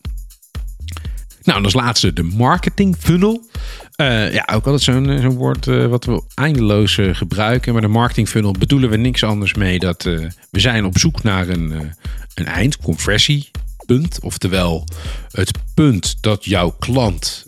Nou, 1.43 1.65
als 1.65 1.73
laatste 1.73 2.13
de 2.13 2.23
marketing 2.23 2.97
funnel. 2.99 3.49
Eh, 3.97 4.33
ja, 4.33 4.49
ook 4.53 4.65
altijd 4.65 4.83
zo'n 4.83 5.11
eh, 5.11 5.21
zo'n 5.21 5.37
woord 5.37 5.67
eh, 5.67 5.87
wat 5.87 6.05
we 6.05 6.23
eindeloos 6.35 6.99
gebruiken. 7.13 7.73
Maar 7.73 7.83
de 7.83 7.89
marketing 7.89 8.29
funnel 8.29 8.53
bedoelen 8.59 8.91
we 8.91 8.97
niks 8.97 9.25
anders 9.25 9.55
mee 9.55 9.79
dat 9.79 10.03
we 10.51 10.61
zijn 10.61 10.85
op 10.85 10.99
zoek 10.99 11.23
naar 11.23 11.49
een, 11.49 11.95
een 12.35 12.47
eindconversiepunt. 12.47 14.21
Oftewel 14.21 14.85
het 15.31 15.51
punt 15.75 16.17
dat 16.23 16.45
jouw 16.45 16.71
klant 16.71 17.47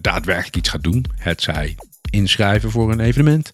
daadwerkelijk 0.00 0.56
iets 0.56 0.68
gaat 0.68 0.82
doen. 0.82 1.04
Het 1.16 1.42
zij 1.42 1.76
inschrijven 2.10 2.70
voor 2.70 2.92
een 2.92 3.00
evenement, 3.00 3.50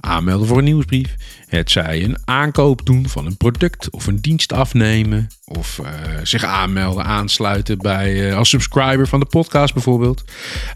aanmelden 0.00 0.46
voor 0.46 0.58
een 0.58 0.64
nieuwsbrief. 0.64 1.14
Het 1.46 1.70
zij 1.70 2.04
een 2.04 2.18
aankoop 2.24 2.86
doen 2.86 3.08
van 3.08 3.26
een 3.26 3.36
product 3.36 3.90
of 3.90 4.06
een 4.06 4.20
dienst 4.20 4.52
afnemen. 4.52 5.28
Of 5.44 5.78
eh, 5.78 5.90
zich 6.22 6.44
aanmelden, 6.44 7.04
aansluiten 7.04 7.78
bij, 7.78 8.28
eh, 8.28 8.36
als 8.36 8.48
subscriber 8.48 9.08
van 9.08 9.20
de 9.20 9.26
podcast 9.26 9.74
bijvoorbeeld. 9.74 10.24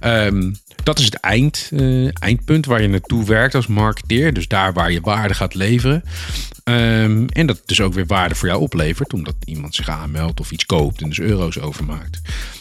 Ehm, 0.01 0.53
dat 0.83 0.99
is 0.99 1.05
het 1.05 1.15
eind, 1.15 1.71
eh, 1.73 2.23
eindpunt 2.23 2.67
waar 2.67 2.83
je 2.83 2.89
naartoe 2.89 3.25
werkt 3.25 3.55
als 3.55 3.67
marketeer. 3.67 4.33
Dus 4.33 4.49
daar 4.49 4.73
waar 4.73 4.93
je 4.93 5.01
waarde 5.01 5.35
gaat 5.35 5.55
leveren. 5.55 6.03
Ehm, 6.65 7.27
en 7.27 7.47
dat 7.47 7.63
dus 7.65 7.81
ook 7.81 7.95
weer 7.95 8.07
waarde 8.07 8.35
voor 8.35 8.49
jou 8.49 8.61
oplevert. 8.61 9.13
Omdat 9.13 9.37
iemand 9.45 9.75
zich 9.75 9.89
aanmeldt 9.89 10.41
of 10.41 10.51
iets 10.51 10.67
koopt 10.67 11.03
en 11.03 11.09
dus 11.09 11.21
euro's 11.21 11.59
overmaakt. 11.59 12.21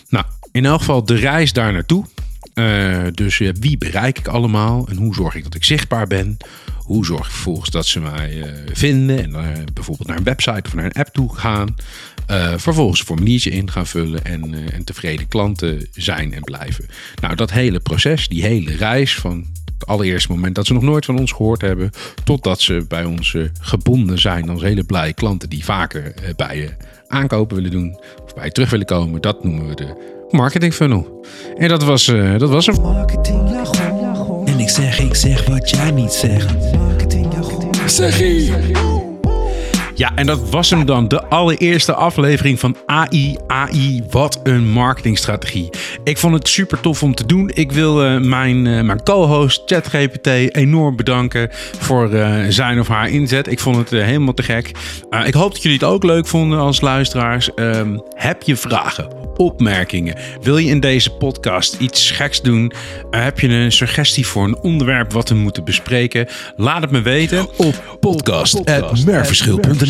Nou, 0.10 0.26
in 0.52 0.66
elk 0.66 0.80
geval 0.80 1.06
de 1.06 1.16
reis 1.16 1.54
daar 1.54 1.74
naartoe. 1.74 2.06
Eh, 2.54 3.04
dus 3.12 3.40
eh, 3.40 3.50
wie 3.60 3.78
bereik 3.78 4.20
ik 4.20 4.28
allemaal 4.28 4.88
en 4.88 4.96
hoe 4.96 5.14
zorg 5.14 5.36
ik 5.36 5.44
dat 5.44 5.56
ik 5.56 5.64
zichtbaar 5.64 6.08
ben? 6.08 6.38
Hoe 6.78 7.06
zorg 7.06 7.26
ik 7.26 7.32
vervolgens 7.32 7.70
dat 7.70 7.86
ze 7.86 8.00
mij 8.00 8.42
eh, 8.42 8.52
vinden 8.74 9.18
en 9.18 9.32
bijvoorbeeld 9.74 10.08
naar 10.08 10.18
een 10.18 10.24
website 10.24 10.64
of 10.66 10.74
naar 10.74 10.86
een 10.86 10.92
app 10.92 11.14
toe 11.14 11.36
gaan? 11.36 11.76
Vervolgens 12.56 13.00
een 13.00 13.06
formuliertje 13.06 13.50
in 13.50 13.72
gaan 13.72 13.88
vullen 13.88 14.26
en, 14.26 14.72
en 14.72 14.84
tevreden 14.84 15.28
klanten 15.28 15.88
zijn 15.92 16.34
en 16.34 16.42
blijven. 16.42 16.86
Nou, 17.22 17.36
dat 17.36 17.52
hele 17.52 17.80
proces, 17.80 18.28
die 18.28 18.44
hele 18.44 18.76
reis 18.76 19.16
van 19.16 19.46
Het 19.80 19.88
allereerste 19.88 20.32
moment 20.32 20.56
dat 20.56 20.66
ze 20.66 20.74
nog 20.74 20.84
nooit 20.84 21.06
van 21.06 21.20
ons 21.20 21.32
gehoord 21.32 21.62
hebben. 21.62 21.90
Totdat 22.24 22.62
ze 22.62 22.86
bij 22.88 23.06
ons 23.06 23.36
gebonden 23.60 24.20
zijn 24.20 24.50
als 24.50 24.62
hele 24.62 24.84
blije 24.84 25.14
klanten 25.14 25.50
die 25.50 25.64
vaker 25.66 26.14
bij 26.36 26.58
je 26.58 26.76
aankopen 27.08 27.56
willen 27.56 27.72
doen. 27.72 28.00
Of 28.26 28.34
bij 28.34 28.46
je 28.46 28.52
terug 28.52 28.70
willen 28.70 28.86
komen. 28.86 29.22
Dat 29.22 29.44
noemen 29.44 29.68
we 29.68 29.76
de 29.76 30.13
marketing 30.34 30.74
funnel. 30.74 31.26
En 31.56 31.68
dat 31.68 31.84
was, 31.84 32.08
eh, 32.08 32.38
dat 32.38 32.50
was 32.50 32.66
hem. 32.66 32.82
Marketing 32.82 33.50
jargon. 33.50 34.48
En 34.48 34.60
ik 34.60 34.70
zeg, 34.70 35.00
ik 35.00 35.16
zeg 35.16 35.48
wat 35.48 35.70
jij 35.70 35.92
niet 35.92 36.12
zegt. 36.14 36.78
Marketing 36.78 37.34
jargon. 37.34 39.03
Ja, 39.96 40.12
en 40.16 40.26
dat 40.26 40.50
was 40.50 40.70
hem 40.70 40.86
dan. 40.86 41.08
De 41.08 41.26
allereerste 41.26 41.94
aflevering 41.94 42.60
van 42.60 42.78
AI. 42.86 43.38
AI, 43.48 44.04
wat 44.10 44.40
een 44.44 44.70
marketingstrategie. 44.70 45.70
Ik 46.04 46.18
vond 46.18 46.34
het 46.34 46.48
super 46.48 46.80
tof 46.80 47.04
om 47.04 47.16
te 47.16 47.26
doen. 47.26 47.52
Ik 47.54 47.72
wil 47.72 48.04
eh, 48.04 48.18
mijn, 48.18 48.68
eh, 48.68 48.82
mijn 48.82 49.04
co-host 49.04 49.62
ChatGPT 49.66 50.28
enorm 50.56 50.96
bedanken 50.96 51.50
voor 51.80 52.14
eh, 52.14 52.46
zijn 52.50 52.80
of 52.80 52.88
haar 52.88 53.10
inzet. 53.10 53.48
Ik 53.48 53.60
vond 53.60 53.76
het 53.76 53.90
helemaal 53.90 54.34
te 54.34 54.44
gek. 54.44 54.72
Ik 55.26 55.34
hoop 55.34 55.54
dat 55.54 55.62
jullie 55.62 55.78
het 55.78 55.88
ook 55.88 56.04
leuk 56.04 56.28
vonden 56.28 56.60
als 56.60 56.82
luisteraars. 56.82 57.54
Ehm, 57.54 57.98
heb 58.16 58.42
je 58.42 58.56
vragen, 58.56 59.08
opmerkingen? 59.36 60.16
Wil 60.42 60.58
je 60.58 60.70
in 60.70 60.80
deze 60.80 61.12
podcast 61.12 61.76
iets 61.80 62.12
geks 62.12 62.42
doen? 62.42 62.72
Heb 63.12 63.40
je 63.40 63.48
een 63.48 63.72
suggestie 63.72 64.28
voor 64.28 64.44
een 64.44 64.58
onderwerp 64.62 65.12
wat 65.12 65.30
we 65.30 65.36
moeten 65.36 65.64
bespreken? 65.64 66.28
Laat 66.56 66.82
het 66.82 66.92
me 66.92 67.02
weten 67.02 67.48
op 67.58 67.98
podcast.merverschil.nl 68.00 69.83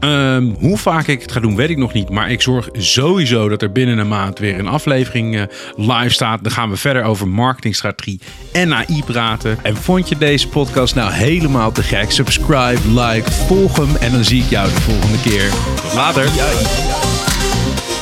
Ehm, 0.00 0.50
hoe 0.58 0.78
vaak 0.78 1.06
ik 1.06 1.22
het 1.22 1.32
ga 1.32 1.40
doen, 1.40 1.56
weet 1.56 1.70
ik 1.70 1.76
nog 1.76 1.92
niet. 1.92 2.10
Maar 2.10 2.30
ik 2.30 2.42
zorg 2.42 2.68
sowieso 2.72 3.48
dat 3.48 3.62
er 3.62 3.72
binnen 3.72 3.98
een 3.98 4.08
maand 4.08 4.38
weer 4.38 4.58
een 4.58 4.68
aflevering 4.68 5.36
eh, 5.36 5.42
live 5.76 6.08
staat. 6.08 6.42
Dan 6.42 6.52
gaan 6.52 6.70
we 6.70 6.76
verder 6.76 7.02
over 7.02 7.28
marketingstrategie 7.28 8.20
en 8.52 8.74
AI 8.74 9.02
praten. 9.06 9.58
En 9.62 9.76
vond 9.76 10.08
je 10.08 10.18
deze 10.18 10.48
podcast 10.48 10.94
nou 10.94 11.12
helemaal 11.12 11.72
te 11.72 11.82
gek? 11.82 12.10
Subscribe, 12.10 13.00
like, 13.00 13.30
volg 13.30 13.76
hem. 13.76 13.96
En 13.96 14.12
dan 14.12 14.24
zie 14.24 14.42
ik 14.42 14.50
jou 14.50 14.68
de 14.68 14.80
volgende 14.80 15.20
keer. 15.20 15.50
Later. 15.94 16.28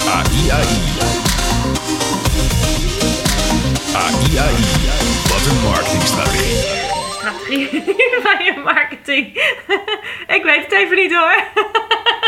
AI, 0.08 0.50
AI. 0.50 0.66
AI, 3.94 4.38
AI. 4.38 4.54
Wat 5.28 5.46
een 5.50 5.62
marketingstrategie. 5.62 6.77
Van 8.22 8.44
je 8.44 8.60
marketing. 8.64 9.26
Ik 10.36 10.42
weet 10.42 10.62
het 10.62 10.72
even 10.72 10.96
niet 10.96 11.14
hoor. 11.14 11.44